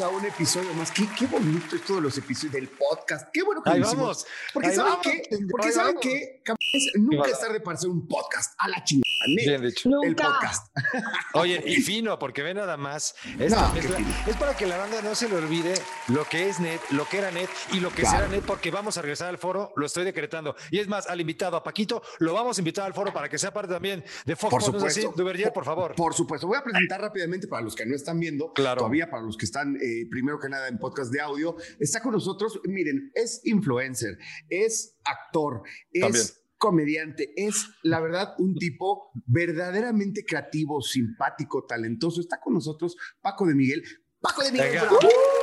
a 0.00 0.08
un 0.08 0.24
episodio 0.24 0.72
más. 0.74 0.90
Qué, 0.90 1.08
qué 1.18 1.26
bonito 1.26 1.74
es 1.76 1.82
todos 1.82 2.02
los 2.02 2.16
episodios 2.18 2.52
del 2.52 2.68
podcast. 2.68 3.28
Qué 3.32 3.42
bueno 3.42 3.62
que 3.62 3.70
Ahí 3.70 3.80
lo 3.80 3.86
hicimos. 3.86 4.02
vamos. 4.06 4.26
Porque 4.52 4.68
Ahí 4.68 4.74
saben 4.76 4.90
vamos. 4.92 5.06
qué, 5.06 5.22
porque 5.50 5.66
Ahí 5.66 5.72
saben 5.72 5.94
vamos. 5.96 6.08
cabrones, 6.44 6.92
nunca 6.96 7.28
es 7.30 7.40
tarde 7.40 7.60
para 7.60 7.76
hacer 7.76 7.90
un 7.90 8.06
podcast. 8.06 8.54
A 8.58 8.68
la 8.68 8.84
chingada. 8.84 9.07
Bien 9.26 9.62
dicho. 9.62 9.88
El 10.02 10.10
Nunca. 10.10 10.24
podcast. 10.28 10.68
Oye, 11.34 11.62
y 11.66 11.76
fino, 11.82 12.18
porque 12.18 12.42
ve 12.42 12.54
nada 12.54 12.76
más. 12.76 13.14
Esta 13.38 13.68
No, 13.68 13.74
qué 13.74 13.80
mezcla 13.80 13.96
fino. 13.96 14.14
es 14.26 14.36
para 14.36 14.56
que 14.56 14.66
la 14.66 14.76
banda 14.76 15.02
no 15.02 15.14
se 15.14 15.28
le 15.28 15.36
olvide 15.36 15.74
lo 16.08 16.24
que 16.24 16.48
es 16.48 16.60
net, 16.60 16.80
lo 16.90 17.08
que 17.08 17.18
era 17.18 17.30
net 17.30 17.48
y 17.72 17.80
lo 17.80 17.90
que 17.90 18.02
Claro. 18.02 18.18
será 18.18 18.28
net, 18.28 18.42
porque 18.46 18.70
vamos 18.70 18.96
a 18.96 19.02
regresar 19.02 19.28
al 19.28 19.38
foro, 19.38 19.72
lo 19.76 19.86
estoy 19.86 20.04
decretando. 20.04 20.54
Y 20.70 20.78
es 20.78 20.88
más, 20.88 21.08
al 21.08 21.20
invitado, 21.20 21.56
a 21.56 21.62
Paquito, 21.64 22.02
lo 22.20 22.32
vamos 22.32 22.58
a 22.58 22.60
invitar 22.60 22.86
al 22.86 22.94
foro 22.94 23.12
para 23.12 23.28
que 23.28 23.38
sea 23.38 23.52
parte 23.52 23.72
también 23.72 24.04
de 24.24 24.36
Fox. 24.36 24.50
Por 24.50 24.60
Sports, 24.62 24.80
¿no 24.82 24.86
es 24.86 24.92
así? 24.92 25.00
supuesto. 25.02 25.22
Duverger, 25.22 25.52
por 25.52 25.64
favor. 25.64 25.94
Por 25.94 26.14
supuesto. 26.14 26.46
Voy 26.46 26.56
a 26.58 26.62
presentar 26.62 27.00
rápidamente 27.00 27.48
para 27.48 27.62
los 27.62 27.74
que 27.74 27.84
no 27.86 27.94
están 27.96 28.20
viendo, 28.20 28.52
Claro. 28.52 28.78
todavía 28.78 29.10
para 29.10 29.22
los 29.22 29.36
que 29.36 29.44
están 29.46 29.76
eh, 29.76 30.06
primero 30.10 30.38
que 30.38 30.48
nada 30.48 30.68
en 30.68 30.78
podcast 30.78 31.12
de 31.12 31.20
audio. 31.20 31.56
Está 31.80 32.00
con 32.00 32.12
nosotros, 32.12 32.60
miren, 32.64 33.10
es 33.14 33.40
influencer, 33.44 34.16
es 34.48 34.96
actor, 35.04 35.62
es 35.92 36.00
También. 36.02 36.24
Comediante, 36.58 37.32
es 37.36 37.68
la 37.82 38.00
verdad 38.00 38.34
un 38.38 38.54
tipo 38.56 39.10
verdaderamente 39.26 40.24
creativo, 40.24 40.82
simpático, 40.82 41.64
talentoso. 41.64 42.20
Está 42.20 42.40
con 42.40 42.54
nosotros 42.54 42.96
Paco 43.20 43.46
de 43.46 43.54
Miguel. 43.54 43.82
Paco 44.20 44.42
de 44.42 44.50
Miguel, 44.50 44.72
Venga. 44.72 44.82
bravo. 44.84 44.98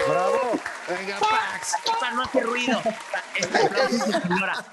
Bravo. 0.09 0.59
Venga, 0.89 1.17
Pax. 1.19 1.75
Papá, 1.85 2.11
no 2.11 2.23
hace 2.23 2.41
ruido. 2.41 2.81
Este 3.37 3.57
es 3.85 4.01
señora. 4.21 4.65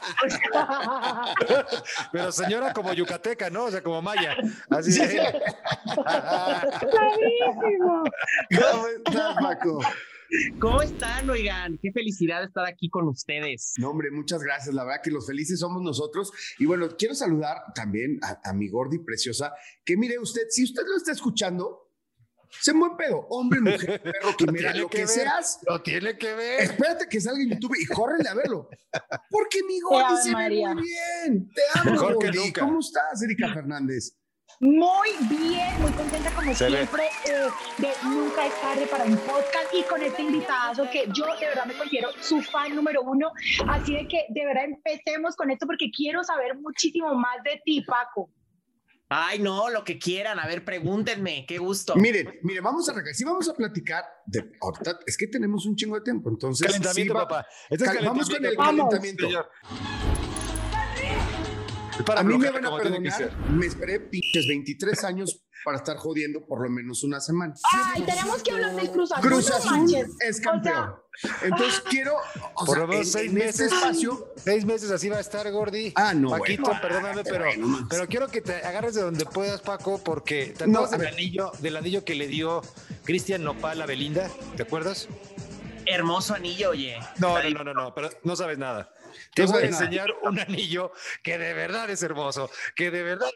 Pero 2.11 2.33
señora 2.33 2.73
como 2.73 2.93
yucateca, 2.93 3.49
¿no? 3.49 3.65
O 3.65 3.71
sea, 3.71 3.83
como 3.83 4.03
maya. 4.03 4.35
Así. 4.71 4.99
Bravísimo. 6.91 8.05
¿Cómo 8.51 8.89
estás, 8.89 9.37
Paco? 9.41 9.81
¿Cómo 10.59 10.81
están, 10.83 11.29
oigan? 11.29 11.79
Qué 11.83 11.93
felicidad 11.93 12.43
estar 12.45 12.67
aquí 12.67 12.89
con 12.89 13.07
ustedes. 13.09 13.75
No, 13.79 13.91
hombre, 13.91 14.11
muchas 14.11 14.43
gracias. 14.43 14.75
La 14.75 14.85
verdad 14.85 15.03
que 15.03 15.11
los 15.11 15.27
felices 15.27 15.61
somos 15.61 15.83
nosotros. 15.83 16.33
Y 16.59 16.67
bueno, 16.67 16.89
quiero 16.97 17.15
saludar 17.15 17.59
también 17.75 18.19
a, 18.23 18.41
a 18.51 18.53
mi 18.53 18.69
gordi 18.69 18.99
preciosa, 18.99 19.53
que 19.85 19.97
mire 19.97 20.19
usted, 20.19 20.43
si 20.49 20.65
usted 20.65 20.83
lo 20.87 20.97
está 20.97 21.13
escuchando, 21.13 21.91
se 22.61 22.73
buen 22.73 22.97
pedo, 22.97 23.27
hombre, 23.31 23.61
mujer, 23.61 24.03
perro, 24.03 24.37
quimera, 24.37 24.73
tiene 24.73 24.81
lo 24.83 24.89
que 24.89 24.97
que, 24.99 25.03
ver. 25.05 25.09
seas. 25.09 25.59
Lo 25.67 25.83
tiene 25.83 26.17
que 26.17 26.35
ver. 26.35 26.61
Espérate 26.61 27.09
que 27.09 27.21
salga 27.21 27.43
en 27.43 27.51
YouTube 27.51 27.77
y 27.81 27.87
córrele 27.87 28.29
a 28.29 28.35
verlo. 28.35 28.69
Porque 29.31 29.63
mi 29.67 29.81
gordi 29.81 30.17
se 30.23 30.35
ve 30.35 30.49
muy 30.75 30.83
bien. 30.83 31.51
Te 31.55 31.63
amo, 31.81 31.93
Mejor 31.93 32.19
que 32.19 32.27
gordi. 32.27 32.39
nunca. 32.39 32.61
¿Cómo 32.63 32.81
estás, 32.81 33.23
Erika 33.23 33.53
Fernández? 33.55 34.17
Muy 34.63 35.09
bien, 35.29 35.83
muy 35.83 35.91
contenta 35.91 36.31
como 36.31 36.55
Se 36.55 36.69
siempre 36.69 37.03
eh, 37.27 37.49
de 37.79 37.89
nunca 38.05 38.47
es 38.47 38.61
tarde 38.61 38.87
para 38.87 39.03
un 39.03 39.17
podcast 39.17 39.75
y 39.77 39.83
con 39.83 40.01
este 40.01 40.23
invitado 40.23 40.89
que 40.89 41.09
yo 41.13 41.27
de 41.35 41.47
verdad 41.47 41.67
me 41.67 41.75
considero 41.75 42.11
su 42.21 42.41
fan 42.41 42.73
número 42.77 43.03
uno. 43.03 43.33
Así 43.67 43.93
de 43.93 44.07
que 44.07 44.25
de 44.29 44.47
verdad 44.47 44.67
empecemos 44.67 45.35
con 45.35 45.51
esto 45.51 45.67
porque 45.67 45.91
quiero 45.91 46.23
saber 46.23 46.57
muchísimo 46.61 47.13
más 47.13 47.43
de 47.43 47.61
ti, 47.65 47.83
Paco. 47.83 48.31
Ay, 49.09 49.41
no, 49.41 49.69
lo 49.69 49.83
que 49.83 49.99
quieran. 49.99 50.39
A 50.39 50.47
ver, 50.47 50.65
pregúntenme. 50.65 51.45
Qué 51.45 51.59
gusto. 51.59 51.97
Miren, 51.97 52.39
miren, 52.45 52.63
vamos 52.63 52.89
a 52.89 52.93
arrancar. 52.93 53.15
Sí, 53.15 53.25
vamos 53.25 53.49
a 53.49 53.55
platicar 53.55 54.05
de. 54.27 54.53
Ahorita 54.61 55.01
es 55.05 55.17
que 55.17 55.27
tenemos 55.27 55.67
un 55.67 55.75
chingo 55.75 55.97
de 55.97 56.03
tiempo, 56.03 56.31
entonces. 56.31 56.69
Calentamiento, 56.69 57.15
sí 57.15 57.19
papá. 57.19 57.45
Este 57.69 57.85
es 57.85 58.05
vamos 58.05 58.31
con 58.31 58.45
el 58.45 58.57
calentamiento. 58.57 58.89
calentamiento. 58.89 59.25
Señor. 59.25 60.12
Para 62.07 62.21
a 62.21 62.25
mí 62.25 62.37
me 62.39 62.51
van 62.51 62.65
a 62.67 62.77
perdonar, 62.77 63.33
me 63.51 63.67
esperé 63.67 64.01
pinches 64.01 64.47
23 64.49 65.05
años 65.05 65.43
para 65.65 65.77
estar 65.77 65.97
jodiendo 65.97 66.45
por 66.45 66.61
lo 66.63 66.69
menos 66.71 67.05
una 67.05 67.21
semana. 67.21 67.55
Ay, 67.95 68.03
tenemos 68.03 68.43
que 68.43 68.51
hablar 68.51 68.75
del 68.75 68.91
Cruz 68.91 69.13
Azul. 69.13 69.29
Cruz 69.31 69.51
Azul 69.51 69.95
es 70.21 70.41
O 70.41 70.43
campeón. 70.43 70.95
Entonces 71.43 71.81
quiero, 71.89 72.15
o 72.55 72.65
Por 72.65 72.79
lo 72.79 72.89
menos 72.89 73.07
en, 73.07 73.13
seis 73.13 73.31
en 73.31 73.39
este 73.43 73.65
meses. 73.65 73.73
espacio. 73.73 74.33
Seis 74.37 74.65
meses 74.65 74.91
así 74.91 75.09
va 75.09 75.19
a 75.19 75.21
estar, 75.21 75.49
Gordi. 75.53 75.93
Ah, 75.95 76.15
no, 76.15 76.31
Paquito, 76.31 76.63
bueno. 76.63 76.81
perdóname, 76.81 77.23
pero, 77.23 77.45
Bueno, 77.45 77.87
pero 77.89 78.09
quiero 78.09 78.29
que 78.29 78.41
te 78.41 78.55
agarres 78.65 78.95
de 78.95 79.03
donde 79.03 79.25
puedas, 79.27 79.61
Paco, 79.61 80.03
porque 80.03 80.55
te 80.57 80.65
acuerdas 80.65 80.91
del 80.93 81.07
anillo, 81.07 81.53
del 81.61 81.77
anillo 81.77 82.05
que 82.05 82.15
le 82.15 82.27
dio 82.27 82.63
Cristian 83.05 83.45
Nopal 83.45 83.81
a 83.83 83.87
Belinda, 83.87 84.29
¿te 84.57 84.63
acuerdas? 84.65 85.07
Hermoso 85.87 86.35
anillo, 86.35 86.71
oye. 86.71 86.99
No, 87.19 87.41
no, 87.43 87.51
no, 87.51 87.65
no, 87.65 87.75
no, 87.75 87.95
pero 87.95 88.09
no 88.25 88.35
sabes 88.35 88.57
nada. 88.59 88.93
Te 89.35 89.45
No 89.45 89.53
voy 89.53 89.63
a 89.63 89.67
enseñar 89.67 90.09
un 90.23 90.39
anillo 90.41 90.93
que 91.23 91.39
de 91.39 91.55
verdad 91.55 91.89
es 91.91 92.03
hermoso, 92.03 92.51
que 92.77 92.91
de 92.91 93.03
verdad 93.03 93.29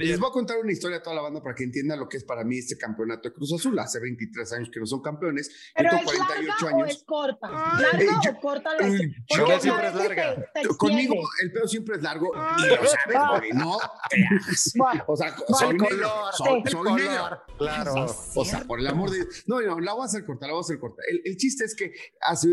Les 0.00 0.18
voy 0.18 0.28
a 0.28 0.32
contar 0.32 0.58
una 0.58 0.72
historia 0.72 0.98
a 0.98 1.02
toda 1.02 1.16
la 1.16 1.22
banda 1.22 1.42
para 1.42 1.54
que 1.54 1.64
entiendan 1.64 1.98
lo 1.98 2.08
que 2.08 2.16
es 2.18 2.24
para 2.24 2.44
mí 2.44 2.58
este 2.58 2.76
campeonato 2.76 3.28
de 3.28 3.34
Cruz 3.34 3.52
Azul. 3.52 3.78
Hace 3.78 4.00
23 4.00 4.52
años 4.52 4.70
que 4.72 4.80
no 4.80 4.86
son 4.86 5.02
campeones. 5.02 5.50
¿Pero 5.74 5.88
es 5.90 5.96
tengo 5.98 6.10
48 6.10 6.46
larga 6.46 6.64
o 6.64 6.68
años. 6.84 6.96
es 6.96 7.02
corta? 7.04 7.48
Eh, 7.48 7.82
¿Larga 7.82 8.20
yo- 8.24 8.30
o 8.30 8.40
corta 8.40 8.74
la 8.76 8.86
eh, 8.88 9.14
yo 9.28 9.60
siempre 9.60 9.88
es 9.88 9.94
larga. 9.94 10.34
te- 10.54 10.60
te 10.62 10.68
Conmigo 10.76 11.14
el 11.42 11.52
pedo 11.52 11.68
siempre 11.68 11.96
es 11.96 12.02
largo 12.02 12.32
y 12.34 12.68
lo 12.68 12.76
sabes, 12.76 13.38
güey, 13.38 13.50
no 13.52 13.78
te 14.10 14.24
hagas. 14.24 14.72
Bueno, 14.80 15.04
O 15.06 15.16
sea, 15.16 15.34
Bueno, 15.36 15.56
soy 15.58 15.68
negro, 15.78 15.88
color, 15.88 16.34
soy, 16.34 16.62
soy 16.64 16.72
color, 16.72 17.00
negro. 17.00 17.42
claro. 17.58 18.06
O 18.34 18.44
sea, 18.44 18.60
por 18.64 18.80
el 18.80 18.86
amor 18.86 19.10
de 19.10 19.16
Dios. 19.24 19.44
No, 19.46 19.60
no, 19.60 19.80
la 19.80 19.92
voy 19.92 20.02
a 20.02 20.06
hacer 20.06 20.24
corta, 20.24 20.46
la 20.46 20.52
voy 20.52 20.60
a 20.60 20.64
hacer 20.64 20.78
corta. 20.78 21.02
El, 21.08 21.22
el 21.24 21.36
chiste 21.36 21.64
es 21.64 21.74
que 21.74 21.92
hace 22.20 22.48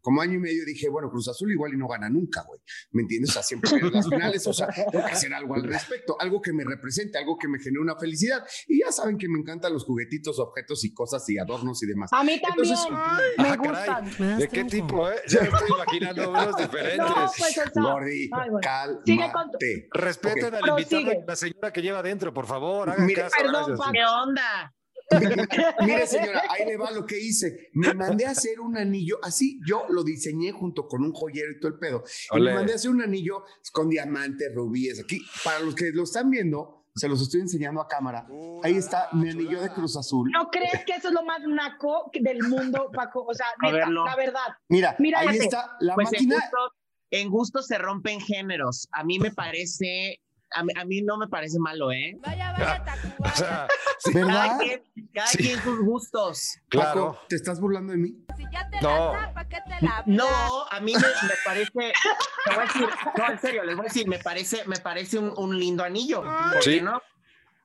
como 0.00 0.20
año 0.20 0.34
y 0.34 0.38
medio 0.38 0.64
dije, 0.64 0.88
bueno, 0.88 1.10
Cruz 1.10 1.28
Azul 1.28 1.50
igual 1.50 1.74
y 1.74 1.76
no 1.76 1.88
gana 1.88 2.08
nunca, 2.08 2.42
güey. 2.46 2.60
¿Me 2.92 3.02
entiendes? 3.02 3.30
O 3.30 3.32
sea, 3.34 3.42
siempre 3.42 3.70
en 3.78 3.92
las 3.92 4.08
finales, 4.08 4.46
o 4.46 4.52
sea, 4.52 4.68
tengo 4.68 4.90
que 5.04 5.12
hacer 5.12 5.32
algo 5.34 5.54
al 5.54 5.62
respecto, 5.64 6.16
algo 6.20 6.40
que 6.40 6.52
me 6.52 6.64
represente, 6.64 7.18
algo 7.18 7.36
que 7.36 7.48
me 7.48 7.58
genere 7.58 7.80
una 7.82 7.96
felicidad. 7.96 8.44
Y 8.66 8.80
ya 8.80 8.92
saben 8.92 9.18
que 9.18 9.28
me 9.28 9.38
encantan 9.38 9.72
los 9.72 9.84
juguetitos, 9.84 10.38
objetos 10.38 10.84
y 10.84 10.92
cosas 10.92 11.28
y 11.28 11.38
adornos 11.38 11.82
y 11.82 11.86
demás. 11.86 12.10
A 12.12 12.22
mí 12.24 12.40
también 12.40 12.68
Entonces, 12.74 12.90
me 13.38 13.48
Ah, 13.48 13.56
gustan. 13.56 14.10
caray, 14.10 14.38
¿De 14.38 14.48
qué 14.48 14.64
tipo, 14.64 15.10
eh? 15.10 15.16
Ya 15.28 15.40
me 15.42 15.48
estoy 15.48 15.68
imaginando 15.70 16.30
unos 16.30 16.56
diferentes. 16.56 16.98
No, 16.98 17.14
pues 17.36 17.58
ay, 17.58 18.28
bueno. 18.50 19.00
Sigue 19.04 19.32
con 19.32 19.50
tu-. 19.50 19.58
Respeten 19.92 20.54
Ok. 20.54 20.60
al 20.62 20.68
invitado 20.70 21.24
la 21.26 21.36
señora 21.36 21.72
que 21.72 21.82
lleva 21.82 21.98
adentro, 22.00 22.32
por 22.32 22.46
favor. 22.46 22.90
Hagan 22.90 23.06
Mire, 23.06 23.22
caso. 23.22 23.34
perdón, 23.36 23.64
gracias. 23.76 23.88
¿Qué 23.92 24.04
onda? 24.04 24.74
Mire, 25.84 26.06
señora, 26.06 26.42
ahí 26.50 26.66
le 26.66 26.76
va 26.76 26.90
lo 26.90 27.06
que 27.06 27.18
hice. 27.18 27.70
Me 27.72 27.94
mandé 27.94 28.26
a 28.26 28.30
hacer 28.30 28.60
un 28.60 28.76
anillo, 28.76 29.18
así 29.22 29.58
yo 29.66 29.84
lo 29.88 30.04
diseñé 30.04 30.52
junto 30.52 30.86
con 30.86 31.02
un 31.02 31.12
joyero 31.12 31.52
y 31.52 31.60
todo 31.60 31.72
el 31.72 31.78
pedo. 31.78 32.04
Y 32.36 32.40
me 32.40 32.54
mandé 32.54 32.72
a 32.72 32.76
hacer 32.76 32.90
un 32.90 33.02
anillo 33.02 33.44
con 33.72 33.88
diamantes, 33.88 34.52
rubíes. 34.54 35.00
Aquí, 35.00 35.20
para 35.44 35.60
los 35.60 35.74
que 35.74 35.90
lo 35.92 36.02
están 36.02 36.30
viendo, 36.30 36.84
se 36.94 37.08
los 37.08 37.22
estoy 37.22 37.40
enseñando 37.40 37.80
a 37.80 37.86
cámara. 37.88 38.26
Ahí 38.62 38.76
está 38.76 39.08
mi 39.12 39.30
anillo 39.30 39.60
de 39.62 39.70
Cruz 39.70 39.96
Azul. 39.96 40.30
¿No 40.32 40.48
crees 40.50 40.84
que 40.84 40.92
eso 40.92 41.08
es 41.08 41.14
lo 41.14 41.22
más 41.24 41.40
naco 41.46 42.10
del 42.12 42.42
mundo, 42.42 42.90
Paco? 42.92 43.24
O 43.24 43.32
sea, 43.34 43.46
A 43.58 43.66
neta, 43.66 43.76
ver, 43.86 43.88
no. 43.90 44.04
la 44.04 44.16
verdad. 44.16 44.40
Mira, 44.68 44.96
Mira, 44.98 45.20
ahí 45.20 45.38
está 45.38 45.76
la 45.80 45.94
Pues 45.94 46.12
en 46.12 46.28
máquina. 46.28 46.34
gusto, 46.36 46.74
en 47.10 47.30
gusto 47.30 47.62
se 47.62 47.78
rompen 47.78 48.20
géneros. 48.20 48.88
A 48.92 49.04
mí 49.04 49.18
me 49.18 49.30
parece, 49.30 50.20
a 50.54 50.62
mí, 50.64 50.72
a 50.76 50.84
mí 50.84 51.02
no 51.02 51.16
me 51.18 51.28
parece 51.28 51.58
malo, 51.58 51.90
¿eh? 51.92 52.16
Vaya, 52.20 52.52
vaya, 52.52 52.84
O 53.24 53.28
sea, 53.36 53.68
¿Verdad? 54.14 54.32
Cada 54.32 54.58
quien, 54.58 54.82
cada 55.12 55.26
Sí. 55.28 55.38
quien 55.38 55.62
sus 55.62 55.78
gustos. 55.80 56.56
claro. 56.68 57.12
Paco, 57.12 57.26
¿te 57.28 57.36
estás 57.36 57.60
burlando 57.60 57.92
de 57.92 57.98
mí? 57.98 58.14
Si 58.36 58.44
ya 58.52 58.68
te 58.70 58.80
No. 58.80 59.12
la 59.12 59.26
tapa, 59.26 59.44
¿qué 59.48 59.58
te 59.66 59.84
la 59.84 60.02
No, 60.06 60.64
a 60.70 60.80
mí 60.80 60.94
me, 60.94 61.00
me 61.00 61.34
parece, 61.44 61.70
te 61.72 62.50
voy 62.52 62.58
a 62.58 62.66
decir, 62.66 62.88
no, 63.16 63.30
en 63.32 63.38
serio, 63.40 63.64
les 63.64 63.76
voy 63.76 63.84
a 63.86 63.88
decir, 63.88 64.08
me 64.08 64.18
parece, 64.18 64.62
me 64.66 64.78
parece 64.78 65.18
un, 65.18 65.32
un 65.36 65.58
lindo 65.58 65.84
anillo. 65.84 66.22
¿Por 66.52 66.62
Sí. 66.62 66.76
qué 66.78 66.82
no? 66.82 67.00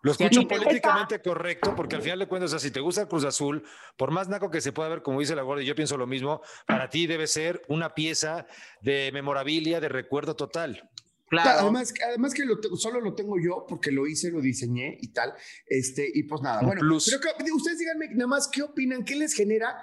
Lo 0.06 0.14
Sí, 0.14 0.24
escucho 0.26 0.42
me 0.42 0.48
políticamente 0.48 1.22
correcto, 1.22 1.74
porque 1.78 1.96
al 1.96 2.02
final 2.02 2.20
de 2.20 2.28
cuentas, 2.28 2.50
o 2.52 2.60
sea, 2.60 2.60
si 2.60 2.72
te 2.72 2.82
gusta 2.82 3.04
el 3.04 3.08
Cruz 3.08 3.24
Azul, 3.24 3.64
por 3.96 4.12
más 4.12 4.28
naco 4.28 4.52
que 4.52 4.60
se 4.60 4.74
pueda 4.74 4.90
ver, 4.90 5.02
como 5.02 5.22
dice 5.22 5.34
la 5.34 5.44
Gorda, 5.44 5.64
y 5.64 5.66
yo 5.66 5.76
pienso 5.76 5.96
lo 5.96 6.06
mismo, 6.08 6.42
para 6.68 6.90
ti 6.90 7.08
debe 7.08 7.26
ser 7.26 7.62
una 7.70 7.94
pieza 7.96 8.46
de 8.82 9.12
memorabilia, 9.14 9.80
de 9.80 9.88
recuerdo 9.88 10.36
total. 10.36 10.90
Claro. 11.30 11.62
Además, 11.62 11.94
además 12.08 12.34
que 12.34 12.46
lo 12.46 12.60
te- 12.60 12.70
solo 12.76 13.02
lo 13.02 13.16
tengo 13.16 13.36
yo 13.44 13.66
porque 13.68 13.92
lo 13.92 14.06
hice, 14.08 14.30
lo 14.32 14.40
diseñé 14.42 14.98
y 15.02 15.12
tal. 15.14 15.34
Este, 15.66 16.08
y 16.14 16.24
pues 16.24 16.42
nada, 16.42 16.60
Un 16.62 16.68
bueno, 16.68 16.82
plus. 16.82 17.10
pero 17.10 17.36
que- 17.38 17.52
ustedes 17.52 17.80
díganme 17.80 18.10
nada 18.14 18.28
más 18.28 18.48
qué 18.48 18.62
opinan, 18.62 19.04
qué 19.04 19.16
les 19.16 19.34
genera. 19.34 19.76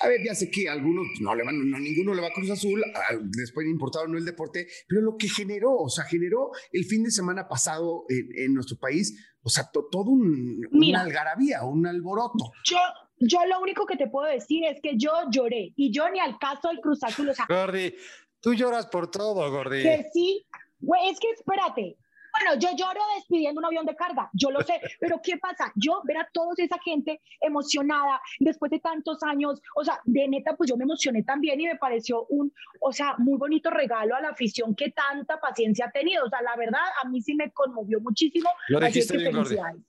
A 0.00 0.06
ver, 0.06 0.20
ya 0.24 0.32
sé 0.34 0.48
que 0.50 0.68
algunos 0.68 1.06
no 1.20 1.34
le 1.34 1.42
van, 1.44 1.70
no, 1.70 1.78
ninguno 1.78 2.14
le 2.14 2.20
va 2.22 2.28
a 2.28 2.32
Cruz 2.32 2.50
Azul, 2.50 2.82
a- 2.84 3.16
después 3.36 3.64
de 3.64 3.70
importado 3.70 4.06
no 4.06 4.16
el 4.16 4.24
deporte, 4.24 4.68
pero 4.88 5.00
lo 5.00 5.16
que 5.16 5.28
generó, 5.28 5.74
o 5.76 5.88
sea, 5.88 6.04
generó 6.04 6.50
el 6.72 6.84
fin 6.84 7.02
de 7.02 7.10
semana 7.10 7.48
pasado 7.48 8.04
en, 8.08 8.28
en 8.36 8.54
nuestro 8.54 8.76
país, 8.78 9.34
o 9.42 9.48
sea, 9.48 9.68
to- 9.72 9.88
todo 9.90 10.10
un, 10.10 10.60
Mira. 10.70 11.00
una 11.00 11.00
algarabía, 11.02 11.64
un 11.64 11.84
alboroto. 11.86 12.52
Yo, 12.64 12.76
yo 13.18 13.38
lo 13.46 13.60
único 13.60 13.86
que 13.86 13.96
te 13.96 14.08
puedo 14.08 14.30
decir 14.30 14.62
es 14.64 14.78
que 14.80 14.92
yo 14.96 15.10
lloré 15.32 15.72
y 15.74 15.92
yo 15.92 16.08
ni 16.10 16.20
al 16.20 16.38
caso 16.38 16.68
del 16.68 16.78
Cruz 16.80 17.02
Azul, 17.02 17.28
o 17.30 17.34
sea, 17.34 17.46
Gordi, 17.48 17.92
tú 18.40 18.54
lloras 18.54 18.86
por 18.86 19.10
todo, 19.10 19.50
Gordi. 19.50 19.82
que 19.82 20.04
sí, 20.12 20.46
güey, 20.80 21.08
es 21.10 21.18
que 21.20 21.30
espérate, 21.30 21.96
Bueno, 22.40 22.60
yo 22.60 22.68
lloro 22.76 23.00
despidiendo 23.16 23.58
un 23.58 23.64
avión 23.64 23.86
de 23.86 23.96
carga, 23.96 24.30
yo 24.32 24.50
lo 24.50 24.60
sé, 24.60 24.74
pero 25.00 25.18
¿qué 25.24 25.38
pasa? 25.38 25.72
Yo 25.74 26.02
ver 26.04 26.18
a 26.18 26.28
toda 26.32 26.52
esa 26.58 26.78
gente 26.84 27.20
emocionada 27.40 28.20
después 28.38 28.70
de 28.70 28.78
tantos 28.80 29.22
años, 29.22 29.60
o 29.74 29.82
sea, 29.84 29.98
de 30.04 30.28
neta, 30.28 30.54
pues 30.54 30.70
yo 30.70 30.76
me 30.76 30.84
emocioné 30.84 31.22
también 31.24 31.60
y 31.60 31.66
me 31.66 31.76
pareció 31.76 32.26
un, 32.26 32.52
o 32.80 32.92
sea, 32.92 33.14
muy 33.18 33.38
bonito 33.38 33.70
regalo 33.70 34.14
a 34.14 34.20
la 34.20 34.28
afición 34.28 34.74
que 34.76 34.90
tanta 34.90 35.40
paciencia 35.40 35.86
ha 35.86 35.90
tenido. 35.90 36.26
O 36.26 36.28
sea, 36.28 36.42
la 36.42 36.54
verdad, 36.56 36.84
a 37.02 37.08
mí 37.08 37.20
sí 37.22 37.34
me 37.34 37.50
conmovió 37.50 37.98
muchísimo. 38.00 38.50
Lo 38.68 38.78
dijiste 38.78 39.16
bien. 39.16 39.34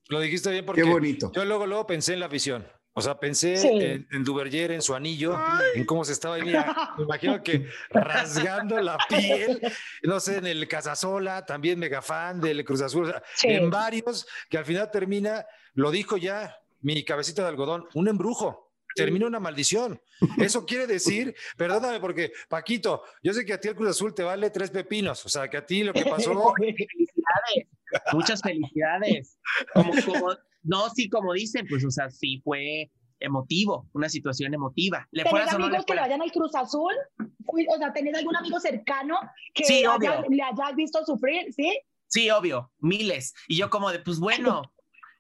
Lo 0.08 0.20
dijiste 0.20 0.50
bien 0.50 0.66
porque 0.66 0.82
Qué 0.82 0.90
bonito. 0.90 1.32
yo 1.34 1.46
luego, 1.46 1.68
luego 1.68 1.86
pensé 1.86 2.14
en 2.14 2.22
la 2.22 2.28
afición. 2.28 2.66
O 3.00 3.02
sea, 3.02 3.18
pensé 3.18 3.56
sí. 3.56 3.68
en, 3.70 4.08
en, 4.12 4.24
Duverger, 4.26 4.72
en 4.72 4.82
su 4.82 4.94
anillo, 4.94 5.38
en 5.74 5.86
cómo 5.86 6.04
se 6.04 6.12
estaba 6.12 6.36
ahí. 6.36 6.44
Mira, 6.44 6.94
me 6.98 7.06
imagino 7.06 7.42
que 7.42 7.66
rasgando 7.90 8.80
la 8.82 8.98
piel, 9.08 9.62
no 10.04 10.20
sé, 10.20 10.38
en 10.38 10.48
el 10.48 10.68
Casasola, 10.68 11.46
también 11.46 11.80
mega 11.80 12.02
fan 12.02 12.42
del 12.42 12.66
Cruz 12.66 12.82
Azul, 12.82 13.06
o 13.06 13.08
sea, 13.08 13.24
sí. 13.36 13.48
en 13.48 13.70
varios, 13.70 14.28
que 14.50 14.58
al 14.58 14.66
final 14.66 14.92
termina, 14.92 15.46
lo 15.76 15.92
dijo 15.92 16.18
ya 16.18 16.58
mi 16.82 17.06
cabecita 17.06 17.44
de 17.44 17.48
algodón, 17.48 17.88
un 17.94 18.10
embrujo. 18.10 18.68
Termina 18.96 19.28
una 19.28 19.40
maldición. 19.40 20.02
Eso 20.38 20.66
quiere 20.66 20.86
decir, 20.86 21.34
perdóname, 21.56 22.02
porque 22.02 22.34
Paquito, 22.50 23.04
yo 23.24 23.34
sé 23.34 23.46
que 23.46 23.54
a 23.54 23.60
ti 23.60 23.70
el 23.70 23.76
Cruz 23.76 23.92
Azul 23.92 24.14
te 24.14 24.24
vale 24.24 24.50
tres 24.50 24.72
pepinos. 24.72 25.26
O 25.26 25.30
sea, 25.30 25.48
que 25.48 25.56
a 25.56 25.66
ti 25.66 25.84
lo 25.84 25.94
que 25.94 26.04
pasó. 26.04 26.54
felicidades, 26.58 27.68
muchas 28.12 28.42
felicidades. 28.42 29.38
Como, 29.74 29.94
como, 30.04 30.36
no, 30.64 30.90
sí, 30.90 31.10
como 31.10 31.34
dicen, 31.34 31.66
pues, 31.70 31.86
o 31.86 31.92
sea, 31.92 32.10
sí 32.10 32.42
fue 32.44 32.92
emotivo, 33.20 33.90
una 33.94 34.10
situación 34.10 34.54
emotiva. 34.54 35.08
¿Le 35.12 35.24
¿Tenés 35.24 35.54
amigos 35.54 35.80
no 35.80 35.86
que 35.86 35.94
le 35.94 36.02
vayan 36.02 36.22
al 36.22 36.32
Cruz 36.32 36.56
Azul? 36.56 36.94
O 37.18 37.78
sea, 37.78 37.94
¿tenés 37.94 38.16
algún 38.16 38.36
amigo 38.36 38.60
cercano 38.60 39.16
que 39.54 39.66
sí, 39.66 39.84
haya, 39.86 40.22
le 40.30 40.42
hayas 40.42 40.76
visto 40.76 41.04
sufrir? 41.06 41.54
Sí. 41.54 41.80
Sí, 42.08 42.30
obvio, 42.30 42.72
miles. 42.80 43.34
Y 43.48 43.58
yo 43.58 43.70
como 43.70 43.92
de, 43.92 44.00
pues 44.00 44.20
bueno, 44.20 44.64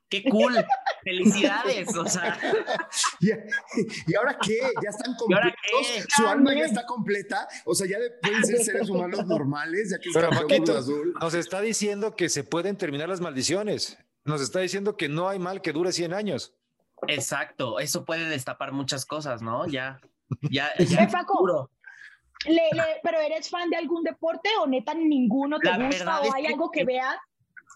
qué 0.09 0.24
cool, 0.30 0.56
felicidades, 1.03 1.95
o 1.95 2.06
sea. 2.06 2.38
¿Y, 3.19 3.30
¿Y, 4.07 4.15
ahora 4.15 4.38
qué? 4.42 4.59
¿Ya 4.83 4.89
están 4.89 5.15
completos? 5.15 6.06
¿Su 6.15 6.27
alma 6.27 6.53
ya 6.56 6.65
está 6.65 6.85
completa? 6.85 7.47
O 7.65 7.75
sea, 7.75 7.88
ya 7.88 7.97
pueden 8.21 8.44
ser 8.44 8.63
seres 8.63 8.89
humanos 8.89 9.25
normales, 9.25 9.92
ya 9.92 10.00
que 10.00 10.09
Pero, 10.13 10.30
Paquito, 10.30 10.77
Azul. 10.77 11.13
Nos 11.19 11.33
está 11.33 11.62
diciendo 11.62 12.15
que 12.15 12.30
se 12.30 12.44
pueden 12.44 12.75
terminar 12.75 13.07
las 13.07 13.21
maldiciones. 13.21 13.97
Nos 14.25 14.42
está 14.42 14.60
diciendo 14.60 14.98
que 14.98 15.10
no 15.10 15.30
hay 15.30 15.39
mal 15.39 15.62
que 15.62 15.74
dure 15.74 15.92
100 15.92 16.13
años. 16.13 16.54
Exacto, 17.07 17.80
eso 17.80 18.06
puede 18.06 18.27
destapar 18.27 18.71
muchas 18.71 19.06
cosas, 19.06 19.42
¿no? 19.42 19.68
Ya, 19.68 20.00
ya, 20.50 20.71
ya. 20.80 21.07
Paco, 21.07 21.69
le, 22.45 22.54
le, 22.54 22.83
¿Pero 23.04 23.19
eres 23.19 23.50
fan 23.50 23.69
de 23.69 23.77
algún 23.77 24.04
deporte 24.04 24.50
o 24.62 24.68
neta 24.68 24.94
ninguno 24.94 25.60
te 25.60 25.69
La 25.69 25.77
gusta 25.77 26.21
o 26.21 26.33
hay 26.33 26.44
que, 26.44 26.48
algo 26.50 26.71
que 26.71 26.86
veas? 26.86 27.18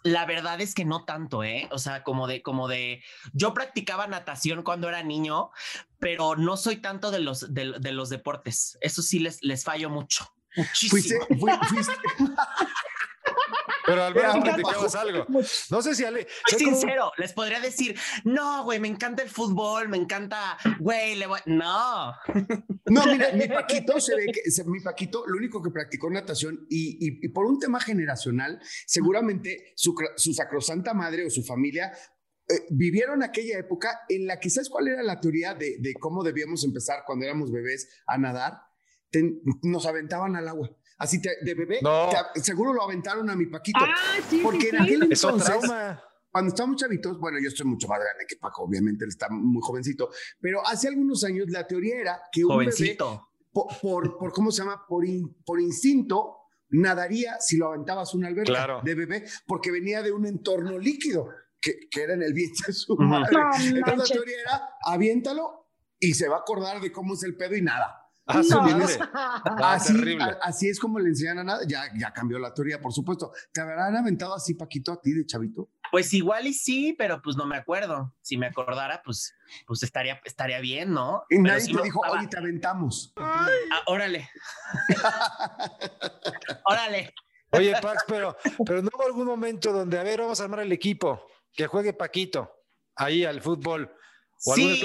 La 0.04 0.25
verdad 0.25 0.60
es 0.62 0.74
que 0.74 0.86
no 0.86 1.06
tanto, 1.06 1.44
¿eh? 1.44 1.68
O 1.72 1.78
sea, 1.78 2.04
como 2.04 2.28
de, 2.28 2.42
como 2.42 2.68
de, 2.68 3.04
yo 3.34 3.54
practicaba 3.54 4.07
natación 4.07 4.63
cuando 4.63 4.90
era 4.90 5.04
niño, 5.04 5.51
pero 6.00 6.36
no 6.36 6.57
soy 6.57 6.78
tanto 6.78 7.12
de 7.12 7.19
los, 7.19 7.54
de, 7.54 7.74
de 7.80 7.92
los 7.92 8.10
deportes. 8.10 8.78
Eso 8.81 9.01
sí 9.01 9.19
les, 9.19 9.42
les 9.44 9.63
fallo 9.63 9.90
mucho. 9.90 10.34
Muchísimo. 10.56 11.25
Fuiste, 11.30 11.66
fuiste, 11.68 11.68
fuiste. 12.18 12.36
Pero 13.94 14.04
al 14.06 14.16
menos 14.16 14.38
practicabas 14.44 14.95
algo. 14.95 15.25
No 15.69 15.81
sé 15.81 15.95
si 15.95 16.04
Ale. 16.04 16.28
Soy 16.48 16.60
sincero, 16.60 17.12
como... 17.12 17.12
les 17.18 17.34
podría 17.34 17.60
decir, 17.60 17.98
no, 18.24 18.63
güey, 18.63 18.80
me 18.80 18.88
encanta 18.88 19.24
el 19.24 19.30
fútbol, 19.30 19.90
me 19.90 19.98
encanta, 19.98 20.57
güey, 20.80 21.16
le 21.16 21.28
voy. 21.28 21.40
No. 21.45 22.13
No, 22.86 23.06
mira, 23.06 23.31
mi 23.34 23.48
Paquito 23.48 24.00
se 24.00 24.16
ve 24.16 24.28
que 24.28 24.51
se, 24.51 24.63
mi 24.66 24.80
Paquito, 24.80 25.24
lo 25.28 25.38
único 25.38 25.62
que 25.62 25.72
practicó 25.72 26.10
natación 26.10 26.66
y, 26.69 26.98
y, 27.00 27.25
y 27.25 27.30
por 27.30 27.45
un 27.45 27.60
tema 27.60 27.80
generacional, 27.80 28.60
seguramente 28.86 29.74
su, 29.75 29.95
su 30.16 30.34
sacrosanta 30.34 30.94
madre 30.94 31.25
o 31.25 31.30
su 31.30 31.44
familia 31.44 31.92
eh, 32.50 32.66
vivieron 32.69 33.24
aquella 33.24 33.57
época 33.57 34.01
en 34.10 34.28
la 34.28 34.40
que, 34.40 34.50
¿sabes 34.50 34.69
cuál 34.69 34.90
era 34.90 35.01
la 35.01 35.19
teoría 35.19 35.54
de, 35.54 35.78
de 35.80 35.94
cómo 35.94 36.24
debíamos 36.24 36.63
empezar 36.66 37.04
cuando 37.06 37.25
éramos 37.25 37.51
bebés 37.51 37.88
a 38.06 38.18
nadar? 38.18 38.60
Ten, 39.10 39.42
nos 39.62 39.86
aventaban 39.86 40.36
al 40.36 40.48
agua 40.48 40.75
así 41.04 41.22
te, 41.22 41.38
de 41.42 41.54
bebé, 41.54 41.80
no. 41.82 42.10
te, 42.34 42.42
seguro 42.42 42.74
lo 42.74 42.84
aventaron 42.84 43.30
a 43.30 43.36
mi 43.36 43.46
Paquito. 43.48 43.80
Ah, 43.82 43.94
sí, 44.30 44.40
porque 44.44 44.70
sí, 44.70 44.76
en 44.76 44.82
aquel 44.82 45.12
Eso 45.12 45.30
entonces, 45.30 45.70
cuando 46.32 46.50
estábamos 46.50 46.78
chavitos, 46.78 47.20
bueno, 47.20 47.38
yo 47.42 47.50
estoy 47.50 47.66
mucho 47.68 47.88
más 47.88 48.00
grande 48.00 48.26
que 48.28 48.38
Paco, 48.38 48.64
obviamente 48.64 49.04
él 49.04 49.10
está 49.10 49.28
muy 49.30 49.62
jovencito, 49.62 50.10
pero 50.40 50.66
hace 50.66 50.88
algunos 50.88 51.24
años 51.24 51.48
la 51.50 51.68
teoría 51.68 51.98
era 52.00 52.22
que 52.32 52.44
un 52.44 52.52
Jovencito. 52.52 53.06
bebé, 53.08 53.22
por, 53.52 53.68
por, 53.80 54.18
por, 54.18 54.32
¿cómo 54.32 54.52
se 54.52 54.64
llama? 54.64 54.84
Por, 54.88 55.06
in, 55.06 55.44
por 55.46 55.60
instinto, 55.62 56.38
nadaría 56.70 57.40
si 57.40 57.58
lo 57.58 57.68
aventabas 57.68 58.16
una 58.16 58.30
alberca 58.30 58.52
claro. 58.52 58.82
de 58.84 58.96
bebé, 58.96 59.26
porque 59.46 59.70
venía 59.70 60.02
de 60.02 60.12
un 60.12 60.26
entorno 60.26 60.80
líquido, 60.80 61.30
que, 61.62 61.88
que 61.90 62.02
era 62.02 62.14
en 62.14 62.24
el 62.24 62.34
vientre 62.34 62.66
de 62.68 62.74
su 62.74 62.96
madre. 62.98 63.32
No, 63.32 63.78
Entonces 63.78 64.10
la 64.10 64.16
teoría 64.16 64.42
era, 64.42 64.70
aviéntalo 64.86 65.70
y 66.00 66.14
se 66.16 66.28
va 66.28 66.38
a 66.38 66.40
acordar 66.40 66.82
de 66.82 66.92
cómo 66.92 67.14
es 67.14 67.24
el 67.24 67.38
pedo 67.38 67.56
y 67.56 67.62
nada. 67.62 68.03
Ah, 68.25 68.42
No. 68.50 68.66
Ah, 69.14 69.74
así, 69.74 69.94
terrible. 69.94 70.24
a- 70.24 70.38
así 70.44 70.70
es 70.70 70.80
como 70.80 70.98
le 71.00 71.10
enseñan 71.10 71.40
a 71.40 71.44
nada. 71.44 71.60
Ya, 71.68 71.84
ya 72.00 72.14
cambió 72.14 72.40
la 72.40 72.54
teoría, 72.54 72.80
por 72.80 72.94
supuesto. 72.94 73.31
¿Te 73.52 73.60
habrán 73.62 73.96
aventado 73.98 74.34
así, 74.34 74.54
Paquito, 74.54 74.94
a 74.94 75.02
ti 75.02 75.12
de 75.12 75.25
chavito? 75.25 75.70
Pues 75.92 76.14
igual 76.14 76.48
y 76.48 76.54
sí, 76.54 76.96
pero 76.98 77.22
pues 77.22 77.36
no 77.36 77.46
me 77.46 77.58
acuerdo. 77.58 78.16
Si 78.22 78.38
me 78.38 78.48
acordara, 78.48 79.02
pues, 79.04 79.36
pues 79.68 79.84
estaría, 79.84 80.22
estaría 80.24 80.60
bien, 80.62 80.94
¿no? 80.94 81.24
Y 81.30 81.36
Pero 81.36 81.42
nadie 81.50 81.62
sí 81.62 81.72
te 81.72 81.78
me 81.78 81.84
dijo, 81.84 82.00
oye, 82.10 82.28
te 82.28 82.38
aventamos. 82.38 83.12
Ah, 83.18 83.48
órale. 83.88 84.30
órale. 86.66 87.14
Oye, 87.52 87.76
Pax, 87.81 88.04
pero, 88.08 88.36
pero 88.66 88.81
no 88.81 88.90
hubo 88.96 89.06
algún 89.06 89.26
momento 89.28 89.72
donde, 89.72 90.00
a 90.00 90.04
ver, 90.04 90.22
vamos 90.22 90.40
a 90.42 90.44
armar 90.46 90.62
el 90.62 90.72
equipo, 90.72 91.28
que 91.54 91.68
juegue 91.68 91.94
Paquito 91.94 92.52
ahí 92.96 93.26
al 93.26 93.42
fútbol. 93.42 93.94
O 94.46 94.56
Sí, 94.56 94.84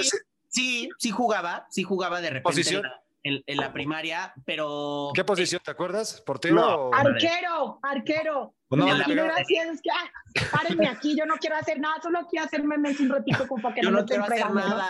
sí, 0.49 0.89
sí 0.99 1.11
jugaba, 1.11 1.67
sí 1.71 1.83
jugaba 1.83 2.21
de 2.21 2.29
repente 2.31 2.43
¿Posición? 2.51 2.85
en 2.85 2.91
la, 2.91 3.03
en- 3.23 3.43
en 3.47 3.57
la 3.57 3.73
primaria, 3.73 4.33
pero 4.45 5.11
¿Qué 5.15 5.25
posición 5.25 5.61
te 5.65 5.71
acuerdas? 5.71 6.23
¿Portero 6.25 6.55
No. 6.55 6.75
o- 6.89 6.95
Arquero, 6.95 7.79
arquero. 7.83 8.55
o 8.69 8.77
no? 8.77 8.87
No, 8.87 8.97
no 8.99 9.13
era 9.13 9.35
así, 9.37 9.57
es 9.57 9.81
que, 9.83 9.91
ah, 9.91 10.47
párenme 10.53 10.89
aquí, 10.89 11.17
yo 11.19 11.27
no 11.27 11.37
quiero 11.37 11.57
hacer 11.57 11.81
nada, 11.81 12.01
solo 12.03 12.21
quiero 12.31 12.47
hacerme 12.47 12.77
memes 12.79 13.01
un 13.01 13.09
ratito 13.11 13.47
como 13.49 13.63
para 13.63 13.75
que 13.75 13.83
yo 13.83 13.91
no 13.91 13.97
me 13.97 14.01
no 14.03 14.07
quiero 14.07 14.25
hacer 14.25 14.51
nada. 14.51 14.89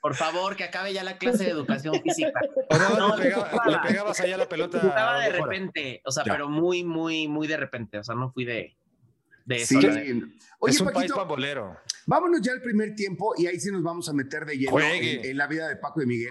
Por 0.00 0.14
favor, 0.14 0.54
que 0.56 0.64
acabe 0.64 0.92
ya 0.92 1.02
la 1.02 1.16
clase 1.16 1.44
de 1.44 1.50
educación 1.50 1.94
física. 2.02 2.32
¿O 2.70 2.76
no, 2.76 3.08
No, 3.08 3.16
le, 3.16 3.22
pegaba- 3.24 3.50
le 3.66 3.78
pegabas 3.88 4.20
allá 4.20 4.36
la 4.36 4.48
pelota. 4.48 4.78
Jugaba 4.80 5.20
de 5.20 5.30
fuera? 5.30 5.44
repente, 5.46 6.02
o 6.04 6.10
sea, 6.10 6.24
Ya. 6.24 6.32
pero 6.32 6.48
muy, 6.48 6.84
muy, 6.84 7.26
muy 7.28 7.46
de 7.46 7.56
repente. 7.56 7.98
O 7.98 8.04
sea, 8.04 8.14
no 8.14 8.30
fui 8.30 8.44
de, 8.44 8.76
de 9.46 9.56
eso. 9.56 9.80
Sí. 9.80 9.86
verdad. 9.86 10.02
Oye, 10.58 10.72
es 10.74 10.80
un 10.80 10.86
país 10.88 10.94
Paquito, 10.96 11.16
pambolero. 11.16 11.76
vámonos 12.06 12.40
ya 12.42 12.52
al 12.52 12.60
primer 12.62 12.94
tiempo 12.94 13.34
y 13.36 13.46
ahí 13.46 13.58
sí 13.58 13.70
nos 13.70 13.82
vamos 13.82 14.08
a 14.08 14.12
meter 14.12 14.44
de 14.44 14.56
lleno 14.58 14.78
en, 14.78 15.24
en 15.24 15.36
la 15.36 15.46
vida 15.46 15.68
de 15.68 15.76
Paco 15.76 16.02
y 16.02 16.06
Miguel. 16.06 16.30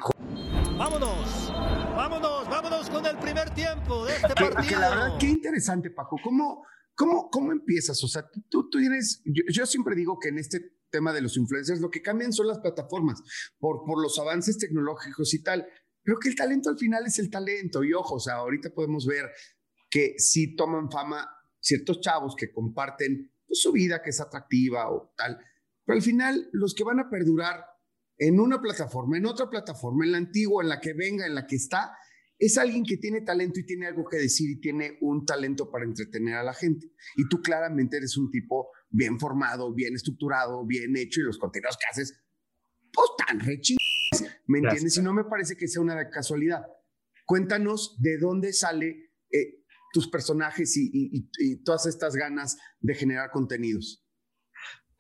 Vámonos, 0.78 1.52
vámonos, 1.96 2.50
vámonos 2.50 2.90
con 2.90 3.06
el 3.06 3.18
primer 3.18 3.50
tiempo 3.52 4.06
de 4.06 4.16
este 4.16 4.34
partido. 4.34 4.68
que 4.68 4.76
la 4.76 4.90
verdad, 4.90 5.18
qué 5.20 5.28
interesante, 5.28 5.92
Paco. 5.92 6.18
¿Cómo, 6.24 6.66
cómo, 6.96 7.30
cómo 7.30 7.52
empiezas? 7.52 8.04
O 8.04 8.08
sea, 8.08 8.28
tú, 8.30 8.42
tú 8.50 8.70
tienes, 8.70 9.22
yo, 9.24 9.44
yo 9.52 9.66
siempre 9.68 9.96
digo 9.96 10.18
que 10.20 10.30
en 10.30 10.40
este 10.40 10.78
tema 10.90 11.14
de 11.14 11.22
los 11.22 11.38
influencers 11.38 11.80
lo 11.80 11.92
que 11.92 12.02
cambian 12.02 12.34
son 12.34 12.48
las 12.48 12.60
plataformas 12.60 13.22
por, 13.60 13.84
por 13.86 14.02
los 14.02 14.18
avances 14.18 14.58
tecnológicos 14.58 15.34
y 15.34 15.44
tal. 15.44 15.68
Pero 16.02 16.18
que 16.20 16.30
el 16.30 16.36
talento 16.36 16.70
al 16.70 16.78
final 16.78 17.06
es 17.06 17.20
el 17.20 17.30
talento. 17.30 17.84
Y 17.84 17.94
ojo, 17.94 18.16
o 18.16 18.20
sea, 18.20 18.36
ahorita 18.36 18.72
podemos 18.72 19.06
ver 19.06 19.30
que 19.90 20.16
sí 20.18 20.56
toman 20.56 20.90
fama 20.90 21.30
ciertos 21.60 22.02
chavos 22.02 22.36
que 22.36 22.52
comparten 22.52 23.32
pues, 23.46 23.62
su 23.62 23.72
vida, 23.72 24.02
que 24.02 24.10
es 24.10 24.20
atractiva 24.20 24.92
o 24.92 25.14
tal. 25.16 25.38
Pero 25.86 25.96
al 25.98 26.02
final, 26.02 26.50
los 26.52 26.74
que 26.74 26.84
van 26.84 27.00
a 27.00 27.10
perdurar 27.10 27.73
en 28.18 28.40
una 28.40 28.62
plataforma, 28.62 29.18
en 29.18 29.26
otra 29.26 29.50
plataforma, 29.50 30.06
en 30.06 30.12
la 30.12 30.18
antigua, 30.20 30.64
en 30.64 30.70
la 30.70 30.80
que 30.80 30.94
venga, 30.94 31.26
en 31.26 31.36
la 31.36 31.46
que 31.48 31.56
está, 31.56 31.92
es 32.38 32.58
alguien 32.58 32.84
que 32.84 32.98
tiene 32.98 33.22
talento 33.22 33.60
y 33.60 33.66
tiene 33.66 33.88
algo 33.88 34.04
que 34.10 34.18
decir 34.18 34.50
y 34.50 34.60
tiene 34.60 34.98
un 35.02 35.26
talento 35.26 35.70
para 35.72 35.86
entretener 35.86 36.36
a 36.36 36.44
la 36.44 36.54
gente. 36.54 36.92
Y 37.16 37.28
tú 37.30 37.42
claramente 37.42 37.98
eres 37.98 38.18
un 38.18 38.30
tipo 38.32 38.70
bien 38.90 39.20
formado, 39.20 39.74
bien 39.74 39.96
estructurado, 39.96 40.66
bien 40.66 40.96
hecho 40.98 41.22
y 41.22 41.24
los 41.24 41.38
contenidos 41.38 41.78
que 41.78 41.86
haces, 41.90 42.22
pues 42.92 43.10
tan 43.26 43.40
rechis, 43.40 43.78
¿me 44.48 44.60
Gracias. 44.60 44.84
entiendes? 44.84 44.98
Y 44.98 45.02
no 45.02 45.14
me 45.14 45.24
parece 45.24 45.56
que 45.56 45.68
sea 45.68 45.82
una 45.82 46.10
casualidad. 46.10 46.62
Cuéntanos 47.26 47.98
de 48.02 48.18
dónde 48.18 48.52
sale 48.52 49.12
eh, 49.32 49.64
tus 49.94 50.10
personajes 50.10 50.76
y, 50.76 50.90
y- 50.92 51.18
y- 51.18 51.30
y 51.54 51.64
todas 51.64 51.86
estas 51.86 52.16
ganas 52.16 52.58
de 52.82 52.94
generar 52.96 53.32
contenidos. 53.32 54.03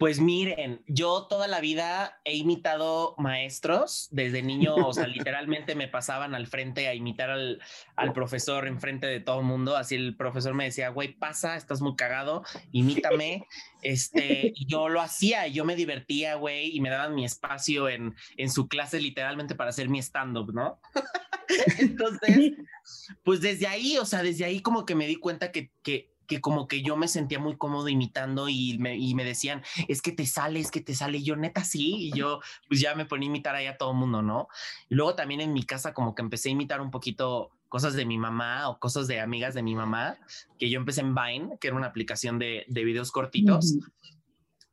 Pues 0.03 0.19
miren, 0.19 0.83
yo 0.85 1.27
toda 1.29 1.47
la 1.47 1.61
vida 1.61 2.19
he 2.25 2.35
imitado 2.35 3.15
maestros. 3.17 4.09
Desde 4.11 4.43
niño, 4.43 4.75
o 4.75 4.91
sea, 4.91 5.07
literalmente 5.07 5.75
me 5.75 5.87
pasaban 5.87 6.35
al 6.35 6.45
frente 6.47 6.89
a 6.89 6.93
imitar 6.93 7.29
al, 7.29 7.61
al 7.95 8.11
profesor 8.11 8.67
en 8.67 8.81
frente 8.81 9.07
de 9.07 9.21
todo 9.21 9.39
el 9.39 9.45
mundo. 9.45 9.77
Así 9.77 9.95
el 9.95 10.17
profesor 10.17 10.55
me 10.55 10.65
decía, 10.65 10.89
güey, 10.89 11.13
pasa, 11.13 11.55
estás 11.55 11.79
muy 11.79 11.95
cagado, 11.95 12.43
imítame. 12.73 13.47
Este, 13.81 14.51
y 14.53 14.65
yo 14.65 14.89
lo 14.89 14.99
hacía, 14.99 15.47
yo 15.47 15.63
me 15.63 15.77
divertía, 15.77 16.35
güey, 16.35 16.75
y 16.75 16.81
me 16.81 16.89
daban 16.89 17.15
mi 17.15 17.23
espacio 17.23 17.87
en, 17.87 18.13
en 18.35 18.51
su 18.51 18.67
clase 18.67 18.99
literalmente 18.99 19.55
para 19.55 19.69
hacer 19.69 19.87
mi 19.87 19.99
stand-up, 19.99 20.53
¿no? 20.53 20.81
Entonces, 21.79 22.51
pues 23.23 23.39
desde 23.39 23.67
ahí, 23.67 23.97
o 23.97 24.05
sea, 24.05 24.21
desde 24.21 24.43
ahí 24.43 24.61
como 24.61 24.85
que 24.85 24.95
me 24.95 25.07
di 25.07 25.15
cuenta 25.15 25.53
que, 25.53 25.71
que 25.81 26.12
que 26.27 26.41
como 26.41 26.67
que 26.67 26.81
yo 26.81 26.95
me 26.97 27.07
sentía 27.07 27.39
muy 27.39 27.57
cómodo 27.57 27.87
imitando 27.89 28.49
y 28.49 28.77
me, 28.79 28.97
y 28.97 29.15
me 29.15 29.23
decían, 29.23 29.63
es 29.87 30.01
que 30.01 30.11
te 30.11 30.25
sale, 30.25 30.59
es 30.59 30.71
que 30.71 30.81
te 30.81 30.95
sale, 30.95 31.19
y 31.19 31.23
yo 31.23 31.35
neta 31.35 31.63
sí, 31.63 32.07
y 32.07 32.17
yo 32.17 32.39
pues 32.67 32.79
ya 32.79 32.95
me 32.95 33.05
ponía 33.05 33.27
a 33.27 33.31
imitar 33.31 33.55
ahí 33.55 33.67
a 33.67 33.77
todo 33.77 33.91
el 33.91 33.97
mundo, 33.97 34.21
¿no? 34.21 34.47
Y 34.89 34.95
luego 34.95 35.15
también 35.15 35.41
en 35.41 35.53
mi 35.53 35.63
casa 35.63 35.93
como 35.93 36.15
que 36.15 36.21
empecé 36.21 36.49
a 36.49 36.53
imitar 36.53 36.81
un 36.81 36.91
poquito 36.91 37.51
cosas 37.69 37.95
de 37.95 38.05
mi 38.05 38.17
mamá 38.19 38.69
o 38.69 38.77
cosas 38.79 39.07
de 39.07 39.19
amigas 39.19 39.55
de 39.55 39.63
mi 39.63 39.73
mamá, 39.73 40.17
que 40.59 40.69
yo 40.69 40.79
empecé 40.79 41.01
en 41.01 41.15
Vine, 41.15 41.57
que 41.59 41.69
era 41.69 41.75
una 41.75 41.87
aplicación 41.87 42.37
de, 42.37 42.65
de 42.67 42.83
videos 42.83 43.11
cortitos. 43.11 43.75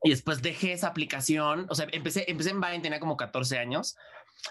Y 0.02 0.10
después 0.10 0.42
dejé 0.42 0.72
esa 0.72 0.88
aplicación, 0.88 1.66
o 1.68 1.74
sea, 1.74 1.86
empecé, 1.92 2.30
empecé 2.30 2.50
en 2.50 2.60
Vine, 2.60 2.80
tenía 2.80 3.00
como 3.00 3.16
14 3.16 3.58
años 3.58 3.96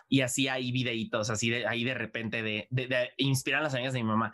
y 0.08 0.22
hacía 0.22 0.54
ahí 0.54 0.72
videitos, 0.72 1.30
así 1.30 1.50
de 1.50 1.68
ahí 1.68 1.84
de 1.84 1.94
repente 1.94 2.42
de, 2.42 2.68
de, 2.70 3.10
inspirar 3.18 3.62
a 3.62 3.64
las 3.64 3.74
amigas 3.74 3.94
de 3.94 4.00
mi 4.00 4.08
mamá. 4.08 4.34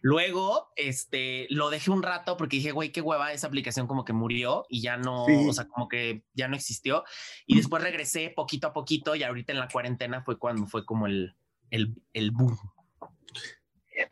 Luego, 0.00 0.72
este, 0.76 1.46
lo 1.50 1.70
dejé 1.70 1.90
un 1.90 2.02
rato 2.02 2.36
porque 2.36 2.56
dije, 2.56 2.72
güey, 2.72 2.90
qué 2.90 3.00
hueva, 3.00 3.32
esa 3.32 3.46
aplicación 3.46 3.86
como 3.86 4.04
que 4.04 4.12
murió 4.12 4.66
y 4.68 4.82
ya 4.82 4.96
no, 4.96 5.24
o 5.24 5.52
sea, 5.52 5.66
como 5.68 5.88
que 5.88 6.24
ya 6.34 6.48
no 6.48 6.56
existió. 6.56 7.04
Y 7.46 7.56
después 7.56 7.82
regresé 7.82 8.32
poquito 8.34 8.68
a 8.68 8.72
poquito 8.72 9.14
y 9.14 9.22
ahorita 9.22 9.52
en 9.52 9.60
la 9.60 9.68
cuarentena 9.68 10.22
fue 10.22 10.38
cuando 10.38 10.66
fue 10.66 10.84
como 10.84 11.06
el, 11.06 11.36
el, 11.70 11.94
el 12.12 12.30
boom. 12.30 12.58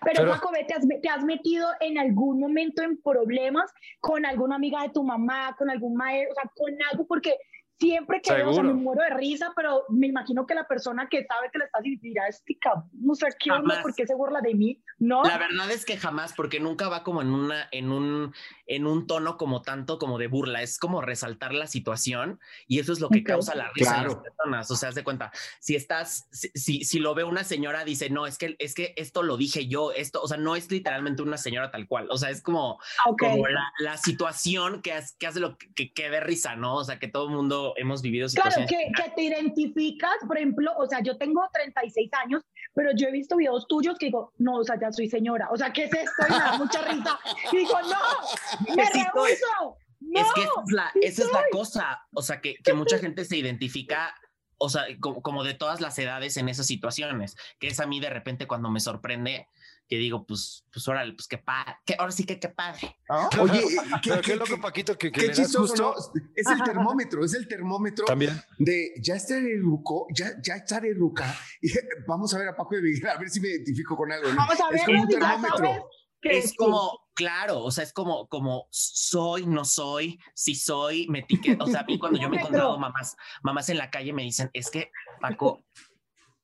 Pero, 0.04 0.26
¿te 0.66 0.74
has, 0.74 0.86
¿te 1.02 1.08
has, 1.08 1.24
metido 1.24 1.66
en 1.80 1.98
algún 1.98 2.38
momento 2.38 2.82
en 2.82 3.00
problemas 3.00 3.72
con 4.00 4.26
alguna 4.26 4.56
amiga 4.56 4.82
de 4.82 4.90
tu 4.90 5.02
mamá, 5.02 5.54
con 5.56 5.70
algún 5.70 5.94
maestro, 5.94 6.32
o 6.32 6.34
sea, 6.34 6.50
con 6.54 6.72
algo? 6.90 7.06
Porque 7.06 7.34
siempre 7.80 8.20
que 8.20 8.34
veo, 8.34 8.50
o 8.50 8.52
sea, 8.52 8.62
me 8.62 8.74
muero 8.74 9.02
de 9.02 9.10
risa, 9.16 9.52
pero 9.56 9.84
me 9.88 10.06
imagino 10.06 10.46
que 10.46 10.54
la 10.54 10.68
persona 10.68 11.08
que 11.08 11.24
sabe 11.24 11.50
que 11.50 11.58
le 11.58 11.64
estás 11.64 11.82
diciendo, 11.82 12.02
dirá, 12.02 12.28
este 12.28 12.58
no 12.92 13.14
sé 13.14 13.26
qué 13.38 13.50
onda, 13.50 13.80
¿por 13.80 13.94
qué 13.94 14.06
se 14.06 14.14
burla 14.14 14.40
de 14.42 14.54
mí? 14.54 14.82
No. 14.98 15.22
La 15.24 15.38
verdad 15.38 15.70
es 15.70 15.86
que 15.86 15.96
jamás, 15.96 16.34
porque 16.34 16.60
nunca 16.60 16.88
va 16.88 17.02
como 17.02 17.22
en 17.22 17.32
una, 17.32 17.68
en 17.72 17.90
un, 17.90 18.34
en 18.66 18.86
un 18.86 19.06
tono 19.06 19.38
como 19.38 19.62
tanto 19.62 19.98
como 19.98 20.18
de 20.18 20.26
burla, 20.26 20.60
es 20.60 20.78
como 20.78 21.00
resaltar 21.00 21.54
la 21.54 21.66
situación 21.66 22.38
y 22.66 22.80
eso 22.80 22.92
es 22.92 23.00
lo 23.00 23.08
que 23.08 23.24
causa 23.24 23.54
la 23.54 23.70
risa 23.72 23.94
claro. 23.94 24.02
en 24.02 24.08
las 24.08 24.22
personas. 24.24 24.70
O 24.70 24.76
sea, 24.76 24.90
haz 24.90 24.94
de 24.94 25.04
cuenta, 25.04 25.32
si 25.58 25.74
estás, 25.74 26.28
si, 26.30 26.84
si, 26.84 26.98
lo 26.98 27.14
ve 27.14 27.24
una 27.24 27.44
señora, 27.44 27.84
dice, 27.84 28.10
no, 28.10 28.26
es 28.26 28.36
que, 28.36 28.56
es 28.58 28.74
que 28.74 28.92
esto 28.96 29.22
lo 29.22 29.38
dije 29.38 29.68
yo, 29.68 29.92
esto, 29.92 30.20
o 30.20 30.28
sea, 30.28 30.36
no 30.36 30.54
es 30.54 30.70
literalmente 30.70 31.22
una 31.22 31.38
señora 31.38 31.70
tal 31.70 31.88
cual, 31.88 32.08
o 32.10 32.18
sea, 32.18 32.28
es 32.28 32.42
como, 32.42 32.78
como 33.18 33.48
la, 33.48 33.72
la, 33.78 33.96
situación 33.96 34.82
que, 34.82 34.92
que 35.18 35.26
hace 35.26 35.40
lo 35.40 35.56
que, 35.56 35.92
que 35.94 36.10
dé 36.10 36.20
risa, 36.20 36.56
¿no? 36.56 36.76
O 36.76 36.84
sea, 36.84 36.98
que 36.98 37.08
todo 37.08 37.24
el 37.24 37.34
mundo 37.34 37.69
hemos 37.76 38.02
vivido 38.02 38.28
situaciones. 38.28 38.68
Claro, 38.68 38.84
que, 38.94 39.02
que, 39.02 39.10
te 39.10 39.22
identificas, 39.22 40.16
por 40.26 40.36
ejemplo, 40.36 40.72
o 40.76 40.86
sea, 40.86 41.00
yo 41.02 41.16
tengo 41.16 41.42
36 41.52 42.10
años, 42.24 42.42
pero 42.74 42.90
yo 42.94 43.08
he 43.08 43.12
visto 43.12 43.36
videos 43.36 43.66
tuyos 43.68 43.98
que 43.98 44.06
digo, 44.06 44.32
no, 44.38 44.56
o 44.56 44.64
sea, 44.64 44.78
ya 44.80 44.92
soy 44.92 45.08
señora, 45.08 45.48
o 45.50 45.56
sea, 45.56 45.72
¿qué 45.72 45.84
es 45.84 45.92
esto? 45.92 46.26
Y 46.28 46.32
me 46.32 46.38
da 46.38 46.58
mucha 46.58 46.82
risa. 46.82 47.18
Y 47.52 47.56
digo, 47.56 47.78
no, 47.82 48.74
me 48.76 48.84
rehuso. 48.84 49.76
No, 50.00 50.20
es 50.20 50.26
que 50.34 50.40
esa 50.42 50.52
es 50.64 50.72
la, 50.72 50.92
esa 51.02 51.22
es 51.24 51.32
la 51.32 51.44
cosa, 51.52 52.06
o 52.14 52.22
sea, 52.22 52.40
que, 52.40 52.56
que 52.64 52.72
mucha 52.72 52.98
gente 52.98 53.24
se 53.24 53.36
identifica 53.36 54.14
o 54.62 54.68
sea, 54.68 54.84
como, 55.00 55.42
de 55.42 55.54
todas 55.54 55.80
las 55.80 55.98
edades 55.98 56.36
en 56.36 56.50
esas 56.50 56.66
situaciones, 56.66 57.34
que 57.58 57.68
es 57.68 57.80
a 57.80 57.86
mí 57.86 57.98
de 57.98 58.10
repente 58.10 58.46
cuando 58.46 58.70
me 58.70 58.78
sorprende, 58.78 59.48
que 59.90 59.98
digo, 59.98 60.24
pues, 60.24 60.64
pues 60.72 60.86
órale, 60.86 61.12
pues 61.14 61.26
qué 61.26 61.36
padre, 61.36 61.74
que 61.84 61.96
ahora 61.98 62.12
sí 62.12 62.24
que 62.24 62.38
qué 62.38 62.48
padre. 62.48 62.96
Oye, 63.40 63.60
qué, 64.04 64.20
qué, 64.22 64.36
loco, 64.36 64.60
Paquito, 64.60 64.96
que, 64.96 65.10
qué 65.10 65.32
chistoso, 65.32 66.12
Es 66.36 66.46
el 66.46 66.62
termómetro, 66.62 67.24
es 67.24 67.34
el 67.34 67.48
termómetro 67.48 68.04
¿También? 68.04 68.40
de 68.56 68.92
ya 69.02 69.16
estaré 69.16 69.58
ruco, 69.58 70.06
ya, 70.14 70.40
ya 70.40 70.54
estaré 70.54 70.94
ruca. 70.94 71.36
Y 71.60 71.72
vamos 72.06 72.32
a 72.32 72.38
ver 72.38 72.48
a 72.48 72.56
Paco 72.56 72.76
de 72.76 72.82
Miguel, 72.82 73.08
a 73.08 73.18
ver 73.18 73.28
si 73.28 73.40
me 73.40 73.48
identifico 73.48 73.96
con 73.96 74.12
algo. 74.12 74.28
¿no? 74.28 74.36
Vamos 74.36 74.60
a 74.60 74.70
ver, 74.70 74.76
es 74.78 74.86
como 74.86 75.02
un 75.02 75.08
termómetro. 75.08 75.90
Es 76.22 76.54
como, 76.54 77.08
claro, 77.14 77.64
o 77.64 77.70
sea, 77.72 77.82
es 77.82 77.92
como, 77.92 78.28
como 78.28 78.68
soy, 78.70 79.44
no 79.46 79.64
soy, 79.64 80.20
si 80.34 80.54
soy, 80.54 81.08
me 81.08 81.20
etiqueto. 81.20 81.64
O 81.64 81.66
sea, 81.66 81.80
a 81.80 81.84
mí 81.84 81.98
cuando 81.98 82.20
yo 82.20 82.28
me 82.28 82.36
he 82.36 82.40
encontrado 82.40 82.78
mamás, 82.78 83.16
mamás 83.42 83.70
en 83.70 83.78
la 83.78 83.90
calle 83.90 84.12
me 84.12 84.22
dicen, 84.22 84.50
es 84.52 84.70
que, 84.70 84.92
Paco, 85.20 85.64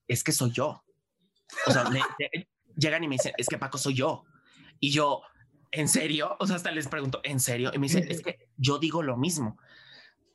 es 0.09 0.25
que 0.25 0.33
soy 0.33 0.51
yo. 0.51 0.83
O 1.67 1.71
sea, 1.71 1.85
me, 1.91 2.01
llegan 2.77 3.05
y 3.05 3.09
me 3.09 3.15
dicen, 3.17 3.33
es 3.37 3.49
que 3.49 3.59
Paco 3.59 3.79
soy 3.79 3.95
yo. 3.95 4.25
Y 4.81 4.91
yo, 4.91 5.23
¿en 5.71 5.89
serio? 5.89 6.37
O 6.39 6.47
sea, 6.47 6.57
hasta 6.57 6.71
les 6.71 6.89
pregunto, 6.89 7.21
¿en 7.25 7.41
serio? 7.41 7.71
Y 7.75 7.79
me 7.79 7.87
dicen, 7.87 8.07
es 8.09 8.23
que 8.23 8.49
yo 8.57 8.79
digo 8.79 9.03
lo 9.03 9.17
mismo. 9.17 9.59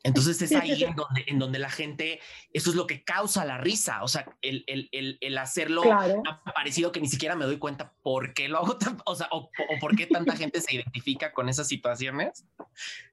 Entonces 0.04 0.42
es 0.42 0.52
ahí 0.52 0.82
en 0.82 0.96
donde, 0.96 1.24
en 1.28 1.38
donde 1.38 1.58
la 1.60 1.70
gente, 1.70 2.20
eso 2.52 2.70
es 2.70 2.76
lo 2.76 2.88
que 2.88 3.04
causa 3.04 3.44
la 3.44 3.58
risa, 3.58 4.02
o 4.02 4.08
sea, 4.08 4.26
el, 4.40 4.64
el, 4.66 4.88
el, 4.90 5.16
el 5.20 5.38
hacerlo 5.38 5.82
claro. 5.82 6.22
ha 6.26 6.52
parecido 6.52 6.90
que 6.90 7.00
ni 7.00 7.06
siquiera 7.06 7.36
me 7.36 7.44
doy 7.44 7.58
cuenta 7.58 7.94
por 8.02 8.34
qué 8.34 8.48
lo 8.48 8.58
hago, 8.58 8.76
tan, 8.78 8.98
o 9.04 9.14
sea, 9.14 9.28
o, 9.30 9.48
o, 9.48 9.78
por 9.80 9.94
qué 9.94 10.06
tanta 10.06 10.34
gente 10.34 10.60
se 10.60 10.74
identifica 10.74 11.32
con 11.32 11.48
esas 11.48 11.68
situaciones, 11.68 12.44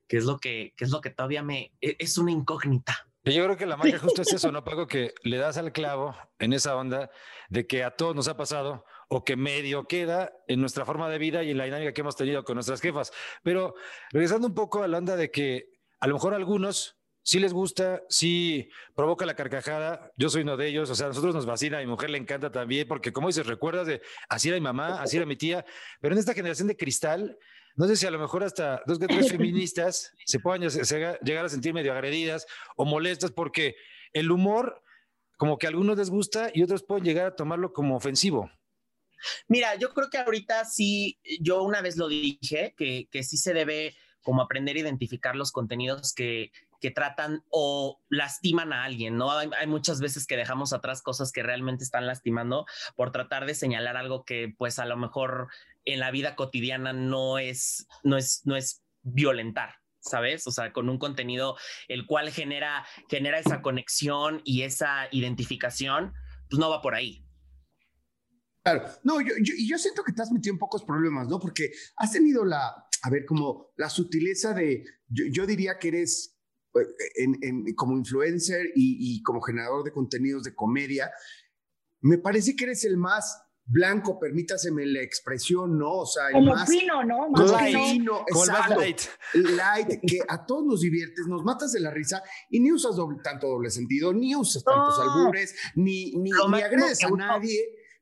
que 0.07 0.17
es 0.17 0.25
lo 0.25 0.39
que, 0.39 0.73
que 0.75 0.85
es 0.85 0.89
lo 0.89 1.01
que 1.01 1.11
todavía 1.11 1.43
me, 1.43 1.71
e, 1.79 1.95
es 1.99 2.17
una 2.17 2.31
incógnita. 2.31 3.07
Yo 3.23 3.43
creo 3.43 3.57
que 3.57 3.67
la 3.67 3.77
magia 3.77 3.99
justo 3.99 4.23
es 4.23 4.33
eso, 4.33 4.51
¿no, 4.51 4.63
Paco? 4.63 4.87
Que 4.87 5.13
le 5.23 5.37
das 5.37 5.57
al 5.57 5.71
clavo 5.71 6.15
en 6.39 6.53
esa 6.53 6.75
onda 6.75 7.11
de 7.49 7.67
que 7.67 7.83
a 7.83 7.91
todos 7.91 8.15
nos 8.15 8.27
ha 8.27 8.35
pasado 8.35 8.83
o 9.09 9.25
que 9.25 9.35
medio 9.35 9.85
queda 9.85 10.31
en 10.47 10.61
nuestra 10.61 10.85
forma 10.85 11.09
de 11.09 11.17
vida 11.17 11.43
y 11.43 11.51
en 11.51 11.57
la 11.57 11.65
dinámica 11.65 11.93
que 11.93 12.01
hemos 12.01 12.15
tenido 12.15 12.43
con 12.43 12.55
nuestras 12.55 12.79
jefas. 12.79 13.11
Pero 13.43 13.73
regresando 14.11 14.47
un 14.47 14.53
poco 14.53 14.83
a 14.83 14.87
la 14.87 14.99
onda 14.99 15.15
de 15.15 15.31
que 15.31 15.71
a 15.99 16.07
lo 16.07 16.13
mejor 16.13 16.33
a 16.33 16.37
algunos 16.37 16.95
sí 17.23 17.39
les 17.39 17.51
gusta, 17.51 18.03
sí 18.07 18.69
provoca 18.95 19.25
la 19.25 19.35
carcajada. 19.35 20.11
Yo 20.15 20.29
soy 20.29 20.43
uno 20.43 20.57
de 20.57 20.67
ellos, 20.67 20.89
o 20.91 20.95
sea, 20.95 21.07
a 21.07 21.09
nosotros 21.09 21.33
nos 21.33 21.45
fascina, 21.47 21.79
a 21.79 21.81
mi 21.81 21.87
mujer 21.87 22.11
le 22.11 22.19
encanta 22.19 22.51
también, 22.51 22.87
porque 22.87 23.11
como 23.11 23.27
dices, 23.27 23.47
recuerdas 23.47 23.87
de 23.87 24.01
así 24.29 24.49
era 24.49 24.57
mi 24.57 24.63
mamá, 24.63 25.01
así 25.01 25.17
era 25.17 25.25
mi 25.25 25.35
tía, 25.35 25.65
pero 26.01 26.13
en 26.13 26.19
esta 26.19 26.33
generación 26.35 26.67
de 26.67 26.77
cristal, 26.77 27.37
no 27.75 27.87
sé 27.87 27.95
si 27.95 28.05
a 28.05 28.11
lo 28.11 28.19
mejor 28.19 28.43
hasta 28.43 28.81
dos 28.85 28.99
que 28.99 29.07
tres 29.07 29.31
feministas 29.31 30.13
se 30.25 30.39
puedan 30.39 30.69
llegar 31.21 31.45
a 31.45 31.49
sentir 31.49 31.73
medio 31.73 31.93
agredidas 31.93 32.45
o 32.75 32.85
molestas 32.85 33.31
porque 33.31 33.75
el 34.13 34.31
humor, 34.31 34.83
como 35.37 35.57
que 35.57 35.65
a 35.65 35.69
algunos 35.69 35.97
les 35.97 36.09
gusta 36.09 36.51
y 36.53 36.61
otros 36.61 36.83
pueden 36.83 37.05
llegar 37.05 37.25
a 37.25 37.35
tomarlo 37.35 37.73
como 37.73 37.95
ofensivo. 37.95 38.51
Mira, 39.47 39.75
yo 39.75 39.93
creo 39.93 40.09
que 40.09 40.17
ahorita 40.17 40.65
sí, 40.65 41.19
yo 41.41 41.63
una 41.63 41.81
vez 41.81 41.97
lo 41.97 42.07
dije, 42.07 42.73
que, 42.77 43.07
que 43.11 43.23
sí 43.23 43.37
se 43.37 43.53
debe 43.53 43.95
como 44.21 44.41
aprender 44.41 44.75
a 44.75 44.79
identificar 44.79 45.35
los 45.35 45.51
contenidos 45.51 46.13
que, 46.13 46.51
que 46.79 46.91
tratan 46.91 47.43
o 47.49 48.01
lastiman 48.09 48.73
a 48.73 48.83
alguien, 48.83 49.17
¿no? 49.17 49.31
Hay, 49.31 49.67
muchas 49.67 49.99
veces 49.99 50.25
que 50.25 50.37
dejamos 50.37 50.73
atrás 50.73 51.01
cosas 51.01 51.31
que 51.31 51.43
realmente 51.43 51.83
están 51.83 52.07
lastimando 52.07 52.65
por 52.95 53.11
tratar 53.11 53.45
de 53.45 53.55
señalar 53.55 53.97
algo 53.97 54.23
que 54.23 54.53
pues 54.57 54.79
a 54.79 54.85
lo 54.85 54.97
mejor 54.97 55.49
en 55.85 55.99
la 55.99 56.11
vida 56.11 56.35
cotidiana 56.35 56.93
no 56.93 57.39
es, 57.39 57.87
no 58.03 58.17
es, 58.17 58.41
no 58.45 58.55
es 58.55 58.83
violentar. 59.01 59.75
¿Sabes? 60.01 60.47
O 60.47 60.51
sea, 60.51 60.71
con 60.71 60.89
un 60.89 60.97
contenido 60.97 61.57
el 61.89 62.05
cual 62.05 62.31
genera, 62.31 62.87
genera 63.09 63.37
esa 63.37 63.61
conexión 63.61 64.41
y 64.45 64.61
esa 64.61 65.09
identificación, 65.11 66.13
pues 66.49 66.57
no 66.57 66.69
va 66.69 66.81
por 66.81 66.95
ahí. 66.95 67.25
Claro, 68.63 68.83
no, 69.03 69.21
yo, 69.21 69.33
yo, 69.41 69.53
yo 69.57 69.77
siento 69.77 70.03
que 70.03 70.11
te 70.11 70.21
has 70.21 70.31
metido 70.31 70.53
en 70.53 70.59
pocos 70.59 70.83
problemas, 70.83 71.27
¿no? 71.27 71.39
Porque 71.39 71.71
has 71.97 72.11
tenido 72.11 72.43
la, 72.43 72.67
a 73.03 73.09
ver, 73.09 73.25
como 73.25 73.71
la 73.77 73.89
sutileza 73.89 74.53
de, 74.53 74.83
yo, 75.07 75.25
yo 75.31 75.45
diría 75.45 75.77
que 75.79 75.87
eres 75.87 76.39
en, 77.15 77.37
en, 77.41 77.75
como 77.75 77.97
influencer 77.97 78.67
y, 78.75 79.15
y, 79.15 79.23
como 79.23 79.41
generador 79.41 79.83
de 79.83 79.91
contenidos 79.91 80.43
de 80.43 80.53
comedia, 80.53 81.11
me 82.01 82.17
parece 82.17 82.55
que 82.55 82.65
eres 82.65 82.85
el 82.85 82.97
más 82.97 83.41
blanco, 83.69 84.19
permítaseme 84.19 84.85
la 84.85 85.01
expresión, 85.01 85.77
¿no? 85.77 85.99
O 85.99 86.05
sea, 86.05 86.27
el 86.27 86.33
como 86.33 86.53
más 86.55 86.67
fino, 86.67 87.03
¿no? 87.03 87.29
Más 87.29 87.51
light, 87.51 87.77
fino, 87.77 88.25
exacto. 88.27 88.79
Light. 88.79 89.01
light. 89.33 89.99
que 90.07 90.19
a 90.27 90.45
todos 90.45 90.65
nos 90.65 90.81
diviertes, 90.81 91.27
nos 91.27 91.43
matas 91.43 91.71
de 91.71 91.79
la 91.79 91.91
risa 91.91 92.23
y 92.49 92.59
ni 92.59 92.71
usas 92.71 92.95
doble, 92.95 93.19
tanto 93.23 93.47
doble 93.47 93.69
sentido, 93.69 94.11
ni 94.11 94.35
usas 94.35 94.63
tantos 94.63 94.95
oh. 94.97 95.01
albures, 95.01 95.55
ni, 95.75 96.11
ni, 96.15 96.31
ni 96.31 96.61
agredes 96.61 97.03
a 97.03 97.09
nadie. 97.11 97.59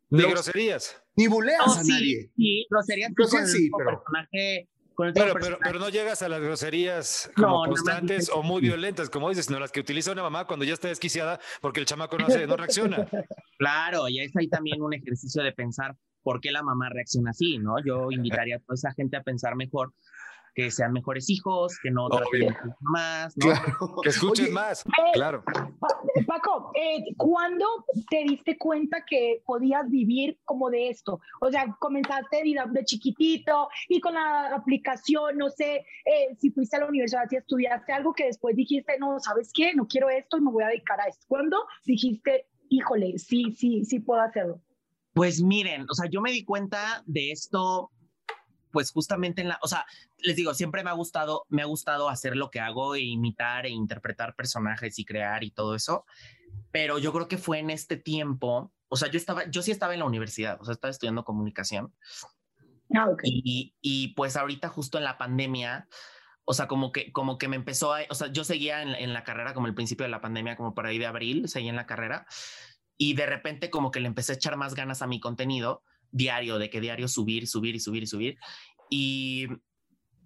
Ni 0.10 0.22
los, 0.22 0.32
groserías. 0.32 1.02
Ni 1.16 1.28
buleas 1.28 1.62
oh, 1.66 1.72
a 1.72 1.84
sí, 1.84 1.92
nadie. 1.92 2.32
Sí, 2.36 2.68
groserías. 2.70 3.12
Groserías 3.14 3.52
sí, 3.52 3.70
pero... 3.78 4.04
Personaje 4.04 4.70
pero, 4.98 5.34
pero, 5.40 5.60
pero, 5.62 5.80
no 5.80 5.90
llegas 5.90 6.24
a 6.24 6.30
las 6.30 6.42
groserías 6.42 7.30
como 7.36 7.66
no, 7.66 7.70
constantes 7.72 8.30
no 8.30 8.38
o 8.38 8.44
muy 8.44 8.62
violentas, 8.62 9.12
como 9.12 9.30
dices, 9.30 9.46
sino 9.46 9.60
las 9.60 9.72
que 9.72 9.80
utiliza 9.80 10.12
una 10.12 10.24
mamá 10.24 10.48
cuando 10.48 10.66
ya 10.66 10.74
está 10.74 10.88
desquiciada 10.88 11.40
porque 11.62 11.80
el 11.80 11.86
chamaco 11.86 12.18
no, 12.18 12.26
hace, 12.26 12.48
no 12.48 12.58
reacciona. 12.58 13.08
Claro, 13.60 14.10
y 14.10 14.22
es 14.22 14.36
ahí 14.36 14.48
también 14.48 14.82
un 14.82 14.96
ejercicio 14.96 15.44
de 15.44 15.52
pensar 15.52 15.96
por 16.24 16.42
qué 16.42 16.52
la 16.52 16.64
mamá 16.64 16.90
reacciona 16.90 17.30
así, 17.30 17.60
¿no? 17.60 17.76
Yo 17.86 18.12
invitaría 18.12 18.56
a 18.56 18.60
toda 18.60 18.74
esa 18.74 18.92
gente 18.94 19.18
a 19.18 19.22
pensar 19.22 19.56
mejor 19.56 19.94
que 20.58 20.72
sean 20.72 20.92
mejores 20.92 21.30
hijos, 21.30 21.78
que 21.84 21.92
no 21.92 22.10
traten 22.10 22.56
más, 22.80 23.38
¿no? 23.38 23.46
Claro. 23.46 24.02
Que 24.02 24.10
escuchen 24.10 24.46
Oye, 24.46 24.54
más, 24.56 24.84
eh, 24.88 25.12
claro. 25.14 25.44
Paco, 26.26 26.72
eh, 26.74 27.14
¿cuándo 27.16 27.86
te 28.10 28.24
diste 28.24 28.58
cuenta 28.58 29.06
que 29.08 29.44
podías 29.46 29.88
vivir 29.88 30.40
como 30.46 30.72
de 30.72 30.90
esto? 30.90 31.20
O 31.42 31.52
sea, 31.52 31.78
comenzaste 31.80 32.38
de, 32.38 32.56
de 32.72 32.86
chiquitito 32.86 33.70
y 33.88 34.02
con 34.02 34.16
la 34.16 34.56
aplicación, 34.56 35.38
no 35.38 35.52
sé, 35.52 35.86
eh, 36.06 36.36
si 36.40 36.50
fuiste 36.50 36.78
a 36.78 36.80
la 36.80 36.88
universidad, 36.88 37.30
si 37.30 37.36
estudiaste 37.36 37.94
algo 37.94 38.14
que 38.14 38.26
después 38.26 38.56
dijiste, 38.56 38.98
no, 38.98 39.20
¿sabes 39.20 39.52
qué? 39.54 39.76
No 39.76 39.86
quiero 39.86 40.10
esto 40.10 40.40
y 40.40 40.42
me 40.42 40.50
voy 40.50 40.64
a 40.64 40.70
dedicar 40.70 41.00
a 41.00 41.08
esto. 41.08 41.24
¿Cuándo 41.28 41.58
dijiste, 41.86 42.48
híjole, 42.70 43.20
sí, 43.20 43.54
sí, 43.56 43.86
sí 43.86 44.00
puedo 44.00 44.22
hacerlo? 44.22 44.60
Pues 45.14 45.40
miren, 45.40 45.86
o 45.88 45.94
sea, 45.94 46.10
yo 46.10 46.20
me 46.20 46.32
di 46.32 46.44
cuenta 46.44 47.04
de 47.06 47.32
esto 47.32 47.92
pues 48.78 48.92
justamente 48.92 49.42
en 49.42 49.48
la, 49.48 49.58
o 49.64 49.68
sea, 49.68 49.88
les 50.20 50.36
digo, 50.36 50.54
siempre 50.54 50.84
me 50.84 50.92
ha 50.92 50.94
gustado, 50.94 51.48
me 51.50 51.64
ha 51.64 51.66
gustado 51.66 52.10
hacer 52.10 52.38
lo 52.38 52.52
que 52.52 52.60
hago 52.60 52.94
e 52.94 53.02
imitar 53.02 53.66
e 53.66 53.72
interpretar 53.72 54.36
personajes 54.36 55.00
y 55.00 55.04
crear 55.04 55.44
y 55.44 55.50
todo 55.50 55.74
eso, 55.74 56.06
pero 56.70 57.00
yo 57.00 57.12
creo 57.12 57.28
que 57.28 57.40
fue 57.40 57.58
en 57.58 57.72
este 57.72 57.98
tiempo, 57.98 58.72
o 58.88 58.96
sea, 58.96 59.10
yo 59.10 59.18
estaba, 59.18 59.50
yo 59.50 59.64
sí 59.64 59.72
estaba 59.72 59.96
en 59.96 60.02
la 60.02 60.06
universidad, 60.06 60.62
o 60.62 60.66
sea, 60.66 60.74
estaba 60.74 60.92
estudiando 60.92 61.24
comunicación. 61.24 61.92
Ah, 62.94 63.08
y, 63.24 63.74
y 63.82 64.10
pues 64.10 64.38
ahorita 64.38 64.70
justo 64.70 65.00
en 65.00 65.06
la 65.06 65.18
pandemia, 65.18 65.90
o 66.46 66.54
sea, 66.54 66.68
como 66.68 66.92
que, 66.92 67.12
como 67.12 67.40
que 67.40 67.48
me 67.48 67.56
empezó 67.56 67.96
a, 67.96 68.02
o 68.12 68.14
sea, 68.14 68.28
yo 68.28 68.44
seguía 68.44 68.84
en, 68.84 68.90
en, 68.90 69.12
la 69.12 69.24
carrera 69.24 69.56
como 69.56 69.66
el 69.66 69.74
principio 69.74 70.04
de 70.04 70.12
la 70.12 70.22
pandemia, 70.22 70.56
como 70.56 70.76
por 70.76 70.86
ahí 70.86 71.00
de 71.00 71.08
abril, 71.08 71.50
seguía 71.50 71.72
en 71.72 71.78
la 71.78 71.88
carrera 71.88 72.28
y 72.96 73.16
de 73.16 73.26
repente 73.26 73.72
como 73.72 73.90
que 73.90 74.02
le 74.02 74.08
empecé 74.08 74.34
a 74.34 74.36
echar 74.36 74.56
más 74.56 74.76
ganas 74.76 75.02
a 75.02 75.08
mi 75.08 75.20
contenido 75.20 75.82
diario, 76.12 76.58
de 76.58 76.70
que 76.70 76.82
diario 76.82 77.08
subir, 77.08 77.48
subir 77.48 77.76
y 77.76 77.80
subir 77.80 78.04
y 78.04 78.08
subir. 78.08 78.38
Y, 78.90 79.48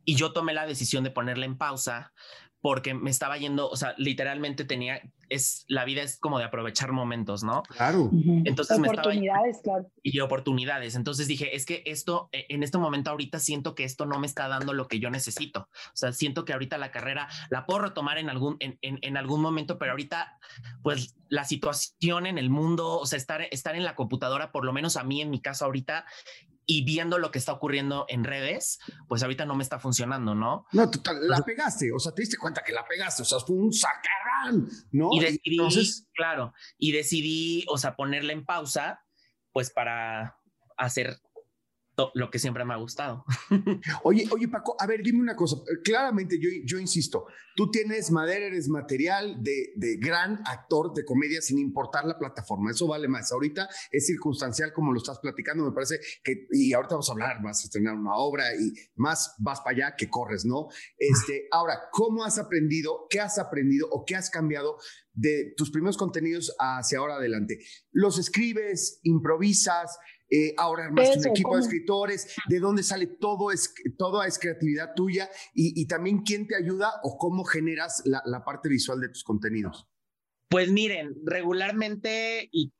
y 0.05 0.15
yo 0.15 0.33
tomé 0.33 0.53
la 0.53 0.65
decisión 0.65 1.03
de 1.03 1.11
ponerle 1.11 1.45
en 1.45 1.57
pausa 1.57 2.13
porque 2.61 2.93
me 2.93 3.09
estaba 3.09 3.37
yendo, 3.37 3.69
o 3.69 3.75
sea, 3.75 3.95
literalmente 3.97 4.65
tenía, 4.65 5.01
es, 5.31 5.65
la 5.67 5.85
vida 5.85 6.03
es 6.03 6.19
como 6.19 6.37
de 6.37 6.45
aprovechar 6.45 6.91
momentos, 6.91 7.43
¿no? 7.43 7.63
Claro. 7.63 8.11
Entonces 8.45 8.77
oportunidades, 8.77 9.57
me 9.57 9.61
claro. 9.63 9.91
Y 10.03 10.19
oportunidades. 10.19 10.95
Entonces 10.95 11.27
dije, 11.27 11.55
es 11.55 11.65
que 11.65 11.83
esto, 11.85 12.29
e, 12.31 12.45
en 12.49 12.63
este 12.63 12.77
momento 12.77 13.11
ahorita 13.11 13.39
siento 13.39 13.73
que 13.73 13.85
esto 13.85 14.05
no 14.05 14.19
me 14.19 14.27
está 14.27 14.47
dando 14.47 14.73
lo 14.73 14.87
que 14.87 14.99
yo 14.99 15.09
necesito. 15.09 15.69
O 15.87 15.95
sea, 15.95 16.11
siento 16.11 16.43
que 16.43 16.53
ahorita 16.53 16.77
la 16.77 16.91
carrera 16.91 17.29
la 17.49 17.65
puedo 17.65 17.79
retomar 17.79 18.17
en 18.17 18.29
algún, 18.29 18.57
en, 18.59 18.77
en, 18.81 18.99
en 19.01 19.17
algún 19.17 19.41
momento, 19.41 19.79
pero 19.79 19.91
ahorita, 19.91 20.37
pues 20.83 21.15
la 21.29 21.45
situación 21.45 22.25
en 22.25 22.37
el 22.37 22.49
mundo, 22.49 22.99
o 22.99 23.05
sea, 23.05 23.17
estar, 23.17 23.41
estar 23.51 23.75
en 23.75 23.85
la 23.85 23.95
computadora, 23.95 24.51
por 24.51 24.65
lo 24.65 24.73
menos 24.73 24.97
a 24.97 25.03
mí 25.03 25.21
en 25.21 25.29
mi 25.29 25.39
caso 25.39 25.63
ahorita, 25.63 26.05
y 26.71 26.85
viendo 26.85 27.17
lo 27.17 27.31
que 27.31 27.37
está 27.37 27.51
ocurriendo 27.51 28.05
en 28.07 28.23
redes, 28.23 28.79
pues 29.09 29.21
ahorita 29.23 29.45
no 29.45 29.55
me 29.55 29.63
está 29.63 29.77
funcionando, 29.77 30.35
¿no? 30.35 30.65
No, 30.71 30.89
total, 30.89 31.27
la 31.27 31.41
pegaste, 31.41 31.91
o 31.91 31.99
sea, 31.99 32.13
te 32.13 32.21
diste 32.21 32.37
cuenta 32.37 32.63
que 32.63 32.71
la 32.71 32.87
pegaste, 32.87 33.23
o 33.23 33.25
sea, 33.25 33.39
fue 33.39 33.57
un 33.57 33.73
sacarrán, 33.73 34.69
¿no? 34.93 35.09
Y 35.11 35.19
decidí, 35.19 35.57
Entonces... 35.57 36.07
claro, 36.13 36.53
y 36.77 36.93
decidí, 36.93 37.65
o 37.67 37.77
sea, 37.77 37.97
ponerla 37.97 38.31
en 38.31 38.45
pausa, 38.45 39.03
pues 39.51 39.69
para 39.69 40.37
hacer 40.77 41.19
lo 42.15 42.31
que 42.31 42.39
siempre 42.39 42.65
me 42.65 42.73
ha 42.73 42.77
gustado. 42.77 43.25
Oye, 44.03 44.27
oye, 44.31 44.47
Paco, 44.47 44.75
a 44.79 44.87
ver, 44.87 45.01
dime 45.03 45.19
una 45.19 45.35
cosa. 45.35 45.57
Claramente, 45.83 46.39
yo, 46.39 46.49
yo 46.65 46.79
insisto, 46.79 47.25
tú 47.55 47.69
tienes 47.69 48.11
madera, 48.11 48.45
eres 48.45 48.69
material 48.69 49.37
de, 49.41 49.73
gran 49.99 50.41
actor 50.45 50.93
de 50.93 51.05
comedia 51.05 51.41
sin 51.41 51.59
importar 51.59 52.05
la 52.05 52.17
plataforma. 52.17 52.71
Eso 52.71 52.87
vale 52.87 53.07
más. 53.07 53.31
Ahorita 53.31 53.69
es 53.91 54.07
circunstancial 54.07 54.73
como 54.73 54.91
lo 54.91 54.97
estás 54.97 55.19
platicando, 55.19 55.63
me 55.63 55.71
parece 55.71 55.99
que, 56.23 56.47
y 56.51 56.73
ahorita 56.73 56.95
vamos 56.95 57.09
a 57.09 57.13
hablar, 57.13 57.41
vas 57.43 57.61
a 57.61 57.63
estrenar 57.65 57.95
una 57.95 58.15
obra 58.15 58.55
y 58.55 58.73
más 58.95 59.35
vas 59.39 59.61
para 59.61 59.75
allá 59.75 59.95
que 59.95 60.09
corres, 60.09 60.45
¿no? 60.45 60.67
Este, 60.97 61.47
ahora, 61.51 61.89
¿cómo 61.91 62.23
has 62.23 62.37
aprendido? 62.37 63.05
¿Qué 63.09 63.19
has 63.19 63.37
aprendido 63.37 63.87
o 63.91 64.05
qué 64.05 64.15
has 64.15 64.29
cambiado 64.29 64.77
de 65.13 65.53
tus 65.57 65.71
primeros 65.71 65.97
contenidos 65.97 66.55
hacia 66.59 66.99
ahora 66.99 67.15
adelante? 67.15 67.59
¿Los 67.91 68.17
escribes, 68.17 68.99
improvisas? 69.03 69.97
Eh, 70.33 70.53
ahora 70.57 70.85
armas 70.85 71.17
un 71.17 71.27
equipo 71.27 71.49
¿cómo? 71.49 71.57
de 71.57 71.63
escritores, 71.63 72.35
de 72.47 72.59
dónde 72.61 72.83
sale 72.83 73.05
todo, 73.05 73.51
es, 73.51 73.73
toda 73.97 74.25
es 74.25 74.39
creatividad 74.39 74.93
tuya 74.95 75.29
y, 75.53 75.79
y, 75.79 75.87
también 75.87 76.19
quién 76.19 76.47
te 76.47 76.55
ayuda 76.55 76.89
o 77.03 77.17
cómo 77.17 77.43
generas 77.43 78.01
la, 78.05 78.21
la 78.23 78.45
parte 78.45 78.69
visual 78.69 79.01
de 79.01 79.09
tus 79.09 79.25
contenidos. 79.25 79.89
Pues 80.47 80.71
miren, 80.71 81.15
regularmente 81.25 82.47
y 82.49 82.71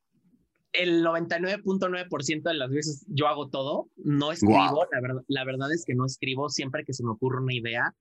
el 0.72 1.04
99.9% 1.04 2.44
de 2.44 2.54
las 2.54 2.70
veces 2.70 3.06
yo 3.10 3.28
hago 3.28 3.50
todo, 3.50 3.90
no 3.98 4.32
escribo, 4.32 4.54
wow. 4.54 4.84
la, 4.90 5.02
verdad, 5.02 5.24
la 5.28 5.44
verdad 5.44 5.74
es 5.74 5.84
que 5.86 5.94
no 5.94 6.06
escribo 6.06 6.50
siempre 6.50 6.86
que 6.86 6.94
se 6.94 7.04
me 7.04 7.12
ocurre 7.12 7.42
una 7.42 7.54
idea, 7.54 7.94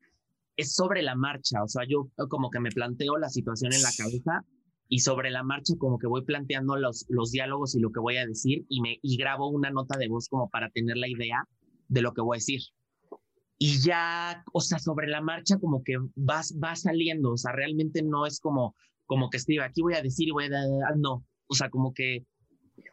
es 0.57 0.75
sobre 0.75 1.03
la 1.03 1.17
marcha, 1.17 1.63
o 1.63 1.69
sea, 1.69 1.83
yo 1.89 2.09
como 2.29 2.51
que 2.51 2.61
me 2.61 2.71
planteo 2.71 3.19
la 3.19 3.31
situación 3.31 3.73
en 3.73 3.83
la 3.83 3.91
cabeza 3.97 4.45
y 4.93 4.99
sobre 4.99 5.31
la 5.31 5.45
marcha 5.45 5.75
como 5.79 5.99
que 5.99 6.09
voy 6.09 6.25
planteando 6.25 6.77
los, 6.77 7.07
los 7.09 7.31
diálogos 7.31 7.77
y 7.77 7.81
lo 7.81 7.93
que 7.93 8.01
voy 8.01 8.17
a 8.17 8.27
decir 8.27 8.67
y, 8.69 8.81
me, 8.81 8.99
y 9.01 9.17
grabo 9.17 9.49
una 9.49 9.71
nota 9.71 9.97
de 9.97 10.09
voz 10.09 10.29
como 10.29 10.51
para 10.51 10.69
tener 10.71 10.97
la 10.97 11.09
idea 11.09 11.45
de 11.87 12.03
lo 12.03 12.13
que 12.13 12.21
voy 12.21 12.37
a 12.37 12.39
decir. 12.39 12.61
Y 13.57 13.81
ya, 13.87 14.43
o 14.53 14.61
sea, 14.61 14.81
sobre 14.81 15.07
la 15.07 15.21
marcha 15.21 15.59
como 15.61 15.85
que 15.85 15.95
vas, 16.17 16.59
va 16.63 16.75
saliendo, 16.75 17.33
o 17.33 17.37
sea, 17.37 17.53
realmente 17.53 18.03
no 18.03 18.27
es 18.27 18.41
como, 18.41 18.75
como 19.07 19.31
que 19.31 19.37
escriba, 19.37 19.67
aquí 19.67 19.81
voy 19.81 19.95
a 19.95 20.03
decir 20.03 20.29
y 20.29 20.33
voy 20.33 20.47
a... 20.47 20.95
No, 20.97 21.25
o 21.47 21.55
sea, 21.55 21.71
como 21.71 21.95
que... 21.95 22.25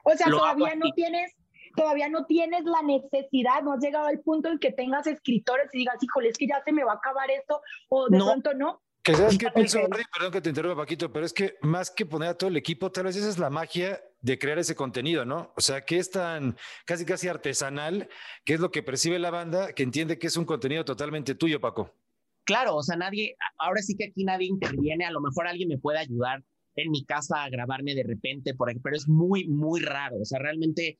O 0.03 0.11
sea, 0.11 0.29
todavía 0.29 0.75
no 0.75 0.91
tienes 0.93 1.33
todavía 1.75 2.09
no 2.09 2.25
tienes 2.25 2.63
la 2.65 2.81
necesidad, 2.81 3.61
no 3.61 3.73
has 3.73 3.79
llegado 3.79 4.07
al 4.07 4.19
punto 4.21 4.49
en 4.49 4.57
que 4.57 4.71
tengas 4.71 5.05
escritores 5.05 5.69
y 5.73 5.79
digas, 5.79 6.01
híjole, 6.01 6.29
es 6.29 6.37
que 6.37 6.47
ya 6.47 6.61
se 6.65 6.71
me 6.71 6.83
va 6.83 6.93
a 6.93 6.95
acabar 6.95 7.29
esto, 7.29 7.61
o 7.89 8.09
de 8.09 8.17
no. 8.17 8.25
pronto 8.25 8.53
no. 8.55 8.81
Que 9.07 9.15
sabes 9.15 9.37
qué 9.37 9.47
pienso, 9.55 9.79
Marty? 9.87 10.03
perdón 10.13 10.33
que 10.33 10.41
te 10.41 10.49
interrumpa, 10.49 10.81
Paquito, 10.81 11.13
pero 11.13 11.25
es 11.25 11.31
que 11.31 11.55
más 11.61 11.89
que 11.89 12.05
poner 12.05 12.27
a 12.27 12.37
todo 12.37 12.49
el 12.49 12.57
equipo, 12.57 12.91
tal 12.91 13.05
vez 13.05 13.15
esa 13.15 13.29
es 13.29 13.39
la 13.39 13.49
magia 13.49 14.01
de 14.19 14.37
crear 14.37 14.59
ese 14.59 14.75
contenido, 14.75 15.23
¿no? 15.23 15.53
O 15.55 15.61
sea, 15.61 15.85
que 15.85 15.97
es 15.97 16.11
tan 16.11 16.57
casi 16.85 17.05
casi 17.05 17.29
artesanal, 17.29 18.09
que 18.43 18.55
es 18.55 18.59
lo 18.59 18.69
que 18.69 18.83
percibe 18.83 19.17
la 19.17 19.29
banda, 19.29 19.71
que 19.71 19.83
entiende 19.83 20.19
que 20.19 20.27
es 20.27 20.35
un 20.35 20.43
contenido 20.43 20.83
totalmente 20.83 21.35
tuyo, 21.35 21.61
Paco. 21.61 21.95
Claro, 22.43 22.75
o 22.75 22.83
sea, 22.83 22.97
nadie, 22.97 23.37
ahora 23.59 23.81
sí 23.81 23.95
que 23.95 24.09
aquí 24.09 24.25
nadie 24.25 24.47
interviene, 24.47 25.05
a 25.05 25.11
lo 25.11 25.21
mejor 25.21 25.47
alguien 25.47 25.69
me 25.69 25.77
puede 25.77 25.99
ayudar 25.99 26.43
en 26.75 26.91
mi 26.91 27.05
casa 27.05 27.45
a 27.45 27.49
grabarme 27.49 27.95
de 27.95 28.03
repente, 28.03 28.55
por 28.55 28.69
ejemplo, 28.69 28.89
pero 28.89 28.97
es 28.97 29.07
muy, 29.07 29.47
muy 29.47 29.79
raro, 29.79 30.17
o 30.21 30.25
sea, 30.25 30.39
realmente 30.39 30.99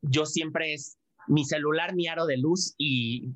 yo 0.00 0.24
siempre 0.24 0.72
es 0.72 0.96
mi 1.26 1.44
celular, 1.44 1.94
mi 1.94 2.08
aro 2.08 2.24
de 2.24 2.38
luz 2.38 2.74
y 2.78 3.28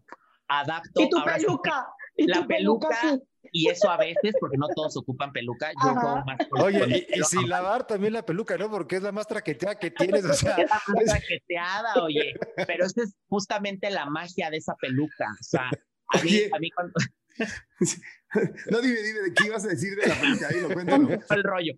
adapto. 0.48 1.02
Y 1.02 1.10
tu 1.10 1.22
peluca. 1.22 1.86
Sí, 2.16 2.26
la 2.26 2.40
tu 2.40 2.46
peluca. 2.46 2.88
peluca 2.88 3.18
sí 3.18 3.35
y 3.52 3.68
eso 3.68 3.90
a 3.90 3.96
veces, 3.96 4.34
porque 4.40 4.56
no 4.56 4.68
todos 4.74 4.96
ocupan 4.96 5.32
peluca, 5.32 5.70
yo 5.72 5.94
como 5.94 6.24
más 6.24 6.38
con, 6.48 6.62
Oye, 6.62 7.06
y, 7.10 7.20
y 7.20 7.22
sin 7.24 7.48
lavar 7.48 7.86
también 7.86 8.12
la 8.12 8.24
peluca, 8.24 8.56
¿no? 8.56 8.70
Porque 8.70 8.96
es 8.96 9.02
la 9.02 9.12
más 9.12 9.26
traqueteada 9.26 9.78
que 9.78 9.90
tienes, 10.20 10.24
o 10.24 10.34
sea. 10.34 10.56
Es 10.56 10.68
la 10.68 10.82
más 10.94 11.04
traqueteada, 11.04 11.94
oye, 12.02 12.34
pero 12.66 12.86
esa 12.86 13.02
es 13.02 13.16
justamente 13.28 13.90
la 13.90 14.06
magia 14.06 14.50
de 14.50 14.58
esa 14.58 14.74
peluca, 14.76 15.26
o 15.32 15.42
sea, 15.42 15.70
a 16.08 16.22
mí, 16.22 16.42
a 16.52 16.58
mí 16.58 16.70
cuando... 16.70 16.94
No, 18.70 18.80
dime, 18.80 19.00
dime, 19.00 19.20
¿de 19.20 19.34
qué 19.34 19.46
ibas 19.46 19.64
a 19.64 19.68
decir 19.68 19.96
de 19.96 20.08
la 20.08 20.14
peluca? 20.20 20.48
Ahí 20.48 20.60
lo 20.60 20.68
cuéntalo. 20.74 21.08
El 21.30 21.42
rollo. 21.42 21.72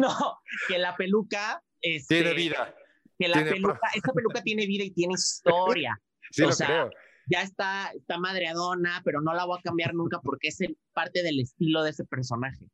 No, 0.00 0.40
que 0.66 0.78
la 0.78 0.96
peluca... 0.96 1.62
Este, 1.80 2.16
tiene 2.16 2.34
vida. 2.34 2.74
Que 3.16 3.28
la 3.28 3.34
tiene 3.34 3.50
peluca, 3.52 3.78
pro... 3.78 3.90
esa 3.94 4.12
peluca 4.12 4.42
tiene 4.42 4.66
vida 4.66 4.82
y 4.82 4.90
tiene 4.90 5.14
historia. 5.14 6.00
Sí, 6.30 6.42
o 6.42 6.46
lo 6.46 6.52
sea, 6.52 6.66
creo 6.66 6.90
ya 7.30 7.42
está, 7.42 7.90
está 7.92 8.18
madreadona, 8.18 9.02
pero 9.04 9.20
no 9.20 9.34
la 9.34 9.44
voy 9.44 9.58
a 9.58 9.62
cambiar 9.62 9.94
nunca 9.94 10.20
porque 10.20 10.48
es 10.48 10.60
el, 10.60 10.78
parte 10.92 11.22
del 11.22 11.40
estilo 11.40 11.82
de 11.82 11.90
ese 11.90 12.04
personaje. 12.04 12.68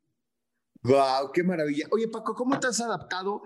¡Wow! 0.83 1.33
¡Qué 1.33 1.43
maravilla! 1.43 1.87
Oye, 1.91 2.09
Paco, 2.09 2.35
¿cómo 2.35 2.59
te 2.61 2.67
has 2.67 2.81
adaptado 2.81 3.43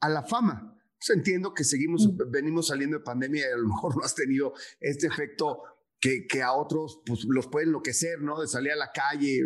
a 0.00 0.08
la 0.08 0.22
fama? 0.22 0.76
Pues 0.98 1.16
entiendo 1.16 1.54
que 1.54 1.64
seguimos, 1.64 2.06
mm. 2.06 2.30
venimos 2.30 2.68
saliendo 2.68 2.98
de 2.98 3.04
pandemia 3.04 3.48
y 3.48 3.52
a 3.52 3.56
lo 3.56 3.68
mejor 3.68 3.96
no 3.96 4.04
has 4.04 4.14
tenido 4.14 4.52
este 4.80 5.06
efecto 5.06 5.62
que, 6.00 6.26
que 6.26 6.42
a 6.42 6.52
otros 6.52 7.00
pues, 7.06 7.24
los 7.24 7.48
puede 7.48 7.66
enloquecer, 7.66 8.20
¿no? 8.20 8.40
De 8.40 8.46
salir 8.46 8.72
a 8.72 8.76
la 8.76 8.90
calle, 8.92 9.40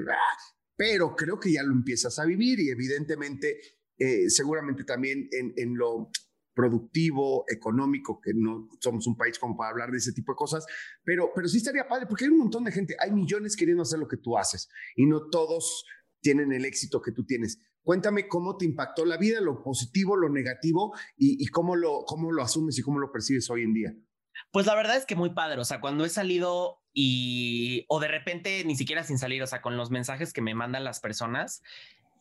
pero 0.77 1.15
creo 1.15 1.39
que 1.39 1.53
ya 1.53 1.63
lo 1.63 1.73
empiezas 1.73 2.19
a 2.19 2.25
vivir 2.25 2.59
y 2.61 2.71
evidentemente, 2.71 3.61
eh, 3.97 4.29
seguramente 4.29 4.85
también 4.85 5.29
en, 5.33 5.53
en 5.57 5.77
lo 5.77 6.11
productivo, 6.59 7.45
económico, 7.47 8.21
que 8.21 8.33
no 8.35 8.69
somos 8.81 9.07
un 9.07 9.17
país 9.17 9.39
como 9.39 9.57
para 9.57 9.71
hablar 9.71 9.93
de 9.93 9.99
ese 9.99 10.13
tipo 10.13 10.33
de 10.33 10.37
cosas, 10.37 10.67
pero, 11.05 11.31
pero 11.33 11.47
sí 11.47 11.59
estaría 11.59 11.87
padre, 11.87 12.07
porque 12.07 12.25
hay 12.25 12.33
un 12.33 12.39
montón 12.39 12.65
de 12.65 12.73
gente, 12.73 12.97
hay 12.99 13.13
millones 13.13 13.55
queriendo 13.55 13.85
hacer 13.85 14.01
lo 14.01 14.09
que 14.09 14.17
tú 14.17 14.37
haces 14.37 14.69
y 14.97 15.07
no 15.07 15.31
todos 15.31 15.85
tienen 16.21 16.53
el 16.53 16.65
éxito 16.65 17.01
que 17.01 17.13
tú 17.13 17.25
tienes. 17.25 17.61
Cuéntame 17.85 18.27
cómo 18.27 18.57
te 18.57 18.65
impactó 18.65 19.05
la 19.05 19.19
vida, 19.19 19.41
lo 19.41 19.63
positivo, 19.63 20.17
lo 20.17 20.31
negativo 20.31 20.93
y, 21.17 21.41
y 21.41 21.47
cómo, 21.47 21.77
lo, 21.77 22.03
cómo 22.05 22.33
lo 22.33 22.43
asumes 22.43 22.77
y 22.77 22.83
cómo 22.83 22.99
lo 22.99 23.13
percibes 23.13 23.49
hoy 23.51 23.63
en 23.63 23.75
día. 23.75 23.95
Pues 24.51 24.67
la 24.67 24.75
verdad 24.75 24.97
es 24.97 25.07
que 25.07 25.15
muy 25.15 25.31
padre, 25.31 25.61
o 25.61 25.65
sea, 25.65 25.81
cuando 25.81 26.05
he 26.05 26.09
salido 26.09 26.83
y, 26.93 27.85
o 27.89 28.01
de 28.01 28.09
repente 28.09 28.65
ni 28.65 28.75
siquiera 28.75 29.05
sin 29.05 29.19
salir, 29.19 29.43
o 29.45 29.47
sea, 29.47 29.63
con 29.63 29.77
los 29.77 29.91
mensajes 29.93 30.33
que 30.33 30.43
me 30.43 30.57
mandan 30.57 30.83
las 30.83 30.99
personas, 30.99 31.63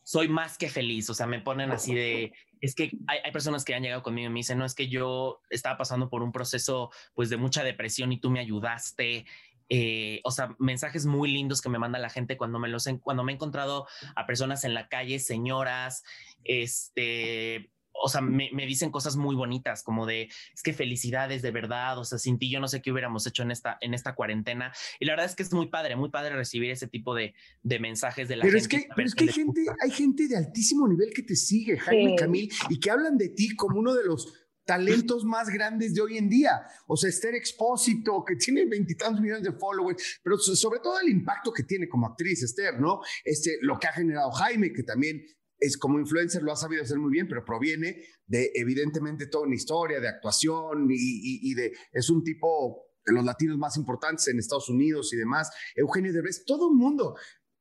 soy 0.08 0.26
más 0.26 0.56
que 0.56 0.70
feliz, 0.70 1.10
o 1.10 1.14
sea, 1.14 1.26
me 1.26 1.38
ponen 1.38 1.70
así 1.70 1.94
de, 1.94 2.32
es 2.62 2.74
que 2.74 2.90
hay, 3.06 3.18
hay, 3.22 3.30
personas 3.30 3.62
que 3.62 3.74
han 3.74 3.82
llegado 3.82 4.02
conmigo 4.02 4.30
y 4.30 4.32
me 4.32 4.38
dicen, 4.38 4.56
no, 4.56 4.64
es 4.64 4.74
que 4.74 4.88
yo 4.88 5.42
estaba 5.50 5.76
pasando 5.76 6.08
por 6.08 6.22
un 6.22 6.32
proceso 6.32 6.90
pues 7.12 7.28
de 7.28 7.36
mucha 7.36 7.62
depresión 7.62 8.10
y 8.10 8.18
tú 8.18 8.30
me 8.30 8.40
ayudaste. 8.40 9.26
Eh, 9.68 10.22
o 10.24 10.30
sea, 10.30 10.56
mensajes 10.58 11.04
muy 11.04 11.30
lindos 11.30 11.60
que 11.60 11.68
me 11.68 11.78
manda 11.78 11.98
la 11.98 12.08
gente 12.08 12.38
cuando 12.38 12.58
me 12.58 12.68
los 12.68 12.88
cuando 13.02 13.22
me 13.22 13.32
he 13.32 13.34
encontrado 13.34 13.86
a 14.16 14.24
personas 14.24 14.64
en 14.64 14.72
la 14.72 14.88
calle, 14.88 15.18
señoras, 15.18 16.04
este, 16.42 17.70
o 18.00 18.08
sea, 18.08 18.20
me, 18.20 18.50
me, 18.52 18.66
dicen 18.66 18.90
cosas 18.90 19.16
muy 19.16 19.34
bonitas, 19.34 19.82
como 19.82 20.06
de, 20.06 20.28
es 20.54 20.62
que 20.62 20.72
felicidades 20.72 21.42
de 21.42 21.50
verdad, 21.50 21.98
o 21.98 22.04
sea, 22.04 22.18
sin 22.18 22.38
ti 22.38 22.50
yo 22.50 22.60
no 22.60 22.68
sé 22.68 22.82
qué 22.82 22.92
hubiéramos 22.92 23.26
hecho 23.26 23.42
en 23.42 23.50
esta, 23.50 23.78
en 23.80 23.94
esta 23.94 24.14
cuarentena. 24.14 24.72
Y 25.00 25.06
la 25.06 25.12
verdad 25.12 25.26
es 25.26 25.36
que 25.36 25.42
es 25.42 25.52
muy 25.52 25.68
padre, 25.68 25.96
muy 25.96 26.10
padre 26.10 26.34
recibir 26.34 26.70
ese 26.70 26.88
tipo 26.88 27.14
de, 27.14 27.34
de 27.62 27.78
mensajes 27.78 28.28
de 28.28 28.36
la 28.36 28.42
pero 28.42 28.58
gente. 28.58 28.76
Es 28.76 28.82
que, 28.82 28.88
pero 28.94 29.08
es 29.08 29.14
que 29.14 29.24
hay 29.24 29.32
gente, 29.32 29.66
hay 29.82 29.90
gente 29.90 30.28
de 30.28 30.36
altísimo 30.36 30.88
nivel 30.88 31.10
que 31.14 31.22
te 31.22 31.36
sigue, 31.36 31.78
Jaime 31.78 32.10
sí. 32.10 32.16
Camil, 32.16 32.52
y 32.68 32.80
que 32.80 32.90
hablan 32.90 33.16
de 33.18 33.30
ti 33.30 33.54
como 33.56 33.78
uno 33.78 33.94
de 33.94 34.04
los 34.04 34.32
talentos 34.68 35.24
más 35.24 35.48
grandes 35.48 35.94
de 35.94 36.02
hoy 36.02 36.18
en 36.18 36.28
día. 36.28 36.60
O 36.86 36.94
sea, 36.94 37.08
Esther 37.08 37.34
Expósito, 37.34 38.22
que 38.22 38.36
tiene 38.36 38.66
veintitantos 38.66 39.18
millones 39.18 39.42
de 39.42 39.52
followers, 39.52 40.20
pero 40.22 40.36
sobre 40.36 40.80
todo 40.80 41.00
el 41.00 41.08
impacto 41.08 41.50
que 41.50 41.62
tiene 41.62 41.88
como 41.88 42.06
actriz 42.06 42.42
Esther, 42.42 42.78
¿no? 42.78 43.00
Este, 43.24 43.56
lo 43.62 43.78
que 43.78 43.86
ha 43.86 43.92
generado 43.92 44.30
Jaime, 44.30 44.70
que 44.70 44.82
también 44.82 45.24
es 45.58 45.76
como 45.76 45.98
influencer, 45.98 46.42
lo 46.42 46.52
ha 46.52 46.56
sabido 46.56 46.82
hacer 46.82 46.98
muy 46.98 47.10
bien, 47.10 47.26
pero 47.28 47.44
proviene 47.44 48.02
de 48.26 48.50
evidentemente 48.54 49.26
toda 49.26 49.46
una 49.46 49.54
historia 49.54 50.00
de 50.00 50.08
actuación 50.08 50.86
y, 50.90 51.54
de, 51.54 51.72
es 51.92 52.10
un 52.10 52.22
tipo 52.22 52.86
de 53.04 53.12
los 53.12 53.24
latinos 53.24 53.58
más 53.58 53.76
importantes 53.76 54.28
en 54.28 54.38
Estados 54.38 54.68
Unidos 54.68 55.12
y 55.12 55.16
demás. 55.16 55.50
Eugenio 55.74 56.12
Derbez, 56.12 56.44
todo 56.44 56.70
el 56.70 56.76
mundo. 56.76 57.16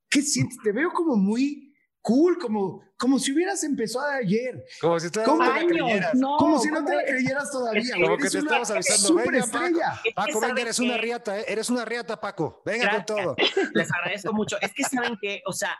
¿Qué 0.09 0.21
sientes? 0.21 0.57
Te 0.63 0.71
veo 0.71 0.91
como 0.91 1.15
muy 1.15 1.73
cool, 2.01 2.37
como, 2.37 2.81
como 2.97 3.19
si 3.19 3.33
hubieras 3.33 3.63
empezado 3.63 4.05
ayer. 4.05 4.63
Como 4.79 4.99
si, 4.99 5.09
como, 5.09 5.43
creyeras. 5.67 6.13
como 6.37 6.59
si 6.59 6.69
no 6.69 6.85
te 6.85 6.95
la 6.95 7.03
creyeras 7.03 7.51
todavía. 7.51 7.95
Como 8.01 8.17
que 8.17 8.29
te 8.29 8.37
estabas 8.37 8.71
avisando. 8.71 9.15
Venga, 9.15 9.45
Paco, 9.51 9.79
Paco 10.15 10.39
venga, 10.39 10.61
eres 10.61 10.79
una 10.79 10.97
riata, 10.97 11.39
¿eh? 11.39 11.45
eres 11.47 11.69
una 11.69 11.83
riata, 11.83 12.19
Paco. 12.19 12.61
Venga 12.65 12.91
con 12.91 13.05
todo. 13.05 13.35
Les 13.73 13.91
agradezco 13.91 14.31
mucho. 14.33 14.57
Es 14.61 14.73
que 14.73 14.83
saben 14.83 15.17
que, 15.21 15.41
o 15.45 15.51
sea, 15.51 15.77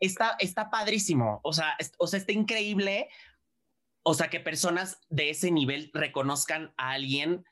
está, 0.00 0.36
está 0.38 0.70
padrísimo. 0.70 1.40
O 1.42 1.52
sea, 1.52 1.76
o 1.98 2.06
sea, 2.06 2.18
está 2.18 2.32
increíble. 2.32 3.08
O 4.02 4.14
sea, 4.14 4.30
que 4.30 4.40
personas 4.40 5.00
de 5.08 5.30
ese 5.30 5.50
nivel 5.50 5.90
reconozcan 5.92 6.72
a 6.76 6.92
alguien 6.92 7.44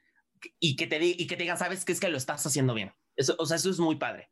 y 0.58 0.76
que 0.76 0.86
te, 0.86 1.04
y 1.04 1.26
que 1.26 1.36
te 1.36 1.42
digan, 1.42 1.58
sabes 1.58 1.84
que 1.84 1.92
es 1.92 2.00
que 2.00 2.08
lo 2.08 2.16
estás 2.16 2.46
haciendo 2.46 2.74
bien. 2.74 2.94
Eso, 3.16 3.34
o 3.38 3.46
sea, 3.46 3.56
eso 3.56 3.70
es 3.70 3.78
muy 3.78 3.96
padre. 3.96 4.30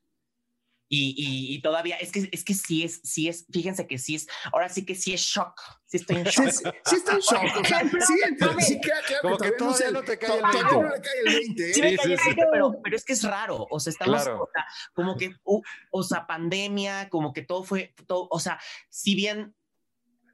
Y, 0.96 1.54
y, 1.54 1.60
todavía, 1.60 1.96
es 1.96 2.12
que, 2.12 2.28
es 2.30 2.44
que 2.44 2.54
sí 2.54 2.84
es, 2.84 3.00
sí 3.02 3.28
es, 3.28 3.46
fíjense 3.50 3.86
que 3.86 3.98
sí 3.98 4.14
es, 4.14 4.28
ahora 4.52 4.68
sí 4.68 4.84
que 4.84 4.94
sí 4.94 5.12
es 5.12 5.20
shock, 5.22 5.60
sí 5.86 5.96
estoy 5.96 6.16
en 6.16 6.24
shock. 6.24 6.50
Sí, 6.84 6.96
estoy 6.96 7.14
en 7.14 7.20
shock, 7.20 7.60
o 7.60 7.64
sea, 7.64 7.80
sí, 7.80 8.14
entonces, 8.26 8.66
sí 8.68 8.80
claro 8.80 9.02
Como 9.22 9.38
que, 9.38 9.50
todavía 9.52 9.90
no, 9.90 10.02
te 10.02 10.18
cae 10.18 10.36
el 10.36 10.42
20. 10.42 10.72
no 10.72 10.82
le 10.82 11.00
cae 11.00 11.18
el 11.24 11.34
20, 11.34 11.70
¿eh? 11.70 11.74
Sí, 11.74 11.82
sí, 11.82 11.96
sí, 12.02 12.16
sí, 12.16 12.36
pero, 12.52 12.80
pero 12.82 12.96
es 12.96 13.04
que 13.04 13.12
es 13.14 13.24
raro, 13.24 13.66
o 13.68 13.80
sea, 13.80 13.90
estamos, 13.90 14.22
claro. 14.22 14.42
o 14.42 14.48
sea, 14.52 14.66
como 14.92 15.16
que, 15.16 15.34
uh, 15.44 15.62
o 15.90 16.02
sea, 16.02 16.26
pandemia, 16.26 17.08
como 17.08 17.32
que 17.32 17.42
todo 17.42 17.64
fue, 17.64 17.94
todo, 18.06 18.28
o 18.30 18.38
sea, 18.38 18.60
si 18.88 19.14
bien 19.14 19.54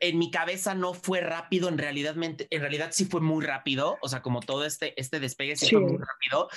en 0.00 0.18
mi 0.18 0.30
cabeza 0.30 0.74
no 0.74 0.94
fue 0.94 1.20
rápido, 1.20 1.68
en 1.68 1.78
realidad, 1.78 2.16
en 2.18 2.60
realidad 2.60 2.90
sí 2.92 3.04
fue 3.04 3.20
muy 3.20 3.44
rápido, 3.44 3.98
o 4.02 4.08
sea, 4.08 4.22
como 4.22 4.40
todo 4.40 4.64
este, 4.64 4.98
este 5.00 5.20
despegue 5.20 5.56
sí, 5.56 5.66
sí. 5.66 5.76
fue 5.76 5.80
muy 5.80 5.98
rápido, 5.98 6.48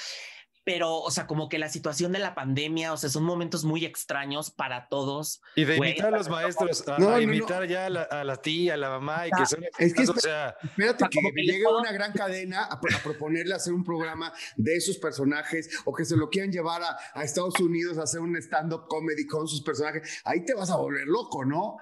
pero, 0.63 0.97
o 0.99 1.11
sea, 1.11 1.27
como 1.27 1.49
que 1.49 1.59
la 1.59 1.69
situación 1.69 2.11
de 2.11 2.19
la 2.19 2.35
pandemia, 2.35 2.93
o 2.93 2.97
sea, 2.97 3.09
son 3.09 3.23
momentos 3.23 3.65
muy 3.65 3.85
extraños 3.85 4.51
para 4.51 4.87
todos. 4.87 5.41
Y 5.55 5.65
de 5.65 5.75
invitar 5.75 6.13
a 6.13 6.17
los 6.17 6.29
maestros, 6.29 6.87
a, 6.87 6.97
no, 6.97 7.09
a 7.09 7.21
invitar 7.21 7.67
ya 7.67 7.87
a 7.87 7.89
la, 7.89 8.01
a 8.03 8.23
la, 8.23 8.37
tía, 8.37 8.75
a 8.75 8.77
la 8.77 8.89
mamá, 8.89 9.27
y 9.27 9.31
que 9.31 9.45
son... 9.45 9.63
Es 9.77 9.93
que, 9.93 10.03
o 10.03 10.15
sea, 10.15 10.55
espérate 10.63 11.05
que, 11.09 11.19
que 11.19 11.41
llegue 11.43 11.65
una 11.67 11.91
gran 11.91 12.13
cadena 12.13 12.63
a, 12.63 12.75
a, 12.75 13.03
proponerle 13.03 13.55
hacer 13.55 13.73
un 13.73 13.83
programa 13.83 14.33
de 14.55 14.75
esos 14.75 14.97
personajes, 14.97 15.69
o 15.85 15.93
que 15.93 16.05
se 16.05 16.15
lo 16.15 16.29
quieran 16.29 16.51
llevar 16.51 16.81
a, 16.81 16.97
a 17.13 17.23
Estados 17.23 17.59
Unidos 17.59 17.97
a 17.97 18.03
hacer 18.03 18.21
un 18.21 18.35
stand-up 18.37 18.87
comedy 18.87 19.25
con 19.25 19.47
sus 19.47 19.61
personajes, 19.61 20.21
ahí 20.23 20.45
te 20.45 20.53
vas 20.53 20.69
a 20.69 20.77
volver 20.77 21.07
loco, 21.07 21.43
¿no? 21.45 21.77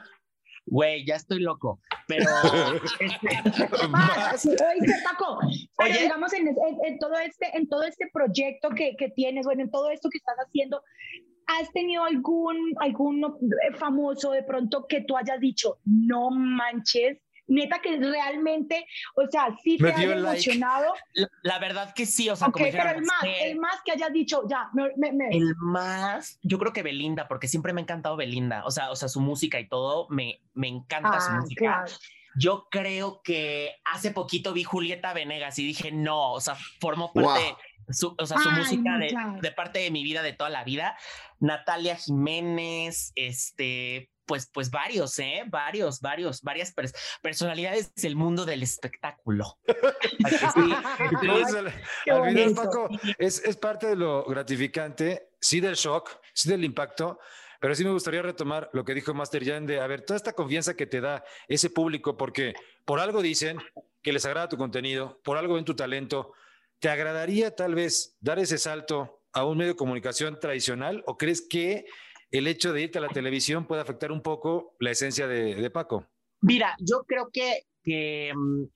Güey, 0.65 1.05
ya 1.05 1.15
estoy 1.15 1.39
loco, 1.39 1.79
pero... 2.07 2.25
Oye, 4.43 4.93
Paco, 5.03 5.39
pero 5.77 5.99
digamos 5.99 6.33
en, 6.33 6.47
en, 6.47 6.99
todo 6.99 7.17
este, 7.17 7.57
en 7.57 7.67
todo 7.67 7.83
este 7.83 8.09
proyecto 8.13 8.69
que, 8.69 8.95
que 8.95 9.09
tienes, 9.09 9.45
bueno, 9.45 9.63
en 9.63 9.71
todo 9.71 9.89
esto 9.89 10.09
que 10.09 10.17
estás 10.17 10.37
haciendo, 10.37 10.83
¿has 11.47 11.71
tenido 11.71 12.03
algún, 12.03 12.73
algún 12.79 13.25
famoso 13.77 14.31
de 14.31 14.43
pronto 14.43 14.85
que 14.87 15.01
tú 15.01 15.17
hayas 15.17 15.39
dicho, 15.39 15.79
no 15.85 16.29
manches, 16.29 17.17
neta 17.51 17.79
que 17.79 17.97
realmente, 17.97 18.85
o 19.15 19.27
sea, 19.29 19.55
sí 19.63 19.77
te 19.77 19.91
ha 19.91 20.03
emocionado. 20.03 20.93
La, 21.43 21.59
verdad 21.59 21.93
que 21.93 22.05
sí, 22.05 22.29
o 22.29 22.35
sea, 22.35 22.47
okay, 22.47 22.71
como 22.71 22.83
pero 22.83 22.97
el 22.97 23.03
más, 23.03 23.23
el 23.41 23.59
más 23.59 23.81
que 23.83 23.91
hayas 23.91 24.11
dicho, 24.13 24.43
ya, 24.47 24.69
me, 24.73 25.11
me, 25.11 25.27
El 25.29 25.55
más, 25.57 26.39
yo 26.41 26.57
creo 26.57 26.73
que 26.73 26.81
Belinda, 26.81 27.27
porque 27.27 27.47
siempre 27.47 27.73
me 27.73 27.81
ha 27.81 27.83
encantado 27.83 28.15
Belinda, 28.15 28.63
o 28.65 28.71
sea, 28.71 28.89
o 28.89 28.95
sea, 28.95 29.09
su 29.09 29.19
música 29.19 29.59
y 29.59 29.67
todo, 29.67 30.07
me, 30.09 30.41
me 30.53 30.67
encanta 30.67 31.19
su 31.19 31.31
ah, 31.31 31.39
música. 31.41 31.61
Claro. 31.61 31.91
Yo 32.35 32.67
creo 32.71 33.21
que 33.23 33.75
hace 33.83 34.11
poquito 34.11 34.53
vi 34.53 34.63
Julieta 34.63 35.13
Venegas 35.13 35.59
y 35.59 35.65
dije, 35.65 35.91
no, 35.91 36.31
o 36.31 36.39
sea, 36.39 36.55
formó 36.79 37.11
parte... 37.13 37.43
Wow. 37.43 37.57
Su, 37.89 38.15
o 38.17 38.25
sea, 38.25 38.37
su 38.37 38.47
Ay, 38.47 38.55
música 38.55 38.97
de, 38.97 39.13
de, 39.41 39.51
parte 39.51 39.79
de 39.79 39.91
mi 39.91 40.03
vida 40.03 40.21
de 40.21 40.31
toda 40.31 40.49
la 40.49 40.63
vida. 40.63 40.95
Natalia 41.41 41.97
Jiménez, 41.97 43.11
este, 43.15 44.10
pues, 44.25 44.49
pues 44.51 44.69
varios, 44.69 45.17
¿eh? 45.19 45.43
Varios, 45.47 45.99
varios, 46.01 46.41
varias 46.41 46.73
pers 46.73 46.93
personalidades 47.21 47.93
del 47.95 48.15
mundo 48.15 48.45
del 48.45 48.63
espectáculo. 48.63 49.57
sí. 50.53 50.73
al, 52.09 52.29
final, 52.29 52.53
Paco, 52.55 52.89
es, 53.17 53.43
es 53.43 53.57
parte 53.57 53.87
de 53.87 53.95
lo 53.95 54.23
gratificante, 54.25 55.29
sí 55.39 55.59
del 55.59 55.75
shock, 55.75 56.19
sí 56.33 56.49
del 56.49 56.63
impacto, 56.63 57.19
pero 57.61 57.75
sí 57.75 57.83
me 57.83 57.91
gustaría 57.91 58.23
retomar 58.23 58.69
lo 58.73 58.83
que 58.83 58.95
dijo 58.95 59.13
Master 59.13 59.45
Jan 59.45 59.67
de, 59.67 59.79
a 59.79 59.87
ver, 59.87 60.01
toda 60.01 60.17
esta 60.17 60.33
confianza 60.33 60.73
que 60.73 60.87
te 60.87 60.99
da 60.99 61.23
ese 61.47 61.69
público, 61.69 62.17
porque 62.17 62.55
por 62.85 62.99
algo 62.99 63.21
dicen 63.21 63.59
que 64.01 64.11
les 64.11 64.25
agrada 64.25 64.49
tu 64.49 64.57
contenido, 64.57 65.19
por 65.23 65.37
algo 65.37 65.53
ven 65.53 65.65
tu 65.65 65.75
talento, 65.75 66.33
¿te 66.79 66.89
agradaría 66.89 67.55
tal 67.55 67.75
vez 67.75 68.17
dar 68.19 68.39
ese 68.39 68.57
salto 68.57 69.21
a 69.31 69.45
un 69.45 69.59
medio 69.59 69.73
de 69.73 69.77
comunicación 69.77 70.39
tradicional 70.39 71.03
o 71.05 71.17
crees 71.17 71.41
que 71.47 71.85
el 72.31 72.47
hecho 72.47 72.73
de 72.73 72.83
irte 72.83 72.97
a 72.97 73.01
la 73.01 73.09
televisión 73.09 73.65
puede 73.65 73.81
afectar 73.81 74.11
un 74.11 74.21
poco 74.21 74.75
la 74.79 74.91
esencia 74.91 75.27
de, 75.27 75.69
Paco? 75.69 76.07
Mira, 76.41 76.75
yo 76.79 77.03
creo 77.03 77.29
que, 77.31 78.31
um, 78.33 78.67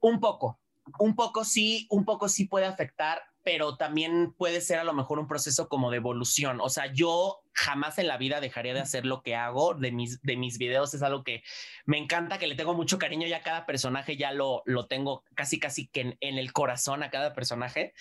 un 0.00 0.20
poco, 0.20 0.58
un 0.98 1.14
poco 1.14 1.44
sí, 1.44 1.86
un 1.90 2.04
poco 2.04 2.28
sí 2.28 2.46
puede 2.46 2.66
afectar, 2.66 3.22
pero 3.42 3.76
también 3.76 4.32
puede 4.32 4.62
ser 4.62 4.78
a 4.78 4.84
lo 4.84 4.94
mejor 4.94 5.18
un 5.18 5.28
proceso 5.28 5.68
como 5.68 5.90
de 5.90 5.98
evolución. 5.98 6.60
O 6.62 6.70
sea, 6.70 6.92
yo 6.92 7.40
jamás 7.52 7.98
en 7.98 8.08
la 8.08 8.16
vida 8.16 8.40
dejaría 8.40 8.72
de 8.72 8.80
hacer 8.80 9.04
lo 9.04 9.22
que 9.22 9.36
hago 9.36 9.74
de 9.74 9.92
mis, 9.92 10.20
de 10.22 10.36
mis 10.36 10.56
videos. 10.56 10.94
Es 10.94 11.02
algo 11.02 11.22
que 11.22 11.42
me 11.84 11.98
encanta, 11.98 12.38
que 12.38 12.46
le 12.46 12.54
tengo 12.54 12.72
mucho 12.72 12.98
cariño 12.98 13.28
ya 13.28 13.38
a 13.38 13.42
cada 13.42 13.66
personaje, 13.66 14.16
ya 14.16 14.32
lo, 14.32 14.62
lo 14.64 14.86
tengo 14.86 15.24
casi, 15.34 15.60
casi 15.60 15.88
que 15.88 16.16
en 16.20 16.38
el 16.38 16.52
corazón 16.52 17.02
a 17.02 17.10
cada 17.10 17.34
personaje. 17.34 17.92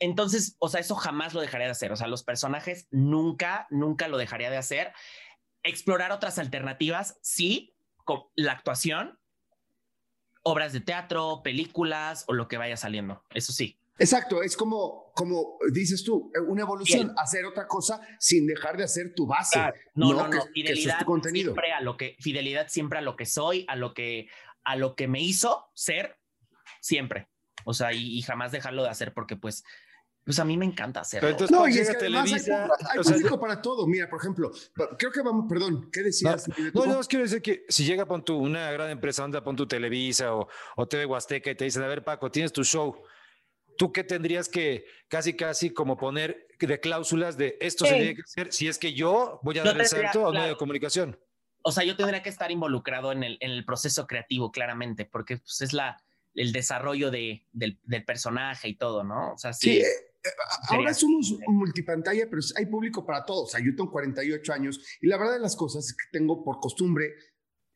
Entonces, 0.00 0.56
o 0.58 0.68
sea, 0.68 0.80
eso 0.80 0.94
jamás 0.94 1.34
lo 1.34 1.40
dejaría 1.40 1.66
de 1.66 1.72
hacer. 1.72 1.92
O 1.92 1.96
sea, 1.96 2.06
los 2.06 2.22
personajes 2.22 2.88
nunca, 2.90 3.66
nunca 3.70 4.08
lo 4.08 4.18
dejaría 4.18 4.50
de 4.50 4.56
hacer. 4.56 4.92
Explorar 5.62 6.12
otras 6.12 6.38
alternativas, 6.38 7.18
sí, 7.22 7.76
con 8.04 8.22
la 8.36 8.52
actuación, 8.52 9.18
obras 10.42 10.72
de 10.72 10.80
teatro, 10.80 11.40
películas 11.42 12.24
o 12.28 12.32
lo 12.32 12.46
que 12.48 12.56
vaya 12.56 12.76
saliendo. 12.76 13.22
Eso 13.34 13.52
sí. 13.52 13.78
Exacto, 13.98 14.42
es 14.42 14.56
como, 14.56 15.10
como 15.14 15.58
dices 15.72 16.04
tú, 16.04 16.30
una 16.46 16.62
evolución, 16.62 17.14
hacer 17.16 17.46
otra 17.46 17.66
cosa 17.66 18.00
sin 18.20 18.46
dejar 18.46 18.76
de 18.76 18.84
hacer 18.84 19.14
tu 19.14 19.26
base. 19.26 19.54
Claro. 19.54 19.76
No, 19.94 20.12
no, 20.12 20.14
no, 20.14 20.28
no. 20.28 20.44
Que, 20.44 20.52
fidelidad 20.52 20.98
que 20.98 21.04
tu 21.04 21.28
siempre 21.30 21.72
a 21.72 21.80
lo 21.80 21.96
que, 21.96 22.16
fidelidad 22.20 22.68
siempre 22.68 22.98
a 22.98 23.02
lo 23.02 23.16
que 23.16 23.24
soy, 23.24 23.64
a 23.68 23.74
lo 23.74 23.94
que, 23.94 24.28
a 24.64 24.76
lo 24.76 24.94
que 24.94 25.08
me 25.08 25.20
hizo 25.20 25.70
ser, 25.74 26.18
siempre. 26.80 27.28
O 27.64 27.72
sea, 27.72 27.94
y, 27.94 28.18
y 28.18 28.22
jamás 28.22 28.52
dejarlo 28.52 28.82
de 28.82 28.90
hacer 28.90 29.14
porque 29.14 29.36
pues 29.36 29.64
pues 30.26 30.40
a 30.40 30.44
mí 30.44 30.56
me 30.56 30.64
encanta 30.64 31.00
hacerlo. 31.00 31.28
Pero 31.28 31.32
entonces, 31.44 31.56
no, 31.56 31.68
y 31.68 31.78
es 31.78 31.88
que 31.88 31.94
Televisa, 31.94 32.64
hay, 32.64 32.98
hay 32.98 33.04
público 33.04 33.28
sea, 33.28 33.38
para 33.38 33.62
todo. 33.62 33.86
Mira, 33.86 34.10
por 34.10 34.18
ejemplo, 34.18 34.50
creo 34.98 35.12
que 35.12 35.22
vamos, 35.22 35.46
perdón, 35.48 35.88
¿qué 35.92 36.02
decías? 36.02 36.48
No, 36.74 36.84
no, 36.84 36.94
no 36.94 37.00
quiero 37.02 37.22
decir 37.22 37.40
que 37.40 37.64
si 37.68 37.84
llega 37.84 38.06
pon 38.06 38.24
tu, 38.24 38.36
una 38.36 38.72
gran 38.72 38.90
empresa, 38.90 39.24
onda 39.24 39.44
pon 39.44 39.54
tu 39.54 39.68
Televisa 39.68 40.34
o, 40.34 40.48
o 40.74 40.88
TV 40.88 41.06
Huasteca 41.06 41.52
y 41.52 41.54
te 41.54 41.64
dicen, 41.64 41.84
a 41.84 41.86
ver, 41.86 42.02
Paco, 42.02 42.28
tienes 42.28 42.52
tu 42.52 42.64
show. 42.64 43.00
¿Tú 43.78 43.92
qué 43.92 44.02
tendrías 44.02 44.48
que 44.48 44.86
casi, 45.06 45.34
casi 45.34 45.70
como 45.70 45.96
poner 45.96 46.48
de 46.58 46.80
cláusulas 46.80 47.36
de 47.36 47.56
esto 47.60 47.84
sí. 47.84 47.90
se 47.90 47.96
tiene 47.96 48.14
que 48.16 48.22
hacer 48.22 48.52
si 48.52 48.66
es 48.66 48.78
que 48.78 48.94
yo 48.94 49.38
voy 49.44 49.58
a 49.58 49.62
dar 49.62 49.80
el 49.80 49.86
salto 49.86 50.26
a 50.26 50.30
un 50.30 50.34
medio 50.34 50.48
de 50.48 50.56
comunicación? 50.56 51.16
O 51.62 51.70
sea, 51.70 51.84
yo 51.84 51.94
tendría 51.94 52.24
que 52.24 52.30
estar 52.30 52.50
involucrado 52.50 53.12
en 53.12 53.22
el, 53.22 53.38
en 53.40 53.52
el 53.52 53.64
proceso 53.64 54.08
creativo, 54.08 54.50
claramente, 54.50 55.04
porque 55.04 55.36
pues, 55.36 55.60
es 55.60 55.72
la, 55.72 56.02
el 56.34 56.52
desarrollo 56.52 57.12
de, 57.12 57.44
del, 57.52 57.78
del, 57.84 58.04
personaje 58.04 58.68
y 58.68 58.74
todo, 58.74 59.04
¿no? 59.04 59.34
O 59.34 59.38
sea, 59.38 59.52
sí. 59.52 59.74
sí 59.74 59.78
eh, 59.80 60.15
ahora 60.68 60.94
somos 60.94 61.36
multipantalla, 61.48 62.26
pero 62.28 62.42
hay 62.56 62.66
público 62.66 63.04
para 63.04 63.24
todos. 63.24 63.48
O 63.48 63.50
sea, 63.50 63.60
yo 63.64 63.74
tengo 63.76 63.90
48 63.90 64.52
años 64.52 64.80
y 65.00 65.06
la 65.06 65.16
verdad 65.16 65.34
de 65.34 65.40
las 65.40 65.56
cosas 65.56 65.86
es 65.86 65.92
que 65.92 66.18
tengo 66.18 66.44
por 66.44 66.60
costumbre, 66.60 67.14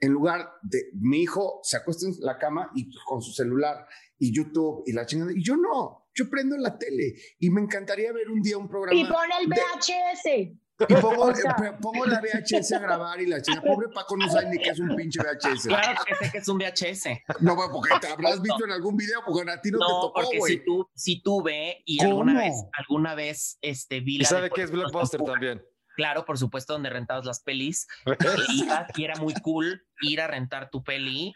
en 0.00 0.12
lugar 0.12 0.48
de 0.62 0.90
mi 0.94 1.22
hijo 1.22 1.60
se 1.62 1.76
acuesta 1.76 2.06
en 2.06 2.14
la 2.20 2.38
cama 2.38 2.70
y 2.74 2.90
con 3.04 3.20
su 3.20 3.32
celular 3.32 3.86
y 4.18 4.34
YouTube 4.34 4.82
y 4.86 4.92
la 4.92 5.06
chingada, 5.06 5.32
y 5.32 5.42
yo 5.42 5.56
no, 5.56 6.08
yo 6.14 6.28
prendo 6.28 6.56
la 6.56 6.78
tele 6.78 7.14
y 7.38 7.50
me 7.50 7.60
encantaría 7.60 8.12
ver 8.12 8.28
un 8.28 8.40
día 8.40 8.58
un 8.58 8.68
programa. 8.68 8.98
Y 8.98 9.04
pon 9.04 9.28
el 9.40 9.48
VHS. 9.48 10.24
De, 10.24 10.58
y 10.88 10.94
pongo, 11.00 11.24
o 11.24 11.34
sea, 11.34 11.78
pongo, 11.80 12.06
la 12.06 12.20
VHS 12.20 12.72
a 12.72 12.78
grabar 12.78 13.20
y 13.20 13.26
la 13.26 13.40
chica, 13.40 13.60
pobre 13.66 13.88
Paco 13.88 14.16
no 14.16 14.28
sabe 14.28 14.50
ni 14.50 14.58
qué 14.58 14.70
es 14.70 14.78
un 14.78 14.94
pinche 14.96 15.20
VHS. 15.20 15.66
Claro 15.66 16.00
que 16.06 16.14
sé 16.14 16.30
que 16.30 16.38
es 16.38 16.48
un 16.48 16.58
VHS. 16.58 17.04
No, 17.40 17.56
porque 17.72 17.94
te 18.00 18.08
habrás 18.08 18.40
visto 18.40 18.64
en 18.64 18.72
algún 18.72 18.96
video, 18.96 19.20
porque 19.24 19.50
a 19.50 19.60
ti 19.60 19.70
no, 19.70 19.78
no 19.78 19.86
te 19.86 19.92
tocó, 19.92 20.12
porque 20.14 20.38
güey. 20.38 20.52
si 20.54 20.64
tú, 20.64 20.90
si 20.94 21.22
tú 21.22 21.42
ve 21.42 21.82
y 21.84 21.98
¿Cómo? 21.98 22.10
alguna 22.10 22.40
vez, 22.40 22.54
alguna 22.72 23.14
vez 23.14 23.58
este, 23.62 24.00
vi 24.00 24.18
la... 24.18 24.22
¿Y 24.22 24.26
sabe 24.26 24.50
qué 24.50 24.62
es 24.62 24.70
Blockbuster 24.70 25.22
también? 25.22 25.62
Claro, 25.96 26.24
por 26.24 26.38
supuesto, 26.38 26.72
donde 26.72 26.88
rentabas 26.88 27.24
las 27.26 27.40
pelis. 27.40 27.86
y, 28.48 28.66
y 28.96 29.04
era 29.04 29.16
muy 29.16 29.34
cool 29.42 29.84
ir 30.00 30.20
a 30.20 30.26
rentar 30.26 30.70
tu 30.70 30.82
peli 30.82 31.34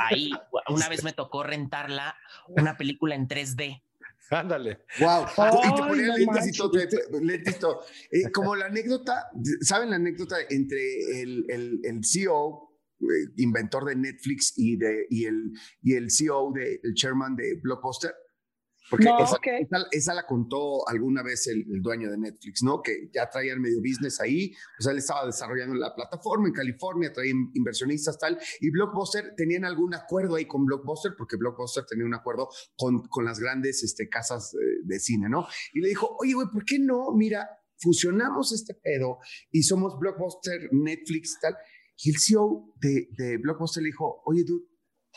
Ahí, 0.00 0.30
una 0.68 0.88
vez 0.88 1.04
me 1.04 1.12
tocó 1.12 1.42
rentarla, 1.42 2.16
una 2.48 2.76
película 2.76 3.14
en 3.14 3.28
3D. 3.28 3.82
Ándale. 4.30 4.78
Wow. 5.00 5.24
y 5.64 5.74
te 5.74 5.82
ponían 5.82 6.18
lentes 6.18 6.48
y 6.48 6.52
todo, 6.52 6.72
lentes 7.20 7.56
y 7.56 7.58
todo. 7.58 7.80
Eh, 8.10 8.30
como 8.32 8.56
la 8.56 8.66
anécdota, 8.66 9.28
¿saben 9.60 9.90
la 9.90 9.96
anécdota 9.96 10.36
entre 10.48 11.20
el, 11.22 11.44
el, 11.48 11.80
el 11.84 12.00
CEO, 12.04 12.70
eh, 13.00 13.32
inventor 13.36 13.84
de 13.84 13.96
Netflix 13.96 14.54
y, 14.56 14.76
de, 14.76 15.06
y, 15.10 15.26
el, 15.26 15.52
y 15.82 15.94
el 15.94 16.10
CEO, 16.10 16.52
de, 16.52 16.80
el 16.82 16.94
chairman 16.94 17.36
de 17.36 17.60
Blockbuster? 17.62 18.14
Porque 18.90 19.08
esa, 19.92 20.14
la 20.14 20.26
contó 20.26 20.86
alguna 20.88 21.22
vez 21.22 21.46
el, 21.46 21.64
dueño 21.80 22.10
de 22.10 22.18
Netflix, 22.18 22.62
¿no? 22.62 22.82
Que 22.82 23.10
ya 23.12 23.28
traían 23.30 23.60
medio 23.60 23.78
business 23.78 24.20
ahí, 24.20 24.52
o 24.78 24.82
sea, 24.82 24.92
él 24.92 24.98
estaba 24.98 25.24
desarrollando 25.26 25.74
la 25.74 25.94
plataforma 25.94 26.48
en 26.48 26.54
California, 26.54 27.12
traían 27.12 27.50
inversionistas 27.54 28.18
tal, 28.18 28.38
y 28.60 28.70
Blockbuster 28.70 29.34
tenían 29.36 29.64
algún 29.64 29.94
acuerdo 29.94 30.36
ahí 30.36 30.46
con 30.46 30.66
Blockbuster, 30.66 31.12
porque 31.16 31.36
Blockbuster 31.36 31.84
tenía 31.86 32.04
un 32.04 32.14
acuerdo 32.14 32.48
con, 32.76 33.02
con 33.08 33.24
las 33.24 33.38
grandes 33.38 33.82
este, 33.82 34.08
casas 34.08 34.52
de, 34.52 34.94
de 34.94 35.00
cine, 35.00 35.28
¿no? 35.28 35.46
Y 35.72 35.80
le 35.80 35.88
dijo, 35.88 36.16
oye, 36.20 36.34
güey, 36.34 36.48
¿por 36.52 36.64
qué 36.64 36.78
no? 36.78 37.12
Mira, 37.14 37.48
fusionamos 37.78 38.52
este 38.52 38.74
pedo 38.74 39.18
y 39.50 39.62
somos 39.62 39.98
Blockbuster, 39.98 40.68
Netflix, 40.72 41.38
tal. 41.40 41.56
Y 41.96 42.10
el 42.10 42.16
CEO 42.18 42.74
de, 42.80 43.08
de 43.16 43.38
Blockbuster 43.38 43.82
le 43.82 43.88
dijo, 43.88 44.22
oye, 44.24 44.44
dude, 44.44 44.66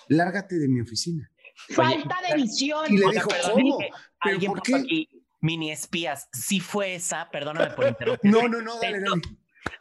lárgate 0.09 0.57
de 0.57 0.67
mi 0.67 0.81
oficina. 0.81 1.29
Falta 1.69 2.17
de 2.27 2.35
visión. 2.35 2.85
Y 2.89 2.97
le 2.97 3.11
dijo, 3.11 3.29
¿cómo? 3.51 3.79
¿Pero 4.23 4.39
por 4.47 4.61
qué? 4.61 4.75
Aquí, 4.75 5.09
mini 5.41 5.71
espías, 5.71 6.29
sí 6.31 6.59
fue 6.59 6.95
esa, 6.95 7.29
perdóname 7.29 7.71
por 7.71 7.87
interrumpir. 7.87 8.31
No, 8.31 8.47
no, 8.47 8.61
no, 8.61 8.79
dale, 8.79 8.99
dale. 8.99 9.21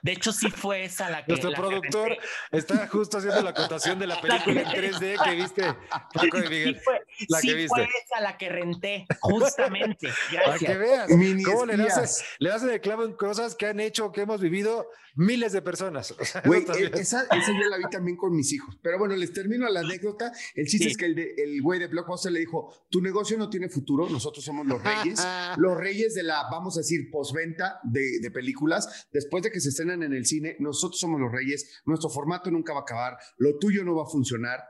De 0.03 0.13
hecho, 0.13 0.33
sí 0.33 0.51
fue 0.51 0.85
esa 0.85 1.11
la 1.11 1.25
que. 1.25 1.33
Nuestro 1.33 1.53
productor 1.53 2.17
está 2.51 2.87
justo 2.89 3.19
haciendo 3.19 3.43
la 3.43 3.51
acotación 3.51 3.99
de 3.99 4.07
la 4.07 4.21
película 4.21 4.63
en 4.63 4.69
3D 4.69 5.25
que 5.25 5.31
viste, 5.35 5.75
Paco 6.13 6.41
de 6.41 6.49
Miguel. 6.49 6.75
Sí 6.75 6.81
fue, 6.85 7.06
la 7.29 7.41
que 7.41 7.55
viste. 7.55 7.69
fue 7.69 7.85
esa 7.85 8.21
la 8.21 8.37
que 8.37 8.49
renté, 8.49 9.07
justamente. 9.21 10.09
Gracias. 10.31 10.45
Para 10.45 10.59
que 10.59 10.79
veas 10.79 11.09
cómo 11.45 11.67
le 11.67 11.77
das, 11.77 12.25
le 12.39 12.49
das 12.49 12.63
el 12.63 12.81
clavo 12.81 13.05
en 13.05 13.15
cosas 13.15 13.55
que 13.55 13.67
han 13.67 13.81
hecho, 13.81 14.13
que 14.13 14.23
hemos 14.23 14.41
vivido 14.41 14.89
miles 15.17 15.53
de 15.53 15.63
personas. 15.63 16.15
Güey, 16.45 16.65
e, 16.79 16.91
esa, 17.01 17.23
esa, 17.23 17.53
yo 17.53 17.69
la 17.69 17.79
vi 17.79 17.85
también 17.91 18.17
con 18.17 18.35
mis 18.35 18.53
hijos. 18.53 18.79
Pero 18.83 18.99
bueno, 18.99 19.17
les 19.17 19.33
termino 19.33 19.69
la 19.69 19.81
anécdota. 19.81 20.31
El 20.55 20.67
chiste 20.67 20.89
es 20.89 20.97
que 20.97 21.07
el, 21.07 21.15
de, 21.15 21.35
el 21.37 21.61
güey 21.63 21.81
de 21.81 21.89
Blockbuster 21.89 22.31
le 22.31 22.41
dijo: 22.41 22.87
Tu 22.91 23.01
negocio 23.01 23.37
no 23.37 23.49
tiene 23.49 23.69
futuro, 23.69 24.09
nosotros 24.09 24.45
somos 24.45 24.67
los 24.67 24.83
reyes. 24.83 25.27
los 25.57 25.77
reyes 25.77 26.15
de 26.15 26.23
la, 26.23 26.45
vamos 26.51 26.77
a 26.77 26.81
decir, 26.81 27.11
postventa 27.11 27.81
de, 27.83 28.21
de 28.21 28.31
películas. 28.31 29.09
Después 29.13 29.43
de 29.43 29.51
que 29.51 29.61
se 29.61 29.71
estrenan 29.71 30.03
en 30.03 30.13
el 30.13 30.27
cine, 30.27 30.57
nosotros 30.61 31.01
somos 31.01 31.21
los 31.21 31.33
reyes. 31.33 31.81
Nuestro 31.87 32.11
formato 32.11 32.51
nunca 32.51 32.73
va 32.73 32.81
a 32.81 32.83
acabar. 32.83 33.17
Lo 33.39 33.59
tuyo 33.59 33.85
no 33.85 33.97
va 33.97 34.03
a 34.03 34.07
funcionar. 34.07 34.61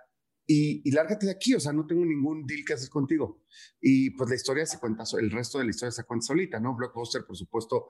Y, 0.47 0.89
y, 0.89 0.93
lárgate 0.93 1.27
de 1.27 1.33
aquí, 1.33 1.55
o 1.55 1.61
sea, 1.61 1.73
no 1.73 1.87
tengo 1.87 2.05
ningún 2.05 2.47
deal 2.47 2.65
que 2.65 2.75
hacer 2.75 2.89
contigo. 2.89 3.43
Y 3.81 4.11
pues 4.11 4.31
la 4.31 4.37
historia 4.37 4.65
se 4.65 4.79
cuenta, 4.79 5.03
el 5.19 5.31
resto 5.31 5.59
de 5.59 5.65
la 5.65 5.71
historia 5.71 5.91
se 5.91 6.05
cuenta 6.05 6.27
solita, 6.27 6.61
¿no? 6.61 6.77
Blockbuster, 6.77 7.25
por 7.27 7.37
supuesto, 7.37 7.89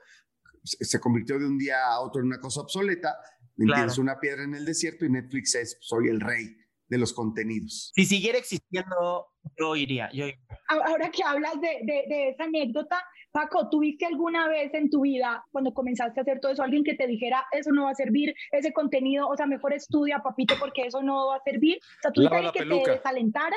se 0.63 0.99
convirtió 0.99 1.39
de 1.39 1.47
un 1.47 1.59
día 1.59 1.85
a 1.85 2.01
otro 2.01 2.21
en 2.23 2.29
una 2.29 2.41
cosa 2.41 2.63
obsoleta, 2.63 3.17
claro. 3.57 3.93
una 3.99 4.19
piedra 4.19 4.45
en 4.45 4.55
el 4.55 4.65
desierto 4.65 5.05
y 5.05 5.11
Netflix 5.11 5.55
es, 5.55 5.77
soy 5.81 6.09
el 6.09 6.21
rey 6.21 6.57
de 6.89 6.99
los 6.99 7.13
contenidos. 7.13 7.93
Si 7.95 8.05
siguiera 8.05 8.39
existiendo, 8.39 9.27
yo 9.59 9.77
iría. 9.77 10.09
Yo... 10.13 10.27
Ahora 10.69 11.11
que 11.11 11.23
hablas 11.23 11.61
de, 11.61 11.81
de, 11.85 12.29
esa 12.31 12.45
anécdota, 12.45 13.03
Paco, 13.33 13.69
¿tuviste 13.69 14.07
alguna 14.07 14.49
vez 14.49 14.73
en 14.75 14.91
tu 14.91 15.03
vida, 15.03 15.45
cuando 15.51 15.75
comenzaste 15.75 16.21
a 16.21 16.23
hacer 16.23 16.41
todo 16.41 16.53
eso, 16.53 16.63
alguien 16.63 16.85
que 16.85 16.95
te 16.95 17.07
dijera, 17.07 17.45
eso 17.53 17.71
no 17.73 17.85
va 17.85 17.91
a 17.91 17.95
servir, 17.95 18.35
ese 18.53 18.73
contenido, 18.73 19.29
o 19.29 19.37
sea, 19.37 19.47
mejor 19.47 19.73
estudia, 19.73 20.21
papito, 20.21 20.55
porque 20.59 20.83
eso 20.87 21.03
no 21.03 21.29
va 21.29 21.37
a 21.37 21.43
servir? 21.45 21.79
O 21.79 22.03
sea, 22.03 22.13
¿tuviste 22.13 22.37
alguien 22.37 22.53
que 22.53 22.85
te 22.85 22.91
desalentara? 22.93 23.57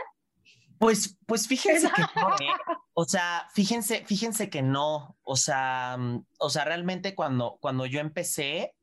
Pues, 0.80 1.18
pues 1.26 1.48
fíjense 1.48 1.90
que 1.94 2.02
no, 2.16 2.30
¿eh? 2.36 2.76
o 2.94 3.04
sea, 3.04 3.48
fíjense, 3.54 4.06
fíjense 4.06 4.50
que 4.50 4.62
no, 4.62 5.18
o 5.24 5.36
sea, 5.36 5.98
mm, 6.00 6.26
o 6.40 6.50
sea, 6.50 6.64
realmente 6.64 7.16
cuando, 7.16 7.58
cuando 7.60 7.86
yo 7.86 8.00
empecé, 8.00 8.74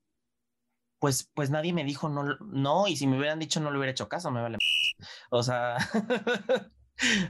pues, 0.99 1.31
pues 1.35 1.51
nadie 1.51 1.73
me 1.73 1.85
dijo 1.85 2.09
no, 2.09 2.37
no, 2.41 2.89
y 2.89 2.97
si 2.97 3.07
me 3.07 3.19
hubieran 3.19 3.39
dicho 3.39 3.61
no 3.61 3.71
le 3.71 3.79
hubiera 3.79 3.93
hecho 3.93 4.09
caso, 4.09 4.31
me 4.31 4.41
vale. 4.41 4.59
O 5.31 5.43
sea, 5.43 5.77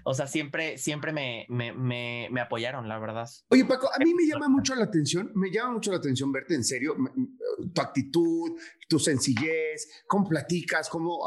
o 0.04 0.14
sea, 0.14 0.26
siempre, 0.26 0.78
siempre 0.78 1.12
me, 1.12 1.46
me, 1.48 1.72
me, 1.72 2.28
me, 2.30 2.40
apoyaron, 2.40 2.88
la 2.88 2.98
verdad. 2.98 3.28
Oye, 3.48 3.64
Paco, 3.64 3.88
a 3.92 3.98
mí 3.98 4.14
me 4.14 4.26
llama 4.26 4.48
mucho 4.48 4.74
la 4.74 4.84
atención, 4.84 5.32
me 5.34 5.50
llama 5.50 5.72
mucho 5.72 5.90
la 5.90 5.98
atención 5.98 6.32
verte 6.32 6.54
en 6.54 6.64
serio, 6.64 6.96
tu 7.74 7.80
actitud, 7.80 8.52
tu 8.88 8.98
sencillez, 8.98 10.04
cómo 10.06 10.28
platicas, 10.28 10.88
cómo, 10.88 11.20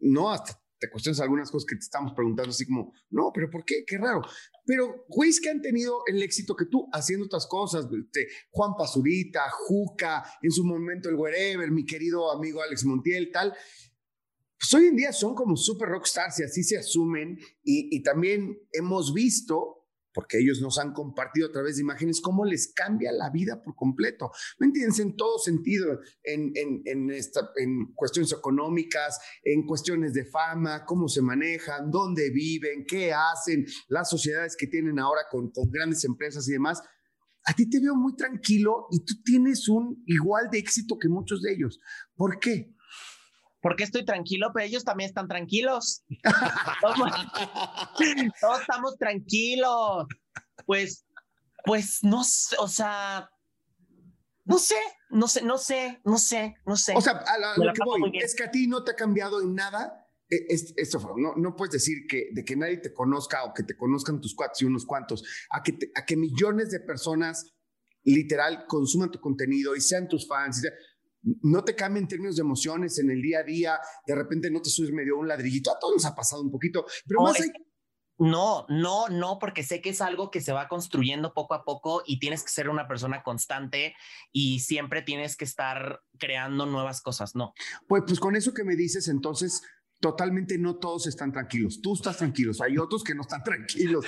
no, 0.00 0.30
hasta 0.30 0.60
te 0.78 0.90
cuestionas 0.90 1.20
algunas 1.20 1.50
cosas 1.50 1.66
que 1.66 1.76
te 1.76 1.80
estamos 1.80 2.12
preguntando 2.14 2.50
así 2.50 2.66
como, 2.66 2.92
no, 3.10 3.30
pero 3.34 3.50
¿por 3.50 3.64
qué? 3.64 3.84
Qué 3.86 3.98
raro. 3.98 4.22
Pero 4.64 5.04
güeyes 5.08 5.40
que 5.40 5.50
han 5.50 5.62
tenido 5.62 6.02
el 6.06 6.22
éxito 6.22 6.54
que 6.54 6.66
tú 6.66 6.88
haciendo 6.92 7.26
otras 7.26 7.46
cosas, 7.46 7.86
este, 7.86 8.28
Juan 8.50 8.72
Pazurita, 8.76 9.48
Juca, 9.50 10.24
en 10.42 10.50
su 10.50 10.64
momento 10.64 11.08
el 11.08 11.16
Wherever, 11.16 11.70
mi 11.70 11.84
querido 11.84 12.30
amigo 12.30 12.62
Alex 12.62 12.84
Montiel, 12.84 13.30
tal, 13.32 13.54
pues 14.58 14.72
hoy 14.74 14.86
en 14.86 14.96
día 14.96 15.12
son 15.12 15.34
como 15.34 15.56
super 15.56 15.88
rockstars 15.88 16.40
y 16.40 16.44
así 16.44 16.62
se 16.62 16.78
asumen 16.78 17.38
y, 17.62 17.94
y 17.94 18.02
también 18.02 18.58
hemos 18.72 19.12
visto 19.12 19.75
porque 20.16 20.38
ellos 20.38 20.62
nos 20.62 20.78
han 20.78 20.94
compartido 20.94 21.48
a 21.48 21.52
través 21.52 21.76
de 21.76 21.82
imágenes 21.82 22.22
cómo 22.22 22.46
les 22.46 22.72
cambia 22.72 23.12
la 23.12 23.28
vida 23.28 23.62
por 23.62 23.76
completo. 23.76 24.30
¿Me 24.58 24.66
entiendes? 24.66 24.98
En 24.98 25.14
todo 25.14 25.38
sentido, 25.38 26.00
en, 26.22 26.52
en, 26.54 26.80
en, 26.86 27.10
esta, 27.10 27.50
en 27.56 27.92
cuestiones 27.94 28.32
económicas, 28.32 29.20
en 29.44 29.66
cuestiones 29.66 30.14
de 30.14 30.24
fama, 30.24 30.86
cómo 30.86 31.06
se 31.06 31.20
manejan, 31.20 31.90
dónde 31.90 32.30
viven, 32.30 32.86
qué 32.88 33.12
hacen, 33.12 33.66
las 33.88 34.08
sociedades 34.08 34.56
que 34.56 34.68
tienen 34.68 34.98
ahora 34.98 35.20
con, 35.30 35.50
con 35.50 35.70
grandes 35.70 36.02
empresas 36.04 36.48
y 36.48 36.52
demás. 36.52 36.82
A 37.44 37.52
ti 37.52 37.68
te 37.68 37.78
veo 37.78 37.94
muy 37.94 38.16
tranquilo 38.16 38.86
y 38.90 39.04
tú 39.04 39.22
tienes 39.22 39.68
un 39.68 40.02
igual 40.06 40.48
de 40.50 40.58
éxito 40.60 40.96
que 40.98 41.10
muchos 41.10 41.42
de 41.42 41.52
ellos. 41.52 41.78
¿Por 42.16 42.38
qué? 42.38 42.74
Porque 43.66 43.82
estoy 43.82 44.04
tranquilo, 44.04 44.52
pero 44.54 44.64
ellos 44.64 44.84
también 44.84 45.08
están 45.08 45.26
tranquilos. 45.26 46.04
Todos, 48.40 48.60
estamos 48.60 48.96
tranquilos. 48.96 50.06
Pues, 50.66 51.04
pues 51.64 51.98
no 52.04 52.22
sé, 52.22 52.54
o 52.60 52.68
sea, 52.68 53.28
no 54.44 54.60
sé, 54.60 54.76
no 55.10 55.26
sé, 55.26 55.42
no 55.42 55.58
sé, 55.58 56.00
no 56.04 56.16
sé, 56.16 56.54
no 56.64 56.76
sé. 56.76 56.94
O 56.94 57.00
sea, 57.00 57.14
a, 57.14 57.58
lo 57.58 57.72
que 57.72 57.80
voy 57.84 58.12
es 58.22 58.36
que 58.36 58.44
a 58.44 58.52
ti 58.52 58.68
no 58.68 58.84
te 58.84 58.92
ha 58.92 58.94
cambiado 58.94 59.42
en 59.42 59.56
nada. 59.56 60.00
E, 60.30 60.46
esto 60.48 61.00
no, 61.18 61.34
no 61.34 61.56
puedes 61.56 61.72
decir 61.72 62.06
que 62.08 62.28
de 62.32 62.44
que 62.44 62.54
nadie 62.54 62.76
te 62.76 62.94
conozca 62.94 63.42
o 63.42 63.52
que 63.52 63.64
te 63.64 63.76
conozcan 63.76 64.20
tus 64.20 64.36
cuates 64.36 64.62
y 64.62 64.64
unos 64.66 64.86
cuantos, 64.86 65.24
a 65.50 65.64
que, 65.64 65.76
a 65.96 66.06
que 66.06 66.16
millones 66.16 66.70
de 66.70 66.78
personas 66.78 67.52
literal 68.04 68.64
consuman 68.68 69.10
tu 69.10 69.18
contenido 69.18 69.74
y 69.74 69.80
sean 69.80 70.06
tus 70.06 70.28
fans. 70.28 70.62
Y 70.62 70.68
no 71.42 71.64
te 71.64 71.74
cambia 71.74 72.00
en 72.00 72.08
términos 72.08 72.36
de 72.36 72.42
emociones 72.42 72.98
en 72.98 73.10
el 73.10 73.20
día 73.20 73.40
a 73.40 73.42
día, 73.42 73.78
de 74.06 74.14
repente 74.14 74.50
no 74.50 74.62
te 74.62 74.70
subes 74.70 74.92
medio 74.92 75.18
un 75.18 75.28
ladrillito, 75.28 75.70
a 75.70 75.78
todos 75.78 75.94
nos 75.94 76.06
ha 76.06 76.14
pasado 76.14 76.42
un 76.42 76.50
poquito, 76.50 76.86
pero 77.06 77.20
no, 77.20 77.26
más 77.26 77.38
No, 78.18 78.66
no, 78.68 79.08
no, 79.08 79.38
porque 79.38 79.62
sé 79.62 79.80
que 79.80 79.90
es 79.90 80.00
algo 80.00 80.30
que 80.30 80.40
se 80.40 80.52
va 80.52 80.68
construyendo 80.68 81.34
poco 81.34 81.54
a 81.54 81.64
poco 81.64 82.02
y 82.06 82.18
tienes 82.18 82.42
que 82.42 82.50
ser 82.50 82.68
una 82.68 82.86
persona 82.86 83.22
constante 83.22 83.94
y 84.32 84.60
siempre 84.60 85.02
tienes 85.02 85.36
que 85.36 85.44
estar 85.44 86.00
creando 86.18 86.66
nuevas 86.66 87.02
cosas, 87.02 87.34
¿no? 87.34 87.52
Pues, 87.88 88.04
pues 88.06 88.20
con 88.20 88.36
eso 88.36 88.54
que 88.54 88.64
me 88.64 88.76
dices, 88.76 89.08
entonces 89.08 89.62
totalmente 90.00 90.58
no 90.58 90.76
todos 90.76 91.06
están 91.06 91.32
tranquilos. 91.32 91.80
Tú 91.82 91.94
estás 91.94 92.18
tranquilo, 92.18 92.52
hay 92.62 92.78
otros 92.78 93.02
que 93.02 93.14
no 93.14 93.22
están 93.22 93.42
tranquilos. 93.42 94.04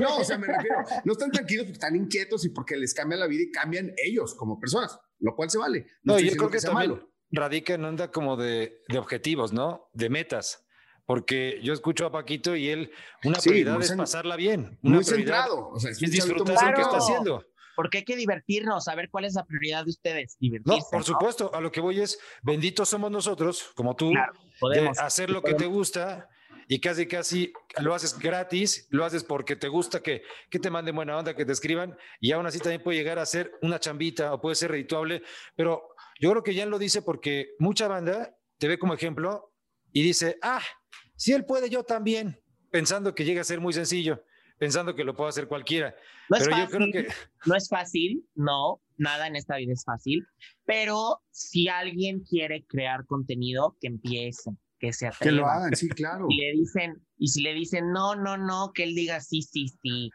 no, 0.00 0.18
o 0.18 0.24
sea, 0.24 0.38
me 0.38 0.46
refiero, 0.46 0.76
no 1.04 1.12
están 1.12 1.30
tranquilos 1.30 1.64
porque 1.64 1.78
están 1.78 1.96
inquietos 1.96 2.44
y 2.44 2.50
porque 2.50 2.76
les 2.76 2.94
cambia 2.94 3.18
la 3.18 3.26
vida 3.26 3.42
y 3.42 3.50
cambian 3.50 3.92
ellos 3.96 4.34
como 4.34 4.60
personas 4.60 4.98
lo 5.20 5.34
cual 5.34 5.50
se 5.50 5.58
vale. 5.58 5.86
No, 6.02 6.18
yo 6.18 6.32
creo 6.36 6.50
que, 6.50 6.58
también 6.58 7.00
radica 7.30 7.74
en 7.74 7.84
onda 7.84 8.10
como 8.10 8.36
de, 8.36 8.82
de, 8.88 8.98
objetivos, 8.98 9.52
¿no? 9.52 9.88
De 9.92 10.08
metas. 10.08 10.64
Porque 11.06 11.60
yo 11.62 11.72
escucho 11.72 12.06
a 12.06 12.12
Paquito 12.12 12.56
y 12.56 12.68
él, 12.68 12.90
una 13.24 13.38
prioridad 13.38 13.80
es 13.80 13.92
pasarla 13.92 14.36
bien. 14.36 14.78
Una 14.82 14.96
muy 14.96 15.04
centrado. 15.04 15.68
O 15.68 15.78
sea, 15.78 15.90
es, 15.90 15.98
disfrutar 15.98 16.70
lo 16.70 16.74
que 16.74 16.82
está 16.82 16.96
haciendo. 16.96 17.44
Porque 17.76 17.98
hay 17.98 18.04
que 18.04 18.16
divertirnos, 18.16 18.84
saber 18.84 19.10
cuál 19.10 19.24
es 19.24 19.34
la 19.34 19.44
prioridad 19.44 19.84
de 19.84 19.90
ustedes. 19.90 20.36
Divertirse, 20.38 20.78
no, 20.78 20.90
por 20.90 21.04
supuesto, 21.04 21.54
a 21.54 21.60
lo 21.60 21.72
que 21.72 21.80
voy 21.80 22.00
es, 22.00 22.18
benditos 22.42 22.88
somos 22.88 23.10
nosotros, 23.10 23.72
como 23.74 23.96
tú, 23.96 24.12
podemos, 24.60 24.96
de 24.96 25.02
hacer 25.02 25.28
lo 25.28 25.42
que 25.42 25.54
te 25.54 25.66
gusta 25.66 26.30
y 26.68 26.80
casi, 26.80 27.06
casi 27.06 27.52
lo 27.80 27.94
haces 27.94 28.18
gratis, 28.18 28.86
lo 28.90 29.04
haces 29.04 29.24
porque 29.24 29.56
te 29.56 29.68
gusta 29.68 30.02
que, 30.02 30.22
que 30.50 30.58
te 30.58 30.70
manden 30.70 30.96
buena 30.96 31.16
onda, 31.16 31.34
que 31.34 31.44
te 31.44 31.52
escriban, 31.52 31.96
y 32.20 32.32
aún 32.32 32.46
así 32.46 32.58
también 32.58 32.82
puede 32.82 32.98
llegar 32.98 33.18
a 33.18 33.26
ser 33.26 33.52
una 33.62 33.78
chambita 33.78 34.32
o 34.32 34.40
puede 34.40 34.56
ser 34.56 34.70
redituable, 34.70 35.22
pero 35.56 35.94
yo 36.20 36.30
creo 36.30 36.42
que 36.42 36.54
ya 36.54 36.66
lo 36.66 36.78
dice 36.78 37.02
porque 37.02 37.54
mucha 37.58 37.88
banda 37.88 38.36
te 38.58 38.68
ve 38.68 38.78
como 38.78 38.94
ejemplo 38.94 39.52
y 39.92 40.02
dice, 40.02 40.38
ah, 40.42 40.62
si 41.16 41.32
él 41.32 41.44
puede, 41.44 41.68
yo 41.70 41.84
también, 41.84 42.40
pensando 42.70 43.14
que 43.14 43.24
llega 43.24 43.40
a 43.40 43.44
ser 43.44 43.60
muy 43.60 43.72
sencillo, 43.72 44.24
pensando 44.58 44.94
que 44.94 45.04
lo 45.04 45.14
puede 45.14 45.30
hacer 45.30 45.48
cualquiera. 45.48 45.94
No 46.30 46.38
pero 46.38 46.56
yo 46.56 46.68
creo 46.68 46.92
que... 46.92 47.08
No 47.46 47.54
es 47.54 47.68
fácil, 47.68 48.26
no, 48.34 48.80
nada 48.96 49.26
en 49.26 49.36
esta 49.36 49.56
vida 49.56 49.72
es 49.72 49.84
fácil, 49.84 50.26
pero 50.64 51.20
si 51.30 51.68
alguien 51.68 52.20
quiere 52.20 52.64
crear 52.64 53.04
contenido, 53.06 53.76
que 53.80 53.88
empiece 53.88 54.50
que 54.78 54.92
se 54.92 55.10
Que 55.20 55.30
lo 55.32 55.46
atrevan. 55.46 55.56
hagan, 55.56 55.76
sí, 55.76 55.88
claro. 55.88 56.26
Y 56.28 56.40
le 56.40 56.52
dicen, 56.52 57.06
y 57.16 57.28
si 57.28 57.42
le 57.42 57.54
dicen 57.54 57.92
no, 57.92 58.14
no, 58.14 58.36
no, 58.36 58.72
que 58.74 58.84
él 58.84 58.94
diga 58.94 59.20
sí, 59.20 59.42
sí, 59.42 59.68
sí, 59.82 60.10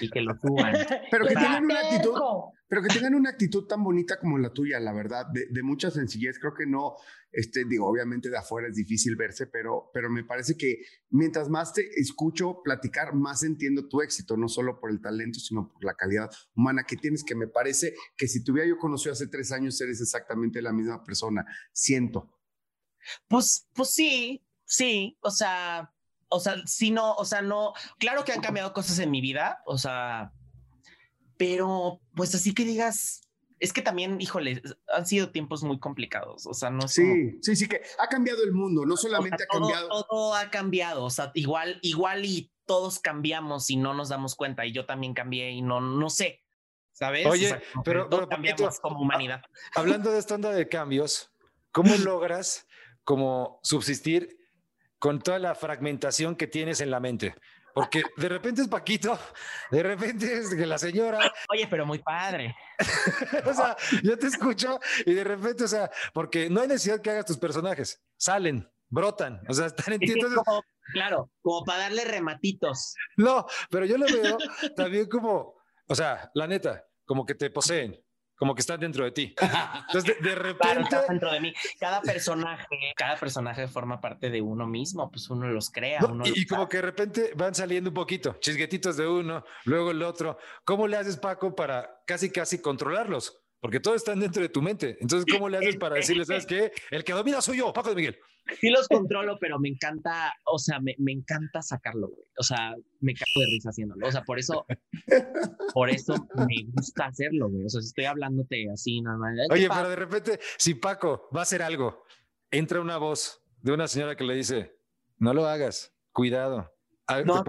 y 0.00 0.10
que 0.10 0.20
lo 0.20 0.34
suban. 0.40 0.72
Pero 1.10 1.26
que 1.26 1.34
tengan 1.34 1.64
una 1.64 1.80
actitud, 1.80 2.14
pero 2.68 2.82
que 2.82 2.88
tengan 2.88 3.14
una 3.14 3.30
actitud 3.30 3.66
tan 3.66 3.82
bonita 3.82 4.18
como 4.20 4.38
la 4.38 4.52
tuya, 4.52 4.78
la 4.78 4.92
verdad, 4.92 5.26
de, 5.32 5.46
de 5.50 5.62
mucha 5.62 5.90
sencillez. 5.90 6.38
Creo 6.38 6.52
que 6.54 6.66
no, 6.66 6.96
este, 7.32 7.64
digo, 7.64 7.86
obviamente 7.86 8.28
de 8.28 8.36
afuera 8.36 8.68
es 8.68 8.74
difícil 8.74 9.16
verse, 9.16 9.46
pero, 9.46 9.90
pero 9.92 10.10
me 10.10 10.22
parece 10.24 10.54
que 10.56 10.82
mientras 11.10 11.48
más 11.48 11.72
te 11.72 11.88
escucho 11.98 12.60
platicar, 12.62 13.14
más 13.14 13.42
entiendo 13.42 13.88
tu 13.88 14.02
éxito, 14.02 14.36
no 14.36 14.48
solo 14.48 14.78
por 14.80 14.90
el 14.90 15.00
talento, 15.00 15.38
sino 15.40 15.68
por 15.68 15.82
la 15.82 15.94
calidad 15.94 16.30
humana 16.54 16.84
que 16.86 16.96
tienes, 16.96 17.24
que 17.24 17.34
me 17.34 17.48
parece 17.48 17.94
que 18.16 18.28
si 18.28 18.44
te 18.44 18.52
hubiera 18.52 18.68
yo 18.68 18.76
conocido 18.76 19.12
hace 19.12 19.28
tres 19.28 19.50
años, 19.50 19.80
eres 19.80 20.00
exactamente 20.02 20.60
la 20.60 20.72
misma 20.72 21.02
persona. 21.02 21.46
Siento. 21.72 22.37
Pues, 23.28 23.66
pues 23.74 23.90
sí, 23.92 24.44
sí, 24.64 25.16
o 25.20 25.30
sea, 25.30 25.92
o 26.28 26.40
sea, 26.40 26.56
sí, 26.66 26.90
no, 26.90 27.14
o 27.14 27.24
sea, 27.24 27.40
no, 27.42 27.72
claro 27.98 28.24
que 28.24 28.32
han 28.32 28.40
cambiado 28.40 28.72
cosas 28.72 28.98
en 28.98 29.10
mi 29.10 29.20
vida, 29.20 29.62
o 29.66 29.78
sea, 29.78 30.32
pero 31.36 32.00
pues 32.14 32.34
así 32.34 32.52
que 32.54 32.64
digas, 32.64 33.22
es 33.60 33.72
que 33.72 33.82
también, 33.82 34.20
híjole, 34.20 34.62
han 34.94 35.06
sido 35.06 35.30
tiempos 35.30 35.62
muy 35.62 35.78
complicados, 35.78 36.46
o 36.46 36.54
sea, 36.54 36.70
no 36.70 36.84
es 36.84 36.94
como- 36.94 37.14
Sí, 37.14 37.38
sí, 37.42 37.56
sí, 37.56 37.68
que 37.68 37.82
ha 37.98 38.06
cambiado 38.08 38.42
el 38.44 38.52
mundo, 38.52 38.84
no 38.86 38.94
o 38.94 38.96
sea, 38.96 39.10
solamente 39.10 39.44
ha 39.44 39.46
todo, 39.46 39.60
cambiado. 39.60 40.04
todo 40.08 40.34
ha 40.34 40.50
cambiado, 40.50 41.04
o 41.04 41.10
sea, 41.10 41.30
igual, 41.34 41.78
igual 41.82 42.24
y 42.24 42.52
todos 42.66 42.98
cambiamos 43.00 43.70
y 43.70 43.76
no 43.76 43.94
nos 43.94 44.10
damos 44.10 44.34
cuenta, 44.34 44.66
y 44.66 44.72
yo 44.72 44.84
también 44.86 45.14
cambié 45.14 45.50
y 45.52 45.62
no, 45.62 45.80
no 45.80 46.10
sé, 46.10 46.44
¿sabes? 46.92 47.26
O 47.26 47.30
Oye, 47.30 47.48
sea, 47.48 47.62
como 47.72 47.82
que 47.82 47.90
pero- 47.90 48.08
pero, 48.10 48.28
cambiamos 48.28 48.78
como 48.80 49.00
humanidad. 49.00 49.42
Hablando 49.74 50.12
de 50.12 50.18
esta 50.18 50.34
onda 50.34 50.52
de 50.52 50.68
cambios, 50.68 51.32
¿cómo 51.72 51.94
logras 51.96 52.66
como 53.08 53.58
subsistir 53.62 54.38
con 54.98 55.22
toda 55.22 55.38
la 55.38 55.54
fragmentación 55.54 56.36
que 56.36 56.46
tienes 56.46 56.82
en 56.82 56.90
la 56.90 57.00
mente? 57.00 57.34
Porque 57.72 58.02
de 58.18 58.28
repente 58.28 58.60
es 58.60 58.68
Paquito, 58.68 59.18
de 59.70 59.82
repente 59.82 60.30
es 60.30 60.54
que 60.54 60.66
la 60.66 60.76
señora, 60.76 61.18
Oye, 61.50 61.66
pero 61.70 61.86
muy 61.86 62.00
padre. 62.00 62.54
o 63.46 63.54
sea, 63.54 63.74
yo 64.02 64.18
te 64.18 64.26
escucho 64.26 64.78
y 65.06 65.14
de 65.14 65.24
repente, 65.24 65.64
o 65.64 65.68
sea, 65.68 65.90
porque 66.12 66.50
no 66.50 66.60
hay 66.60 66.68
necesidad 66.68 67.00
que 67.00 67.08
hagas 67.08 67.24
tus 67.24 67.38
personajes, 67.38 68.04
salen, 68.18 68.70
brotan, 68.90 69.40
o 69.48 69.54
sea, 69.54 69.66
están 69.68 69.94
en 69.94 70.00
ti. 70.00 70.12
Entonces, 70.12 70.38
como- 70.44 70.62
claro, 70.92 71.30
como 71.40 71.64
para 71.64 71.84
darle 71.84 72.04
rematitos. 72.04 72.94
no, 73.16 73.46
pero 73.70 73.86
yo 73.86 73.96
lo 73.96 74.04
veo 74.04 74.36
también 74.76 75.08
como, 75.08 75.54
o 75.86 75.94
sea, 75.94 76.30
la 76.34 76.46
neta, 76.46 76.84
como 77.06 77.24
que 77.24 77.34
te 77.34 77.48
poseen, 77.48 77.98
como 78.38 78.54
que 78.54 78.60
están 78.60 78.78
dentro 78.78 79.04
de 79.04 79.10
ti. 79.10 79.34
Entonces, 79.38 80.04
de, 80.04 80.14
de 80.14 80.34
Claro, 80.34 80.42
repente, 80.42 80.82
está 80.82 81.06
dentro 81.08 81.32
de 81.32 81.40
mí. 81.40 81.52
Cada 81.78 82.00
personaje, 82.00 82.92
cada 82.96 83.16
personaje 83.16 83.66
forma 83.66 84.00
parte 84.00 84.30
de 84.30 84.40
uno 84.40 84.66
mismo, 84.66 85.10
pues 85.10 85.28
uno 85.28 85.48
los 85.48 85.70
crea. 85.70 86.00
No, 86.00 86.08
uno 86.08 86.24
y, 86.24 86.30
los 86.30 86.38
y 86.38 86.46
como 86.46 86.68
que 86.68 86.76
de 86.78 86.82
repente 86.82 87.32
van 87.34 87.54
saliendo 87.54 87.90
un 87.90 87.94
poquito, 87.94 88.36
chisguetitos 88.40 88.96
de 88.96 89.06
uno, 89.08 89.44
luego 89.64 89.90
el 89.90 90.02
otro. 90.02 90.38
¿Cómo 90.64 90.86
le 90.86 90.96
haces, 90.96 91.16
Paco, 91.16 91.54
para 91.54 92.00
casi, 92.06 92.30
casi 92.30 92.60
controlarlos? 92.60 93.42
Porque 93.60 93.80
todos 93.80 93.96
están 93.96 94.20
dentro 94.20 94.40
de 94.40 94.48
tu 94.48 94.62
mente. 94.62 94.96
Entonces, 95.00 95.26
¿cómo 95.32 95.48
le 95.48 95.58
haces 95.58 95.76
para 95.76 95.96
decirle, 95.96 96.24
sabes 96.24 96.46
qué? 96.46 96.70
El 96.90 97.02
que 97.02 97.12
domina 97.12 97.42
soy 97.42 97.58
yo, 97.58 97.72
Paco 97.72 97.90
de 97.90 97.96
Miguel. 97.96 98.20
Sí 98.60 98.70
los 98.70 98.88
controlo, 98.88 99.38
pero 99.40 99.58
me 99.58 99.68
encanta, 99.68 100.32
o 100.44 100.58
sea, 100.58 100.80
me, 100.80 100.94
me 100.98 101.12
encanta 101.12 101.60
sacarlo, 101.62 102.08
güey. 102.08 102.28
O 102.38 102.42
sea, 102.42 102.74
me 103.00 103.14
cago 103.14 103.40
de 103.40 103.46
risa 103.46 103.70
haciéndolo. 103.70 104.06
O 104.06 104.10
sea, 104.12 104.22
por 104.24 104.38
eso, 104.38 104.66
por 105.74 105.90
eso 105.90 106.14
me 106.36 106.64
gusta 106.72 107.06
hacerlo, 107.06 107.48
güey. 107.50 107.64
O 107.64 107.68
sea, 107.68 107.80
si 107.80 107.88
estoy 107.88 108.04
hablándote 108.06 108.70
así, 108.72 109.00
nada 109.00 109.18
más. 109.18 109.30
"Ay, 109.32 109.46
qué 109.48 109.54
Oye, 109.54 109.68
padre". 109.68 109.80
pero 109.82 109.90
de 109.90 109.96
repente, 109.96 110.40
si 110.56 110.74
Paco 110.74 111.28
va 111.34 111.40
a 111.40 111.42
hacer 111.42 111.62
algo, 111.62 112.04
entra 112.50 112.80
una 112.80 112.96
voz 112.96 113.42
de 113.62 113.72
una 113.72 113.86
señora 113.88 114.16
que 114.16 114.24
le 114.24 114.34
dice, 114.34 114.76
no 115.18 115.34
lo 115.34 115.46
hagas, 115.46 115.94
cuidado. 116.12 116.72
No. 117.24 117.42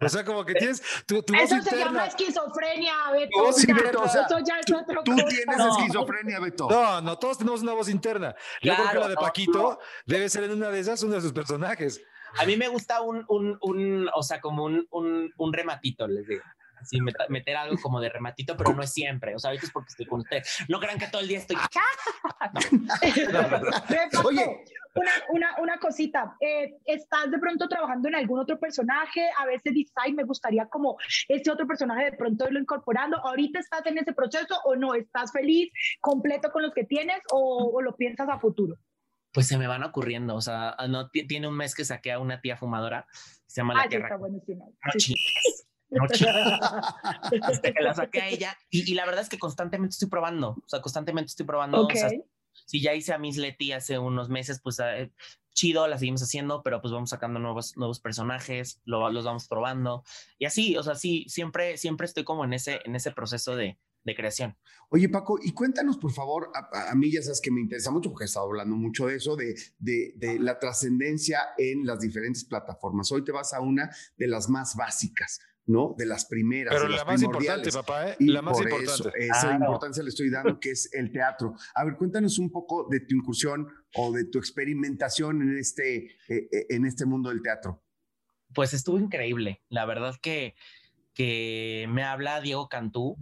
O 0.00 0.08
sea, 0.08 0.24
como 0.24 0.44
que 0.44 0.54
tienes 0.54 0.82
tu, 1.06 1.22
tu 1.22 1.32
voz 1.34 1.42
Eso 1.50 1.62
se 1.62 1.76
llama 1.76 2.06
esquizofrenia, 2.06 2.92
Beto. 3.12 3.30
Tu 3.32 3.40
voz 3.40 3.56
o 3.56 3.58
sea, 3.58 3.70
interna. 3.70 4.04
Eso 4.04 4.38
ya 4.44 4.60
es 4.60 4.72
otro 4.72 5.02
Tú 5.02 5.12
cosa. 5.12 5.26
tienes 5.28 5.56
No. 5.56 5.78
esquizofrenia, 5.78 6.40
Beto. 6.40 6.68
No, 6.70 7.00
no, 7.00 7.18
todos 7.18 7.38
tenemos 7.38 7.62
una 7.62 7.72
voz 7.72 7.88
interna. 7.88 8.34
Yo 8.62 8.74
creo 8.74 8.90
que 8.90 8.98
la 8.98 9.08
de 9.08 9.14
no, 9.14 9.20
Paquito 9.20 9.58
no. 9.58 9.78
debe 10.06 10.28
ser 10.28 10.44
en 10.44 10.52
una 10.52 10.68
de 10.70 10.80
esas 10.80 11.02
uno 11.02 11.14
de 11.14 11.20
sus 11.22 11.32
personajes. 11.32 12.02
A 12.38 12.44
mí 12.44 12.56
me 12.56 12.68
gusta 12.68 13.00
un, 13.00 13.24
un, 13.28 13.56
un 13.62 14.10
o 14.14 14.22
sea, 14.22 14.40
como 14.40 14.64
un, 14.64 14.86
un, 14.90 15.32
un 15.36 15.52
rematito, 15.52 16.06
les 16.06 16.26
digo. 16.26 16.42
Así, 16.80 16.98
met- 16.98 17.28
meter 17.28 17.56
algo 17.56 17.76
como 17.82 18.00
de 18.00 18.08
rematito, 18.08 18.56
pero 18.56 18.72
no 18.74 18.82
es 18.82 18.92
siempre. 18.92 19.34
O 19.34 19.38
sea, 19.38 19.50
ahorita 19.50 19.66
es 19.66 19.72
porque 19.72 19.88
estoy 19.90 20.06
con 20.06 20.20
usted. 20.20 20.42
No 20.68 20.78
crean 20.80 20.98
que 20.98 21.06
todo 21.08 21.20
el 21.22 21.28
día 21.28 21.38
estoy. 21.38 21.56
Ve, 23.88 24.08
Paco, 24.12 24.28
Oye. 24.28 24.64
una, 24.94 25.10
una, 25.30 25.56
una 25.60 25.78
cosita. 25.78 26.36
eh, 26.40 26.74
¿Estás 26.84 27.30
de 27.30 27.38
pronto 27.38 27.68
trabajando 27.68 28.08
en 28.08 28.14
algún 28.16 28.38
otro 28.40 28.58
personaje? 28.58 29.28
A 29.38 29.46
veces 29.46 29.72
dices, 29.74 29.92
ay, 29.96 30.12
me 30.12 30.24
gustaría 30.24 30.66
como 30.66 30.96
este 31.28 31.50
otro 31.50 31.66
personaje 31.66 32.04
de 32.06 32.12
pronto 32.16 32.46
irlo 32.46 32.58
incorporando. 32.60 33.18
¿Ahorita 33.18 33.58
estás 33.60 33.84
en 33.86 33.98
ese 33.98 34.12
proceso 34.12 34.58
o 34.64 34.76
no? 34.76 34.94
¿Estás 34.94 35.32
feliz, 35.32 35.70
completo 36.00 36.50
con 36.50 36.62
los 36.62 36.72
que 36.74 36.84
tienes 36.84 37.18
o, 37.32 37.70
o 37.74 37.82
lo 37.82 37.94
piensas 37.96 38.28
a 38.28 38.38
futuro? 38.38 38.76
Pues 39.32 39.46
se 39.46 39.58
me 39.58 39.66
van 39.66 39.82
ocurriendo. 39.84 40.34
O 40.34 40.40
sea, 40.40 40.74
no 40.88 41.10
ti- 41.10 41.26
tiene 41.26 41.48
un 41.48 41.56
mes 41.56 41.74
que 41.74 41.84
saqué 41.84 42.12
a 42.12 42.18
una 42.18 42.40
tía 42.40 42.56
fumadora. 42.56 43.06
Se 43.46 43.60
llama 43.60 43.74
La 43.74 43.80
Ah, 43.80 43.82
sí, 43.84 43.88
Tierra. 43.90 44.06
está 44.06 44.16
buenísimo. 44.16 44.74
No 44.84 44.92
Sí, 44.98 45.14
sí. 45.90 46.24
chingues, 46.24 46.34
no 46.44 47.30
chingues. 47.30 47.48
Este, 47.50 47.72
que 47.74 47.82
la 47.82 47.94
saqué 47.94 48.20
a 48.22 48.28
ella. 48.28 48.56
Y, 48.70 48.90
y 48.90 48.94
la 48.94 49.06
verdad 49.06 49.22
es 49.22 49.28
que 49.28 49.38
constantemente 49.38 49.92
estoy 49.94 50.08
probando. 50.08 50.50
O 50.50 50.68
sea, 50.68 50.80
constantemente 50.80 51.28
estoy 51.30 51.46
probando. 51.46 51.82
Ok. 51.82 51.92
O 51.94 51.96
sea, 51.98 52.10
si 52.66 52.80
ya 52.82 52.94
hice 52.94 53.12
a 53.12 53.18
Miss 53.18 53.36
Leti 53.36 53.72
hace 53.72 53.98
unos 53.98 54.28
meses, 54.28 54.60
pues 54.62 54.78
eh, 54.80 55.10
chido, 55.54 55.86
la 55.88 55.98
seguimos 55.98 56.22
haciendo, 56.22 56.62
pero 56.62 56.80
pues 56.80 56.92
vamos 56.92 57.10
sacando 57.10 57.38
nuevos, 57.40 57.76
nuevos 57.76 58.00
personajes, 58.00 58.80
lo- 58.84 59.10
los 59.10 59.24
vamos 59.24 59.48
probando. 59.48 60.04
Y 60.38 60.44
así, 60.44 60.76
o 60.76 60.82
sea, 60.82 60.94
sí, 60.94 61.24
siempre, 61.28 61.76
siempre 61.78 62.04
estoy 62.06 62.24
como 62.24 62.44
en 62.44 62.52
ese, 62.52 62.80
en 62.84 62.94
ese 62.96 63.10
proceso 63.12 63.56
de, 63.56 63.78
de 64.04 64.14
creación. 64.14 64.56
Oye, 64.90 65.08
Paco, 65.08 65.38
y 65.42 65.52
cuéntanos, 65.52 65.98
por 65.98 66.12
favor, 66.12 66.50
a, 66.54 66.68
a- 66.76 66.90
a 66.90 66.94
mí 66.94 67.10
ya 67.12 67.22
sabes 67.22 67.40
que 67.40 67.50
me 67.50 67.60
interesa 67.60 67.90
mucho 67.90 68.10
porque 68.10 68.24
he 68.24 68.26
estado 68.26 68.46
hablando 68.46 68.76
mucho 68.76 69.06
de 69.06 69.16
eso, 69.16 69.36
de, 69.36 69.54
de- 69.78 70.12
de 70.16 70.38
la 70.38 70.58
trascendencia 70.58 71.40
en 71.58 71.86
las 71.86 72.00
diferentes 72.00 72.44
plataformas. 72.44 73.10
Hoy 73.12 73.24
te 73.24 73.32
vas 73.32 73.52
a 73.54 73.60
una 73.60 73.88
de 74.16 74.26
las 74.28 74.48
más 74.48 74.74
básicas, 74.76 75.40
¿no? 75.68 75.94
De 75.96 76.06
las 76.06 76.24
primeras. 76.24 76.72
Pero 76.74 76.84
de 76.86 76.90
la 76.90 76.96
las 76.96 77.06
más 77.06 77.22
importante, 77.22 77.70
papá, 77.70 78.10
¿eh? 78.10 78.16
Y 78.18 78.26
la 78.28 78.42
más 78.42 78.54
por 78.58 78.68
importante. 78.68 78.92
Eso, 78.92 79.12
esa 79.14 79.40
Claro. 79.48 79.64
importancia 79.66 80.02
le 80.02 80.08
estoy 80.08 80.30
dando, 80.30 80.58
que 80.58 80.70
es 80.70 80.92
el 80.94 81.12
teatro. 81.12 81.54
A 81.74 81.84
ver, 81.84 81.96
cuéntanos 81.96 82.38
un 82.38 82.50
poco 82.50 82.88
de 82.90 83.00
tu 83.00 83.14
incursión 83.14 83.68
o 83.94 84.10
de 84.12 84.24
tu 84.24 84.38
experimentación 84.38 85.42
en 85.42 85.58
este, 85.58 86.06
eh, 86.06 86.48
eh, 86.50 86.66
en 86.70 86.86
este 86.86 87.04
mundo 87.06 87.28
del 87.28 87.42
teatro. 87.42 87.82
Pues 88.54 88.72
estuvo 88.74 88.98
increíble. 88.98 89.62
La 89.68 89.84
verdad 89.84 90.16
que, 90.20 90.54
que 91.14 91.86
me 91.90 92.02
habla 92.02 92.40
Diego 92.40 92.68
Cantú 92.68 93.16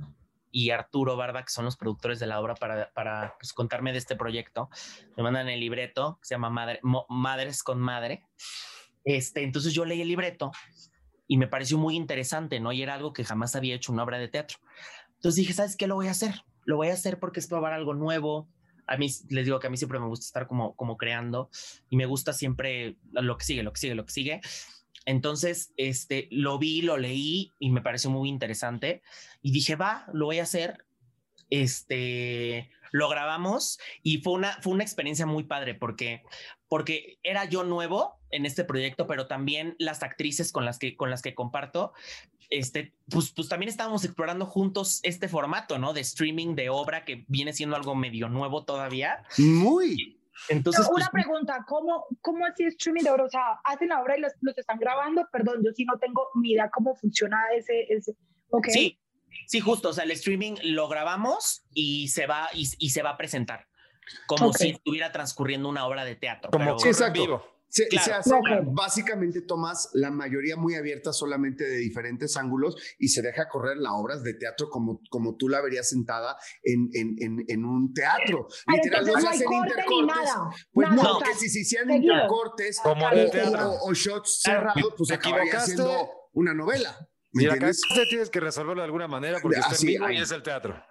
y 0.52 0.70
Arturo 0.70 1.16
Barba, 1.16 1.42
que 1.44 1.50
son 1.50 1.64
los 1.64 1.76
productores 1.76 2.18
de 2.20 2.26
la 2.26 2.40
obra, 2.40 2.54
para, 2.54 2.92
para 2.94 3.34
pues, 3.38 3.52
contarme 3.52 3.90
de 3.92 3.98
este 3.98 4.14
proyecto. 4.16 4.70
Me 5.16 5.22
mandan 5.24 5.48
el 5.48 5.60
libreto, 5.60 6.18
que 6.22 6.28
se 6.28 6.34
llama 6.34 6.48
Madre- 6.50 6.80
Mo- 6.82 7.06
Madres 7.08 7.62
con 7.62 7.80
Madre. 7.80 8.22
Este, 9.04 9.42
entonces 9.42 9.72
yo 9.74 9.84
leí 9.84 10.00
el 10.00 10.08
libreto 10.08 10.52
y 11.28 11.38
me 11.38 11.48
pareció 11.48 11.78
muy 11.78 11.96
interesante, 11.96 12.60
¿no? 12.60 12.72
Y 12.72 12.82
era 12.82 12.94
algo 12.94 13.12
que 13.12 13.24
jamás 13.24 13.56
había 13.56 13.74
hecho 13.74 13.92
una 13.92 14.04
obra 14.04 14.18
de 14.18 14.28
teatro. 14.28 14.58
Entonces 15.16 15.36
dije, 15.36 15.52
¿sabes 15.52 15.76
qué? 15.76 15.86
Lo 15.86 15.96
voy 15.96 16.08
a 16.08 16.12
hacer. 16.12 16.42
Lo 16.64 16.76
voy 16.76 16.88
a 16.88 16.92
hacer 16.92 17.18
porque 17.18 17.40
es 17.40 17.46
probar 17.46 17.72
algo 17.72 17.94
nuevo. 17.94 18.48
A 18.86 18.96
mí, 18.96 19.08
les 19.28 19.44
digo 19.44 19.58
que 19.58 19.66
a 19.66 19.70
mí 19.70 19.76
siempre 19.76 19.98
me 19.98 20.06
gusta 20.06 20.26
estar 20.26 20.46
como, 20.46 20.76
como 20.76 20.96
creando 20.96 21.50
y 21.90 21.96
me 21.96 22.06
gusta 22.06 22.32
siempre 22.32 22.96
lo 23.12 23.36
que 23.36 23.44
sigue, 23.44 23.62
lo 23.62 23.72
que 23.72 23.80
sigue, 23.80 23.94
lo 23.94 24.04
que 24.04 24.12
sigue. 24.12 24.40
Entonces, 25.04 25.72
este, 25.76 26.28
lo 26.30 26.58
vi, 26.58 26.82
lo 26.82 26.96
leí 26.96 27.52
y 27.58 27.70
me 27.70 27.80
pareció 27.80 28.10
muy 28.10 28.28
interesante 28.28 29.02
y 29.42 29.52
dije, 29.52 29.76
va, 29.76 30.06
lo 30.12 30.26
voy 30.26 30.40
a 30.40 30.44
hacer. 30.44 30.84
Este, 31.48 32.70
lo 32.90 33.08
grabamos 33.08 33.78
y 34.02 34.18
fue 34.18 34.32
una, 34.32 34.60
fue 34.62 34.72
una 34.72 34.82
experiencia 34.82 35.26
muy 35.26 35.44
padre 35.44 35.74
porque, 35.74 36.22
porque 36.68 37.18
era 37.22 37.44
yo 37.44 37.64
nuevo 37.64 38.18
en 38.30 38.46
este 38.46 38.64
proyecto, 38.64 39.06
pero 39.06 39.26
también 39.26 39.76
las 39.78 40.02
actrices 40.02 40.52
con 40.52 40.64
las 40.64 40.78
que, 40.78 40.96
con 40.96 41.10
las 41.10 41.22
que 41.22 41.34
comparto, 41.34 41.92
este, 42.50 42.94
pues, 43.10 43.32
pues 43.32 43.48
también 43.48 43.68
estábamos 43.68 44.04
explorando 44.04 44.46
juntos 44.46 45.00
este 45.02 45.28
formato, 45.28 45.78
¿no? 45.78 45.92
De 45.92 46.00
streaming 46.00 46.54
de 46.54 46.70
obra 46.70 47.04
que 47.04 47.24
viene 47.28 47.52
siendo 47.52 47.76
algo 47.76 47.94
medio 47.94 48.28
nuevo 48.28 48.64
todavía. 48.64 49.24
Muy. 49.38 50.20
Entonces, 50.48 50.86
una 50.92 51.08
pues, 51.10 51.24
pregunta, 51.24 51.64
¿cómo, 51.66 52.06
cómo 52.20 52.44
así 52.44 52.64
streaming 52.64 53.02
de 53.02 53.10
oro? 53.10 53.24
O 53.24 53.30
sea, 53.30 53.58
hacen 53.64 53.88
la 53.88 54.02
obra 54.02 54.16
y 54.16 54.20
los, 54.20 54.32
los 54.40 54.56
están 54.58 54.78
grabando, 54.78 55.26
perdón, 55.32 55.62
yo 55.64 55.72
sí 55.74 55.84
no 55.84 55.98
tengo 55.98 56.28
ni 56.34 56.52
idea 56.52 56.70
cómo 56.70 56.94
funciona 56.94 57.38
ese, 57.56 57.86
ese. 57.88 58.14
ok. 58.50 58.66
Sí, 58.68 58.98
sí, 59.46 59.60
justo. 59.60 59.88
O 59.88 59.92
sea, 59.92 60.04
el 60.04 60.10
streaming 60.10 60.56
lo 60.62 60.88
grabamos 60.88 61.64
y 61.72 62.08
se 62.08 62.26
va, 62.26 62.48
y, 62.52 62.68
y 62.78 62.90
se 62.90 63.02
va 63.02 63.10
a 63.10 63.16
presentar. 63.16 63.66
Como 64.26 64.48
Ok. 64.48 64.56
si 64.56 64.70
estuviera 64.70 65.12
transcurriendo 65.12 65.68
una 65.68 65.86
obra 65.86 66.04
de 66.04 66.16
teatro. 66.16 66.50
Como 66.50 66.76
pero- 66.76 66.80
en 66.82 66.88
Exacto. 66.88 67.20
vivo. 67.20 67.56
Se, 67.68 67.88
hace, 68.12 68.30
básicamente 68.64 69.42
tomas 69.42 69.90
la 69.92 70.10
mayoría 70.10 70.56
muy 70.56 70.76
abierta 70.76 71.12
solamente 71.12 71.64
de 71.64 71.76
diferentes 71.78 72.36
ángulos 72.36 72.76
y 72.98 73.08
se 73.08 73.22
deja 73.22 73.48
correr 73.48 73.76
la 73.76 73.92
obras 73.92 74.22
de 74.22 74.34
teatro 74.34 74.70
como, 74.70 75.02
como 75.10 75.36
tú 75.36 75.48
la 75.48 75.60
verías 75.60 75.88
sentada 75.88 76.36
en, 76.62 76.88
en, 76.94 77.44
en, 77.46 77.64
un 77.64 77.92
teatro. 77.92 78.46
Literal, 78.68 79.04
no 79.04 79.20
se 79.20 79.28
hacen 79.28 79.52
intercortes. 79.52 80.30
Pues 80.72 80.90
no, 80.92 81.18
que 81.18 81.34
si 81.34 81.48
se 81.50 81.60
hicieran 81.60 81.90
intercortes 81.90 82.80
como 82.80 83.04
o, 83.82 83.92
shots 83.92 84.40
cerrados, 84.42 84.94
pues 84.96 85.10
acabaría 85.10 85.60
siendo 85.60 86.08
una 86.32 86.54
novela. 86.54 86.96
¿me 87.32 87.42
y 87.42 87.46
acá 87.46 87.70
tienes 88.08 88.30
que 88.30 88.40
resolverlo 88.40 88.80
de 88.80 88.86
alguna 88.86 89.08
manera 89.08 89.38
porque 89.42 89.58
está 89.58 89.74
en 89.74 89.86
vivo 89.86 90.08
y 90.08 90.18
es 90.18 90.30
el 90.30 90.42
teatro. 90.42 90.82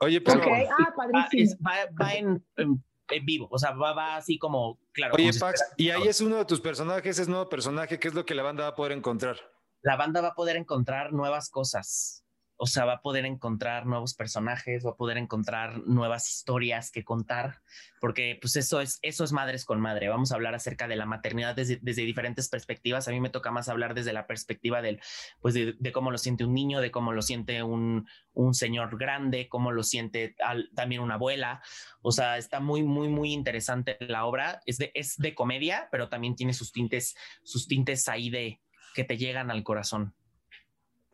Oye, 0.00 0.20
pero... 0.20 0.40
Ah, 0.42 0.94
padrísimo. 0.96 1.60
Va, 2.00 2.14
en, 2.14 2.44
en, 2.56 2.82
vivo, 3.24 3.48
o 3.50 3.58
sea, 3.58 3.72
va, 3.72 3.92
va 3.92 4.16
así 4.16 4.38
como, 4.38 4.78
claro. 4.92 5.14
Oye, 5.14 5.30
Pax, 5.38 5.74
y 5.76 5.90
ahí 5.90 6.08
es 6.08 6.20
uno 6.20 6.36
de 6.36 6.44
tus 6.44 6.60
personajes, 6.60 7.18
es 7.18 7.28
nuevo 7.28 7.48
personaje, 7.48 7.98
¿qué 7.98 8.08
es 8.08 8.14
lo 8.14 8.24
que 8.24 8.34
la 8.34 8.42
banda 8.42 8.64
va 8.64 8.70
a 8.70 8.74
poder 8.74 8.92
encontrar? 8.92 9.36
La 9.82 9.96
banda 9.96 10.20
va 10.20 10.28
a 10.28 10.34
poder 10.34 10.56
encontrar 10.56 11.12
nuevas 11.12 11.50
cosas 11.50 12.24
o 12.62 12.66
sea, 12.66 12.84
va 12.84 12.92
a 12.92 13.00
poder 13.00 13.24
encontrar 13.24 13.86
nuevos 13.86 14.12
personajes, 14.12 14.84
va 14.84 14.90
a 14.90 14.96
poder 14.96 15.16
encontrar 15.16 15.78
nuevas 15.86 16.28
historias 16.28 16.90
que 16.90 17.04
contar, 17.04 17.62
porque 18.02 18.36
pues 18.38 18.54
eso 18.56 18.82
es, 18.82 18.98
eso 19.00 19.24
es 19.24 19.32
madres 19.32 19.64
con 19.64 19.80
madre. 19.80 20.10
Vamos 20.10 20.30
a 20.30 20.34
hablar 20.34 20.54
acerca 20.54 20.86
de 20.86 20.96
la 20.96 21.06
maternidad 21.06 21.56
desde, 21.56 21.78
diferentes 21.80 22.50
perspectivas. 22.50 23.08
A 23.08 23.12
mí 23.12 23.20
me 23.20 23.30
toca 23.30 23.50
más 23.50 23.70
hablar 23.70 23.94
desde 23.94 24.12
la 24.12 24.26
perspectiva 24.26 24.82
del, 24.82 25.00
pues 25.40 25.54
de, 25.54 25.92
cómo 25.92 26.10
lo 26.10 26.18
siente 26.18 26.44
un 26.44 26.52
niño, 26.52 26.82
de 26.82 26.90
cómo 26.90 27.12
lo 27.12 27.22
siente 27.22 27.62
un, 27.62 28.06
un 28.34 28.52
señor 28.52 28.98
grande, 28.98 29.48
cómo 29.48 29.72
lo 29.72 29.82
siente 29.82 30.36
también 30.74 31.00
una 31.00 31.14
abuela. 31.14 31.62
O 32.02 32.12
sea, 32.12 32.36
está 32.36 32.60
muy, 32.60 32.82
muy, 32.82 33.08
muy 33.08 33.32
interesante 33.32 33.96
la 34.00 34.26
obra. 34.26 34.60
Es 34.66 34.76
de, 34.76 34.90
es 34.92 35.16
de 35.16 35.34
comedia, 35.34 35.88
pero 35.90 36.10
también 36.10 36.36
tiene 36.36 36.52
sus 36.52 36.72
tintes, 36.72 37.16
sus 37.42 37.66
tintes 37.66 38.06
ahí 38.06 38.28
de 38.28 38.60
que 38.94 39.04
te 39.04 39.16
llegan 39.16 39.50
al 39.50 39.62
corazón. 39.62 40.14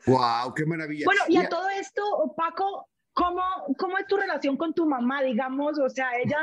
¡Wow! 0.06 0.54
¡Qué 0.54 0.64
maravilla! 0.66 1.04
Bueno, 1.04 1.22
y 1.28 1.36
a 1.36 1.48
todo 1.48 1.68
esto, 1.68 2.02
Paco, 2.36 2.88
¿Cómo, 3.16 3.40
¿Cómo 3.78 3.96
es 3.96 4.06
tu 4.06 4.18
relación 4.18 4.58
con 4.58 4.74
tu 4.74 4.84
mamá, 4.84 5.22
digamos? 5.22 5.78
O 5.78 5.88
sea, 5.88 6.10
ella 6.22 6.38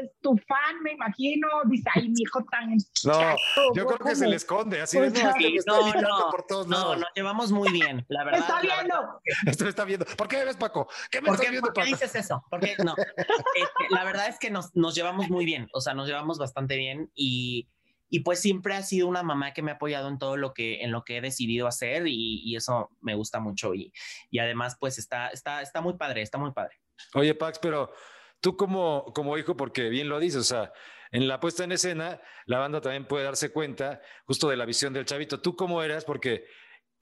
es 0.00 0.10
tu 0.22 0.34
fan, 0.48 0.82
me 0.82 0.92
imagino, 0.92 1.46
dice, 1.66 1.84
ay, 1.94 2.08
mi 2.08 2.22
hijo 2.22 2.42
tan... 2.50 2.70
No, 3.04 3.36
yo 3.74 3.84
creo 3.84 3.98
que 3.98 4.16
se 4.16 4.26
le 4.26 4.36
esconde, 4.36 4.80
así 4.80 4.98
de, 4.98 5.10
no, 5.10 5.92
no, 5.92 6.00
no, 6.00 6.30
por 6.30 6.46
todos 6.46 6.66
no, 6.66 6.96
nos 6.96 7.10
llevamos 7.14 7.52
muy 7.52 7.70
bien, 7.72 8.06
la 8.08 8.24
verdad. 8.24 8.40
Está 8.40 8.60
viendo. 8.62 9.20
Esto 9.46 9.68
está 9.68 9.84
viendo. 9.84 10.06
¿Por 10.16 10.26
qué 10.26 10.42
ves, 10.46 10.56
Paco? 10.56 10.88
¿Qué 11.10 11.20
me 11.20 11.28
¿Por 11.28 11.38
qué, 11.38 11.50
viendo, 11.50 11.70
¿por 11.70 11.84
qué 11.84 11.90
dices 11.90 12.14
eso? 12.14 12.42
Porque 12.48 12.74
no, 12.82 12.94
este, 12.96 13.68
la 13.90 14.04
verdad 14.04 14.26
es 14.28 14.38
que 14.38 14.50
nos, 14.50 14.74
nos 14.74 14.94
llevamos 14.94 15.28
muy 15.28 15.44
bien, 15.44 15.68
o 15.74 15.82
sea, 15.82 15.92
nos 15.92 16.08
llevamos 16.08 16.38
bastante 16.38 16.78
bien 16.78 17.10
y 17.14 17.68
y 18.14 18.20
pues 18.20 18.38
siempre 18.38 18.76
ha 18.76 18.82
sido 18.84 19.08
una 19.08 19.24
mamá 19.24 19.52
que 19.52 19.60
me 19.60 19.72
ha 19.72 19.74
apoyado 19.74 20.08
en 20.08 20.20
todo 20.20 20.36
lo 20.36 20.54
que, 20.54 20.82
en 20.82 20.92
lo 20.92 21.02
que 21.02 21.16
he 21.16 21.20
decidido 21.20 21.66
hacer 21.66 22.06
y, 22.06 22.54
eso 22.54 22.90
me 23.00 23.16
gusta 23.16 23.40
mucho 23.40 23.74
y, 23.74 23.92
y, 24.30 24.38
además 24.38 24.76
pues 24.78 24.98
está, 24.98 25.30
está, 25.30 25.62
está 25.62 25.80
muy 25.80 25.94
padre, 25.94 26.22
está 26.22 26.38
muy 26.38 26.52
padre. 26.52 26.76
Oye 27.14 27.34
Pax, 27.34 27.58
pero 27.58 27.92
tú 28.38 28.56
como, 28.56 29.12
como 29.16 29.36
hijo, 29.36 29.56
porque 29.56 29.88
bien 29.88 30.08
lo 30.08 30.20
dices, 30.20 30.42
o 30.42 30.44
sea, 30.44 30.72
en 31.10 31.26
la 31.26 31.40
puesta 31.40 31.64
en 31.64 31.72
escena, 31.72 32.20
la 32.46 32.60
banda 32.60 32.80
también 32.80 33.04
puede 33.08 33.24
darse 33.24 33.50
cuenta 33.50 34.00
justo 34.26 34.48
de 34.48 34.56
la 34.58 34.64
visión 34.64 34.92
del 34.92 35.06
chavito. 35.06 35.40
¿Tú 35.40 35.56
cómo 35.56 35.82
eras? 35.82 36.04
Porque 36.04 36.44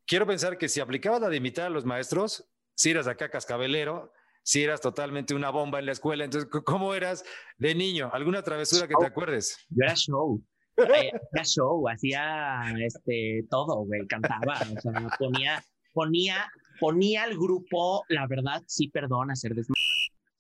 quiero 0.07 0.27
pensar 0.27 0.57
que 0.57 0.71
si 0.71 0.81
aplicabas 0.81 1.21
la 1.21 1.29
de 1.29 1.37
imitar 1.37 1.67
a 1.67 1.71
los 1.71 1.85
maestros, 1.85 2.51
si 2.75 2.91
eras 2.91 3.07
acá 3.07 3.29
cascabelero, 3.29 4.15
si 4.43 4.65
eras 4.65 4.81
totalmente 4.81 5.35
una 5.35 5.51
bomba 5.51 5.79
en 5.79 5.85
la 5.85 5.93
escuela, 5.93 6.25
entonces, 6.25 6.49
¿cómo 6.65 6.95
eras 6.95 7.23
de 7.59 7.75
niño? 7.75 8.09
¿Alguna 8.15 8.43
travesura 8.43 8.89
que 8.89 8.95
te 8.99 9.07
acuerdes? 9.07 9.59
Yo 9.69 9.85
era 9.85 9.95
show. 9.95 10.43
Hacía 10.77 11.45
show, 11.45 11.89
hacía 11.89 12.63
este, 12.85 13.45
todo, 13.51 13.85
güey, 13.85 14.07
cantaba, 14.07 14.55
o 14.77 14.81
sea, 14.81 15.09
ponía, 15.19 15.63
ponía, 15.93 16.51
ponía 16.81 17.25
al 17.25 17.35
grupo, 17.35 18.05
la 18.09 18.27
verdad, 18.27 18.63
sí, 18.67 18.89
perdón, 18.89 19.31
hacer 19.31 19.55
desmadre. 19.55 19.81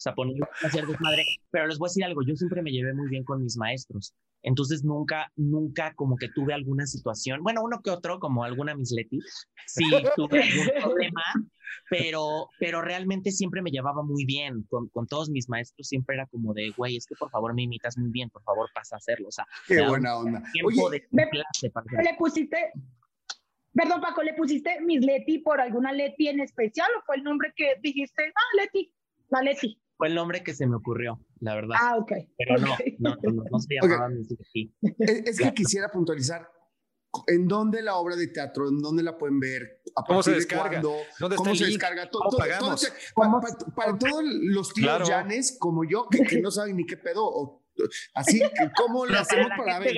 O 0.02 0.04
sea, 0.04 0.14
ponía 0.14 0.44
a 0.62 0.66
hacer 0.66 0.84
desmadre, 0.84 1.24
pero 1.52 1.68
les 1.68 1.78
voy 1.78 1.86
a 1.86 1.90
decir 1.90 2.04
algo, 2.04 2.22
yo 2.26 2.34
siempre 2.34 2.60
me 2.60 2.72
llevé 2.72 2.92
muy 2.92 3.08
bien 3.08 3.22
con 3.22 3.40
mis 3.40 3.56
maestros. 3.56 4.14
Entonces 4.42 4.82
nunca, 4.82 5.30
nunca 5.36 5.94
como 5.94 6.16
que 6.16 6.28
tuve 6.28 6.52
alguna 6.52 6.86
situación, 6.86 7.44
bueno, 7.44 7.62
uno 7.62 7.80
que 7.82 7.90
otro, 7.90 8.18
como 8.18 8.42
alguna 8.42 8.74
misleti, 8.74 9.20
sí 9.66 9.84
tuve 10.16 10.42
algún 10.42 10.66
problema, 10.82 11.22
pero, 11.88 12.48
pero 12.58 12.82
realmente 12.82 13.30
siempre 13.30 13.62
me 13.62 13.70
llevaba 13.70 14.02
muy 14.02 14.24
bien 14.24 14.64
con, 14.68 14.88
con, 14.88 15.06
todos 15.06 15.30
mis 15.30 15.48
maestros, 15.48 15.86
siempre 15.86 16.16
era 16.16 16.26
como 16.26 16.54
de, 16.54 16.70
güey, 16.76 16.96
es 16.96 17.06
que 17.06 17.14
por 17.14 17.30
favor 17.30 17.54
me 17.54 17.62
imitas 17.62 17.96
muy 17.96 18.10
bien, 18.10 18.30
por 18.30 18.42
favor 18.42 18.68
pasa 18.74 18.96
a 18.96 18.98
hacerlo, 18.98 19.28
o 19.28 19.32
sea, 19.32 19.46
qué 19.68 19.86
buena 19.86 20.16
onda. 20.16 20.42
Oye, 20.64 21.06
clase 21.08 21.70
para 21.70 22.02
le 22.02 22.14
pusiste, 22.18 22.72
perdón 23.72 24.00
Paco, 24.00 24.24
¿le 24.24 24.34
pusiste 24.34 24.80
misleti 24.80 25.38
por 25.38 25.60
alguna 25.60 25.92
Leti 25.92 26.26
en 26.26 26.40
especial 26.40 26.90
o 26.98 27.02
fue 27.06 27.16
el 27.16 27.22
nombre 27.22 27.52
que 27.54 27.76
dijiste, 27.80 28.32
ah, 28.34 28.56
Leti, 28.56 28.92
la 29.28 29.42
Leti? 29.42 29.81
Fue 29.96 30.08
el 30.08 30.14
nombre 30.14 30.42
que 30.42 30.54
se 30.54 30.66
me 30.66 30.76
ocurrió, 30.76 31.20
la 31.40 31.54
verdad. 31.54 31.76
Ah, 31.78 31.96
ok. 31.96 32.12
Pero 32.36 32.58
no, 32.58 32.76
no, 32.98 33.16
no, 33.22 33.44
no, 33.50 33.58
se 33.58 33.74
llamaba 33.80 34.06
okay. 34.06 34.74
Es, 34.98 35.38
que 35.38 35.54
quisiera 35.54 35.88
puntualizar. 35.88 36.50
¿En 37.26 37.46
dónde 37.46 37.82
la 37.82 37.96
obra 37.96 38.16
de 38.16 38.28
teatro? 38.28 38.68
¿En 38.68 38.78
dónde 38.78 39.02
la 39.02 39.18
pueden 39.18 39.38
ver? 39.38 39.82
¿Cómo 40.06 40.22
se 40.22 40.32
descarga? 40.32 40.80
¿Dónde 40.80 41.36
¿Cómo 41.36 41.54
se 41.54 41.66
descarga? 41.66 42.08
¿Cómo 42.10 42.30
pagamos? 42.36 42.90
para, 43.76 43.98
todos 43.98 44.24
los 44.24 44.72
tíos 44.72 45.06
llanes 45.06 45.56
como 45.60 45.84
yo, 45.84 46.08
que, 46.08 46.40
no 46.40 46.50
saben 46.50 46.76
ni 46.76 46.86
qué 46.86 46.96
pedo, 46.96 47.62
así, 48.14 48.40
¿cómo 48.76 49.04
le 49.04 49.18
hacemos 49.18 49.50
para 49.58 49.78
ver? 49.78 49.96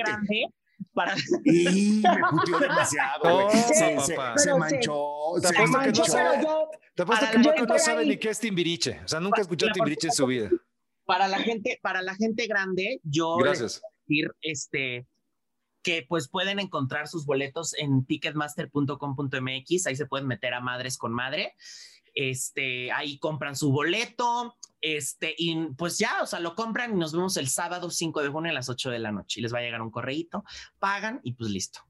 Para... 0.95 1.15
Y 1.45 2.01
me 2.01 2.21
puteó 2.31 2.59
demasiado. 2.59 3.49
se, 3.51 3.99
se, 4.37 4.55
manchó. 4.55 5.33
Te 5.41 5.47
apuesto 5.49 5.79
que 5.79 5.91
no 5.91 6.05
sabe, 6.05 6.47
te 6.95 7.03
apuesto 7.03 7.25
que 7.31 7.39
Paco 7.39 7.65
no 7.65 7.77
sabe 7.77 8.05
ni 8.05 8.17
qué 8.17 8.29
es 8.29 8.39
Timbiriche. 8.39 9.01
O 9.03 9.07
sea, 9.07 9.19
nunca 9.19 9.41
escuchó 9.41 9.67
Timbiriche 9.71 10.07
en 10.07 10.13
su 10.13 10.25
vida. 10.25 10.49
Para 11.05 11.27
la 11.27 11.37
gente, 11.37 11.77
para 11.83 12.01
la 12.01 12.15
gente 12.15 12.47
grande, 12.47 12.99
yo 13.03 13.35
Gracias. 13.37 13.81
decir 14.07 14.31
este 14.41 15.05
que 15.83 16.03
pues 16.09 16.27
pueden 16.29 16.59
encontrar 16.59 17.07
sus 17.07 17.27
boletos 17.27 17.75
en 17.75 18.05
ticketmaster.com.mx, 18.07 19.85
ahí 19.85 19.95
se 19.95 20.07
pueden 20.07 20.25
meter 20.25 20.55
a 20.55 20.59
madres 20.59 20.97
con 20.97 21.13
madre. 21.13 21.53
Este, 22.15 22.91
ahí 22.91 23.19
compran 23.19 23.55
su 23.55 23.71
boleto, 23.71 24.57
este, 24.81 25.33
y 25.37 25.55
pues 25.77 25.97
ya, 25.97 26.21
o 26.21 26.25
sea, 26.25 26.39
lo 26.39 26.55
compran 26.55 26.93
y 26.93 26.95
nos 26.97 27.13
vemos 27.13 27.37
el 27.37 27.47
sábado 27.47 27.89
5 27.89 28.21
de 28.21 28.29
junio 28.29 28.51
a 28.51 28.53
las 28.53 28.69
8 28.69 28.89
de 28.91 28.99
la 28.99 29.11
noche. 29.11 29.39
Y 29.39 29.43
les 29.43 29.53
va 29.53 29.59
a 29.59 29.61
llegar 29.61 29.81
un 29.81 29.91
correíto, 29.91 30.43
pagan 30.79 31.19
y 31.23 31.33
pues 31.33 31.49
listo. 31.49 31.81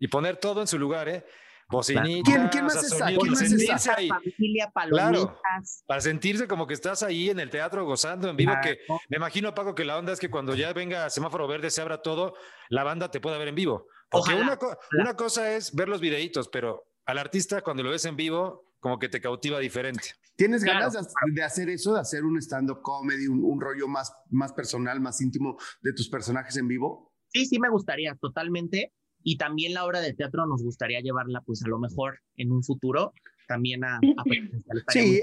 Y 0.00 0.08
poner 0.08 0.36
todo 0.36 0.60
en 0.60 0.66
su 0.66 0.78
lugar, 0.78 1.08
¿eh? 1.08 1.24
Bocinita, 1.68 2.50
¿Quién, 2.50 2.64
más 2.66 2.84
está? 2.84 3.06
¿Quién 3.06 3.30
más 3.30 3.40
está? 3.40 3.96
Familia, 3.96 4.70
claro, 4.90 5.40
para 5.86 6.00
sentirse 6.02 6.46
como 6.46 6.66
que 6.66 6.74
estás 6.74 7.02
ahí 7.02 7.30
en 7.30 7.40
el 7.40 7.48
teatro 7.48 7.86
gozando 7.86 8.28
en 8.28 8.36
vivo, 8.36 8.52
que 8.62 8.80
me 9.08 9.16
imagino, 9.16 9.54
Paco, 9.54 9.74
que 9.74 9.84
la 9.84 9.96
onda 9.96 10.12
es 10.12 10.20
que 10.20 10.28
cuando 10.28 10.54
ya 10.54 10.72
venga 10.74 11.08
semáforo 11.08 11.48
verde, 11.48 11.70
se 11.70 11.80
abra 11.80 12.02
todo, 12.02 12.34
la 12.68 12.84
banda 12.84 13.10
te 13.10 13.20
pueda 13.20 13.38
ver 13.38 13.48
en 13.48 13.54
vivo. 13.54 13.86
Porque 14.10 14.34
una, 14.34 14.58
una 14.98 15.16
cosa 15.16 15.54
es 15.54 15.74
ver 15.74 15.88
los 15.88 16.00
videitos, 16.00 16.48
pero 16.48 16.84
al 17.06 17.16
artista 17.16 17.62
cuando 17.62 17.82
lo 17.82 17.90
ves 17.90 18.04
en 18.04 18.16
vivo, 18.16 18.71
como 18.82 18.98
que 18.98 19.08
te 19.08 19.20
cautiva 19.20 19.60
diferente. 19.60 20.08
¿Tienes 20.34 20.64
ganas 20.64 20.92
de 21.32 21.42
hacer 21.44 21.68
eso, 21.68 21.94
de 21.94 22.00
hacer 22.00 22.24
un 22.24 22.36
stand-up 22.38 22.82
comedy, 22.82 23.28
un, 23.28 23.60
rollo 23.60 23.86
más, 23.86 24.12
más 24.28 24.52
personal, 24.52 25.00
más 25.00 25.20
íntimo 25.20 25.56
de 25.82 25.92
tus 25.92 26.08
personajes 26.08 26.56
en 26.56 26.66
vivo? 26.66 27.14
Sí, 27.28 27.46
sí 27.46 27.60
me 27.60 27.70
gustaría, 27.70 28.16
totalmente. 28.16 28.92
Y 29.22 29.36
también 29.36 29.72
la 29.72 29.84
obra 29.84 30.00
de 30.00 30.14
teatro 30.14 30.46
nos 30.46 30.64
gustaría 30.64 31.00
llevarla, 31.00 31.42
pues 31.46 31.62
a 31.64 31.68
lo 31.68 31.78
mejor 31.78 32.18
en 32.34 32.50
un 32.50 32.64
futuro, 32.64 33.12
también 33.46 33.84
a... 33.84 33.96
a 33.96 34.90
sí, 34.92 35.22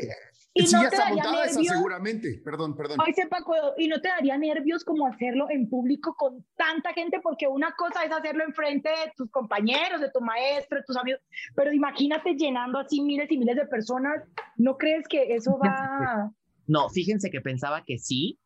y 0.53 0.65
sí, 0.65 0.75
no 0.75 0.81
ya 0.81 0.87
está 0.87 1.09
montada 1.09 1.45
esa 1.45 1.61
seguramente. 1.61 2.41
Perdón, 2.43 2.75
perdón. 2.75 2.97
Ay, 3.05 3.13
Paco, 3.29 3.53
¿y 3.77 3.87
no 3.87 4.01
te 4.01 4.07
daría 4.07 4.37
nervios 4.37 4.83
como 4.83 5.05
hacerlo 5.07 5.47
en 5.49 5.69
público 5.69 6.15
con 6.15 6.43
tanta 6.55 6.91
gente? 6.93 7.19
Porque 7.21 7.47
una 7.47 7.73
cosa 7.77 8.03
es 8.03 8.11
hacerlo 8.11 8.43
enfrente 8.43 8.89
de 8.89 9.11
tus 9.15 9.29
compañeros, 9.29 10.01
de 10.01 10.09
tu 10.11 10.21
maestro, 10.21 10.79
de 10.79 10.83
tus 10.85 10.97
amigos, 10.97 11.21
pero 11.55 11.71
imagínate 11.71 12.33
llenando 12.35 12.79
así 12.79 13.01
miles 13.01 13.31
y 13.31 13.37
miles 13.37 13.55
de 13.55 13.67
personas. 13.67 14.23
¿No 14.57 14.77
crees 14.77 15.07
que 15.07 15.35
eso 15.35 15.57
va...? 15.63 16.31
No, 16.67 16.89
fíjense 16.89 17.29
que 17.29 17.41
pensaba 17.41 17.83
que 17.83 17.97
sí, 17.97 18.39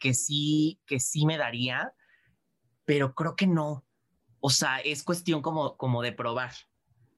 que 0.00 0.14
sí, 0.14 0.80
que 0.86 1.00
sí 1.00 1.26
me 1.26 1.38
daría, 1.38 1.92
pero 2.84 3.14
creo 3.14 3.36
que 3.36 3.46
no. 3.46 3.84
O 4.40 4.50
sea, 4.50 4.78
es 4.78 5.02
cuestión 5.02 5.42
como, 5.42 5.76
como 5.76 6.02
de 6.02 6.12
probar. 6.12 6.52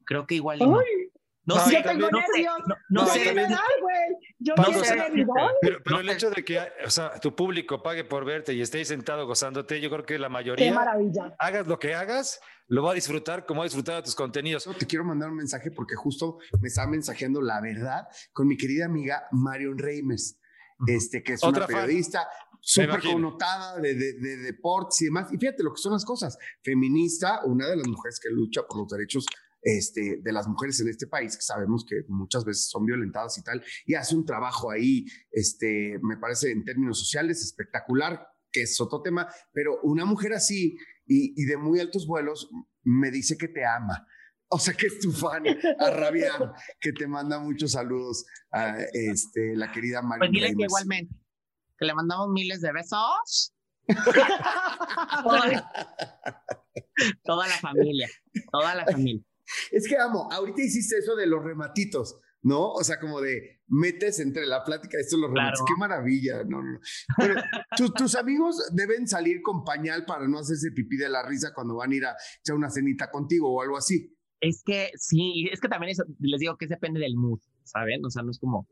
Creo 0.04 0.26
que 0.26 0.34
igual... 0.34 0.58
no. 0.58 0.80
No, 1.46 1.58
sé, 1.66 1.82
tengo 1.82 2.08
no 2.10 2.20
nervios. 2.20 2.54
no, 2.88 3.06
sé. 3.06 3.32
güey. 3.32 3.98
Yo 4.38 4.54
no 4.56 4.84
sé. 4.84 4.96
Pero, 5.60 5.78
pero 5.84 6.00
el 6.00 6.08
hecho 6.08 6.30
de 6.30 6.42
que 6.44 6.58
o 6.84 6.90
sea, 6.90 7.18
tu 7.20 7.34
público 7.34 7.82
pague 7.82 8.04
por 8.04 8.24
verte 8.24 8.54
y 8.54 8.62
estés 8.62 8.88
sentado 8.88 9.26
gozándote, 9.26 9.80
yo 9.80 9.90
creo 9.90 10.06
que 10.06 10.18
la 10.18 10.28
mayoría. 10.28 10.66
Qué 10.66 10.74
maravilla. 10.74 11.34
Hagas 11.38 11.66
lo 11.66 11.78
que 11.78 11.94
hagas, 11.94 12.40
lo 12.68 12.82
va 12.82 12.92
a 12.92 12.94
disfrutar 12.94 13.44
como 13.44 13.60
ha 13.60 13.64
disfrutado 13.64 14.02
tus 14.02 14.14
contenidos. 14.14 14.68
Te 14.78 14.86
quiero 14.86 15.04
mandar 15.04 15.30
un 15.30 15.36
mensaje 15.36 15.70
porque 15.70 15.96
justo 15.96 16.38
me 16.60 16.68
está 16.68 16.86
mensajeando 16.86 17.42
la 17.42 17.60
verdad 17.60 18.06
con 18.32 18.48
mi 18.48 18.56
querida 18.56 18.86
amiga 18.86 19.24
Marion 19.32 19.78
Reimers. 19.78 20.38
este, 20.86 21.22
que 21.22 21.34
es 21.34 21.42
una 21.42 21.66
periodista 21.66 22.26
súper 22.60 23.00
connotada 23.02 23.78
de, 23.78 23.94
de, 23.94 24.14
de, 24.14 24.36
deportes 24.38 25.02
y 25.02 25.04
demás. 25.06 25.30
Y 25.30 25.36
fíjate 25.36 25.62
lo 25.62 25.72
que 25.74 25.80
son 25.80 25.92
las 25.92 26.04
cosas. 26.04 26.38
Feminista, 26.62 27.44
una 27.44 27.68
de 27.68 27.76
las 27.76 27.86
mujeres 27.86 28.18
que 28.18 28.30
lucha 28.30 28.62
por 28.66 28.78
los 28.78 28.88
derechos 28.88 29.26
este, 29.64 30.20
de 30.22 30.32
las 30.32 30.46
mujeres 30.46 30.78
en 30.80 30.88
este 30.88 31.06
país, 31.06 31.36
que 31.36 31.42
sabemos 31.42 31.86
que 31.88 32.02
muchas 32.08 32.44
veces 32.44 32.68
son 32.68 32.84
violentadas 32.84 33.38
y 33.38 33.42
tal, 33.42 33.64
y 33.86 33.94
hace 33.94 34.14
un 34.14 34.26
trabajo 34.26 34.70
ahí, 34.70 35.06
este, 35.32 35.98
me 36.02 36.18
parece 36.18 36.52
en 36.52 36.64
términos 36.64 37.00
sociales 37.00 37.42
espectacular, 37.42 38.28
que 38.52 38.62
es 38.62 38.80
otro 38.80 39.02
tema, 39.02 39.26
pero 39.52 39.80
una 39.82 40.04
mujer 40.04 40.34
así 40.34 40.76
y, 41.06 41.42
y 41.42 41.46
de 41.46 41.56
muy 41.56 41.80
altos 41.80 42.06
vuelos 42.06 42.48
me 42.84 43.10
dice 43.10 43.36
que 43.36 43.48
te 43.48 43.64
ama. 43.64 44.06
O 44.48 44.58
sea, 44.58 44.74
que 44.74 44.86
es 44.86 45.00
tu 45.00 45.10
fan 45.10 45.44
a 45.80 45.90
rabiar, 45.90 46.52
que 46.78 46.92
te 46.92 47.08
manda 47.08 47.40
muchos 47.40 47.72
saludos 47.72 48.26
a 48.52 48.76
este, 48.92 49.56
la 49.56 49.72
querida 49.72 50.02
María. 50.02 50.20
Pues 50.20 50.30
dile 50.30 50.54
que 50.54 50.64
igualmente, 50.64 51.16
que 51.78 51.86
le 51.86 51.94
mandamos 51.94 52.28
miles 52.28 52.60
de 52.60 52.72
besos. 52.72 53.54
toda 57.24 57.48
la 57.48 57.56
familia, 57.58 58.08
toda 58.52 58.74
la 58.74 58.84
familia. 58.84 59.24
Es 59.70 59.88
que 59.88 59.96
amo, 59.96 60.28
ahorita 60.30 60.62
hiciste 60.62 60.98
eso 60.98 61.16
de 61.16 61.26
los 61.26 61.42
rematitos, 61.42 62.20
¿no? 62.42 62.70
O 62.70 62.84
sea, 62.84 63.00
como 63.00 63.20
de 63.20 63.60
metes 63.68 64.20
entre 64.20 64.46
la 64.46 64.64
plática 64.64 64.98
esto 64.98 65.16
los 65.16 65.30
rematitos. 65.30 65.64
Qué 65.66 65.74
maravilla, 65.78 66.44
no, 66.44 66.62
no. 66.62 66.78
Pero 67.16 67.34
tus 67.92 68.14
amigos 68.14 68.70
deben 68.72 69.08
salir 69.08 69.40
con 69.42 69.64
pañal 69.64 70.04
para 70.04 70.28
no 70.28 70.38
hacerse 70.38 70.70
pipí 70.72 70.96
de 70.96 71.08
la 71.08 71.26
risa 71.26 71.52
cuando 71.54 71.76
van 71.76 71.92
a 71.92 71.94
ir 71.94 72.04
a 72.04 72.16
echar 72.40 72.56
una 72.56 72.70
cenita 72.70 73.10
contigo 73.10 73.52
o 73.52 73.62
algo 73.62 73.76
así. 73.76 74.14
Es 74.40 74.62
que 74.64 74.90
sí, 74.96 75.48
es 75.50 75.60
que 75.60 75.68
también 75.68 75.90
eso, 75.92 76.04
les 76.18 76.40
digo 76.40 76.56
que 76.58 76.66
depende 76.66 77.00
del 77.00 77.16
mood, 77.16 77.40
¿saben? 77.62 78.04
O 78.04 78.10
sea, 78.10 78.22
no 78.22 78.30
es 78.30 78.38
como, 78.38 78.68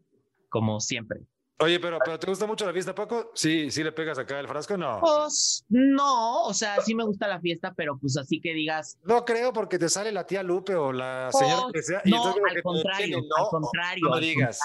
como 0.50 0.80
siempre. 0.80 1.20
Oye, 1.62 1.78
pero, 1.78 1.98
pero 2.04 2.18
¿te 2.18 2.26
gusta 2.26 2.46
mucho 2.46 2.66
la 2.66 2.72
fiesta, 2.72 2.94
Paco? 2.94 3.30
Sí, 3.34 3.70
sí 3.70 3.84
le 3.84 3.92
pegas 3.92 4.18
acá 4.18 4.40
el 4.40 4.48
frasco, 4.48 4.76
no. 4.76 4.98
Pues 5.00 5.64
no, 5.68 6.42
o 6.44 6.52
sea, 6.52 6.80
sí 6.80 6.94
me 6.94 7.04
gusta 7.04 7.28
la 7.28 7.40
fiesta, 7.40 7.72
pero 7.76 7.96
pues 7.98 8.16
así 8.16 8.40
que 8.40 8.52
digas. 8.52 8.98
No 9.04 9.24
creo 9.24 9.52
porque 9.52 9.78
te 9.78 9.88
sale 9.88 10.10
la 10.10 10.26
tía 10.26 10.42
Lupe 10.42 10.74
o 10.74 10.92
la 10.92 11.30
señora 11.30 11.68
que 11.72 11.82
sea. 11.82 12.02
no, 12.04 12.26
al 12.26 12.62
contrario, 12.62 13.18
al 13.18 13.46
contrario. 13.48 14.08
No 14.08 14.18
digas. 14.18 14.60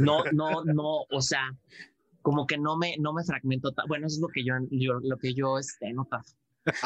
No, 0.00 0.22
no, 0.32 0.62
no, 0.64 1.04
o 1.10 1.20
sea, 1.20 1.56
como 2.22 2.46
que 2.46 2.58
no 2.58 2.76
me, 2.76 2.96
no 2.98 3.12
me 3.12 3.24
fragmento. 3.24 3.72
Bueno, 3.88 4.06
eso 4.06 4.16
es 4.16 4.20
lo 4.20 4.28
que 4.28 4.44
yo, 4.44 4.54
lo 5.02 5.16
que 5.16 5.34
yo 5.34 5.58
este, 5.58 5.92
notado. 5.92 6.22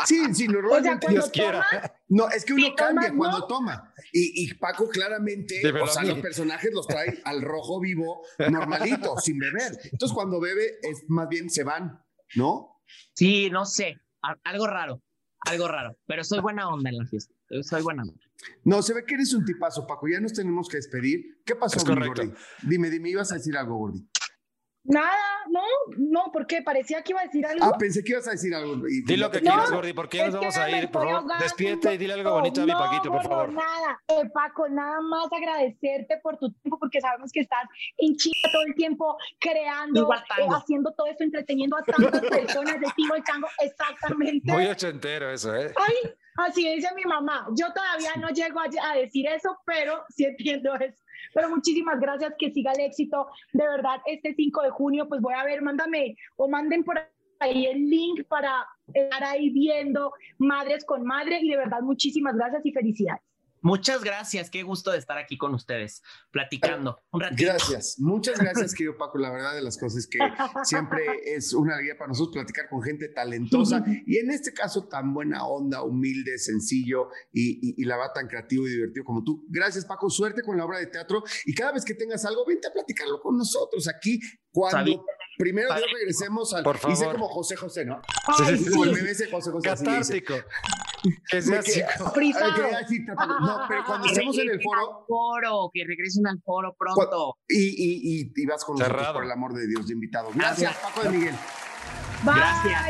Sí, 0.06 0.34
sí, 0.34 0.48
normalmente 0.48 1.08
Dios 1.08 1.30
quiera. 1.30 1.64
No, 2.08 2.28
es 2.28 2.44
que 2.44 2.52
uno 2.52 2.74
cambia 2.76 3.12
cuando 3.14 3.46
toma. 3.46 3.92
Y, 4.12 4.44
y, 4.44 4.54
Paco 4.54 4.88
claramente, 4.88 5.60
o 5.72 5.86
sea, 5.86 6.04
los 6.04 6.18
personajes 6.20 6.72
los 6.72 6.86
trae 6.86 7.20
al 7.24 7.42
rojo 7.42 7.80
vivo, 7.80 8.24
normalito, 8.50 9.16
sin 9.18 9.38
beber. 9.38 9.78
Entonces, 9.90 10.14
cuando 10.14 10.40
bebe, 10.40 10.78
es 10.82 11.04
más 11.08 11.28
bien 11.28 11.50
se 11.50 11.64
van, 11.64 12.00
¿no? 12.36 12.82
Sí, 13.14 13.50
no 13.50 13.64
sé, 13.64 13.98
algo 14.44 14.66
raro, 14.66 15.02
algo 15.40 15.68
raro, 15.68 15.96
pero 16.06 16.22
soy 16.22 16.40
buena 16.40 16.68
onda 16.68 16.90
en 16.90 16.98
la 16.98 17.06
fiesta. 17.06 17.34
Soy 17.62 17.82
buena 17.82 18.02
onda. 18.02 18.14
No, 18.64 18.82
se 18.82 18.94
ve 18.94 19.04
que 19.04 19.14
eres 19.14 19.32
un 19.32 19.44
tipazo, 19.44 19.86
Paco. 19.86 20.08
Ya 20.08 20.20
nos 20.20 20.32
tenemos 20.32 20.68
que 20.68 20.76
despedir. 20.76 21.42
¿Qué 21.44 21.54
pasó, 21.54 21.78
Gordi? 21.84 22.32
Dime, 22.62 22.90
dime, 22.90 23.10
ibas 23.10 23.32
a 23.32 23.36
decir 23.36 23.56
algo, 23.56 23.76
Gordi. 23.76 24.06
Nada, 24.86 25.16
no, 25.48 25.62
no, 25.96 26.30
porque 26.30 26.60
parecía 26.60 27.02
que 27.02 27.12
iba 27.12 27.22
a 27.22 27.24
decir 27.24 27.46
algo. 27.46 27.64
Ah, 27.64 27.78
pensé 27.78 28.04
que 28.04 28.12
ibas 28.12 28.28
a 28.28 28.32
decir 28.32 28.54
algo. 28.54 28.76
Dile 28.76 29.16
lo 29.16 29.30
que 29.30 29.40
quieras, 29.40 29.70
Gordi, 29.70 29.94
porque 29.94 30.18
ya 30.18 30.26
nos 30.26 30.34
vamos 30.34 30.56
a 30.58 30.70
ir. 30.70 30.90
Por 30.90 31.08
favor, 31.08 31.38
despídete 31.40 31.94
y 31.94 31.96
dile 31.98 32.12
algo 32.12 32.32
bonito 32.32 32.62
a 32.62 32.66
mi 32.66 32.72
Paquito, 32.72 33.10
por 33.10 33.22
favor. 33.22 33.52
Nada, 33.52 34.02
eh, 34.08 34.28
Paco, 34.32 34.68
nada 34.68 35.00
más 35.00 35.26
agradecerte 35.32 36.18
por 36.22 36.36
tu 36.36 36.52
tiempo, 36.52 36.78
porque 36.78 37.00
sabemos 37.00 37.32
que 37.32 37.40
estás 37.40 37.64
en 37.96 38.14
China 38.16 38.36
todo 38.52 38.62
el 38.66 38.74
tiempo 38.74 39.16
creando, 39.40 40.12
eh, 40.12 40.46
haciendo 40.54 40.92
todo 40.92 41.06
eso, 41.06 41.24
entreteniendo 41.24 41.78
a 41.78 41.82
tantas 41.82 42.20
personas 42.20 42.78
de 42.78 42.86
tiro 42.94 43.14
el 43.14 43.24
tango, 43.24 43.48
exactamente. 43.62 44.52
Muy 44.52 44.66
ochentero 44.66 45.30
eso, 45.30 45.54
¿eh? 45.56 45.72
Ay, 45.76 46.14
así 46.36 46.68
dice 46.74 46.88
mi 46.94 47.04
mamá. 47.04 47.46
Yo 47.56 47.72
todavía 47.72 48.14
no 48.20 48.30
llego 48.30 48.60
a 48.60 48.96
decir 48.96 49.26
eso, 49.26 49.56
pero 49.64 50.02
sí 50.08 50.24
entiendo 50.24 50.74
eso. 50.74 51.02
Pero 51.32 51.48
muchísimas 51.50 52.00
gracias, 52.00 52.34
que 52.38 52.52
siga 52.52 52.72
el 52.72 52.80
éxito. 52.80 53.26
De 53.52 53.66
verdad, 53.66 54.00
este 54.06 54.34
5 54.34 54.62
de 54.62 54.70
junio, 54.70 55.08
pues 55.08 55.20
voy 55.20 55.34
a 55.34 55.44
ver, 55.44 55.62
mándame 55.62 56.16
o 56.36 56.48
manden 56.48 56.84
por 56.84 57.00
ahí 57.40 57.66
el 57.66 57.88
link 57.88 58.24
para 58.28 58.66
estar 58.92 59.24
ahí 59.24 59.50
viendo 59.50 60.12
Madres 60.38 60.84
con 60.84 61.04
Madre 61.04 61.40
y 61.42 61.50
de 61.50 61.56
verdad 61.56 61.80
muchísimas 61.80 62.34
gracias 62.36 62.64
y 62.64 62.72
felicidades. 62.72 63.22
Muchas 63.64 64.04
gracias, 64.04 64.50
qué 64.50 64.62
gusto 64.62 64.90
de 64.90 64.98
estar 64.98 65.16
aquí 65.16 65.38
con 65.38 65.54
ustedes, 65.54 66.02
platicando 66.30 67.00
un 67.10 67.22
ratito. 67.22 67.50
Gracias, 67.50 67.96
muchas 67.98 68.38
gracias, 68.38 68.74
querido 68.74 68.98
Paco. 68.98 69.16
La 69.16 69.30
verdad 69.30 69.54
de 69.54 69.62
las 69.62 69.78
cosas 69.78 70.06
que 70.06 70.18
siempre 70.64 71.02
es 71.24 71.54
una 71.54 71.72
alegría 71.72 71.96
para 71.96 72.08
nosotros 72.08 72.34
platicar 72.34 72.68
con 72.68 72.82
gente 72.82 73.08
talentosa 73.08 73.82
y 74.06 74.18
en 74.18 74.30
este 74.30 74.52
caso 74.52 74.86
tan 74.86 75.14
buena 75.14 75.46
onda, 75.46 75.82
humilde, 75.82 76.36
sencillo 76.36 77.08
y, 77.32 77.82
la 77.86 77.96
va 77.96 78.12
tan 78.12 78.28
creativo 78.28 78.66
y 78.66 78.70
divertido 78.70 79.02
como 79.02 79.24
tú. 79.24 79.46
Gracias, 79.48 79.86
Paco. 79.86 80.10
Suerte 80.10 80.42
con 80.42 80.58
la 80.58 80.66
obra 80.66 80.78
de 80.78 80.88
teatro 80.88 81.24
y 81.46 81.54
cada 81.54 81.72
vez 81.72 81.86
que 81.86 81.94
tengas 81.94 82.22
algo, 82.26 82.44
vente 82.44 82.68
a 82.68 82.70
platicarlo 82.70 83.18
con 83.22 83.38
nosotros 83.38 83.88
aquí 83.88 84.20
cuando 84.50 85.06
primero 85.38 85.74
Dios 85.74 85.90
regresemos 85.90 86.52
al. 86.52 86.64
Por 86.64 86.76
favor. 86.76 86.94
Hice 86.94 87.06
como 87.06 87.28
José 87.28 87.56
José, 87.56 87.86
¿no? 87.86 88.02
Ay, 88.26 88.58
sí, 88.58 88.70
como 88.70 88.84
el 88.84 88.98
José 89.30 89.30
José. 89.30 89.50
Catártico. 89.62 90.34
Que 91.30 91.42
sea 91.42 91.58
así. 91.58 91.82
No, 92.00 93.60
pero 93.68 93.84
cuando 93.84 94.06
estemos 94.06 94.38
en 94.38 94.50
el 94.50 94.62
foro. 94.62 95.04
foro, 95.06 95.70
que 95.72 95.84
regresen 95.86 96.26
al 96.26 96.40
foro 96.42 96.74
pronto. 96.78 97.38
Y, 97.48 97.56
y, 97.58 98.32
y, 98.34 98.46
vas 98.46 98.64
con 98.64 98.78
nosotros, 98.78 99.08
por 99.08 99.24
el 99.24 99.32
amor 99.32 99.52
de 99.52 99.66
Dios, 99.66 99.86
de 99.86 99.94
invitados. 99.94 100.34
Gracias, 100.34 100.74
Paco 100.76 101.02
de 101.02 101.10
Miguel. 101.10 101.34
Bye. 102.24 102.34
Gracias. 102.34 102.82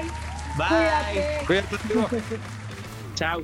Bye. 0.56 1.46
Cuídate. 1.46 1.76
Cuídate. 1.76 2.38
Chao. 3.14 3.42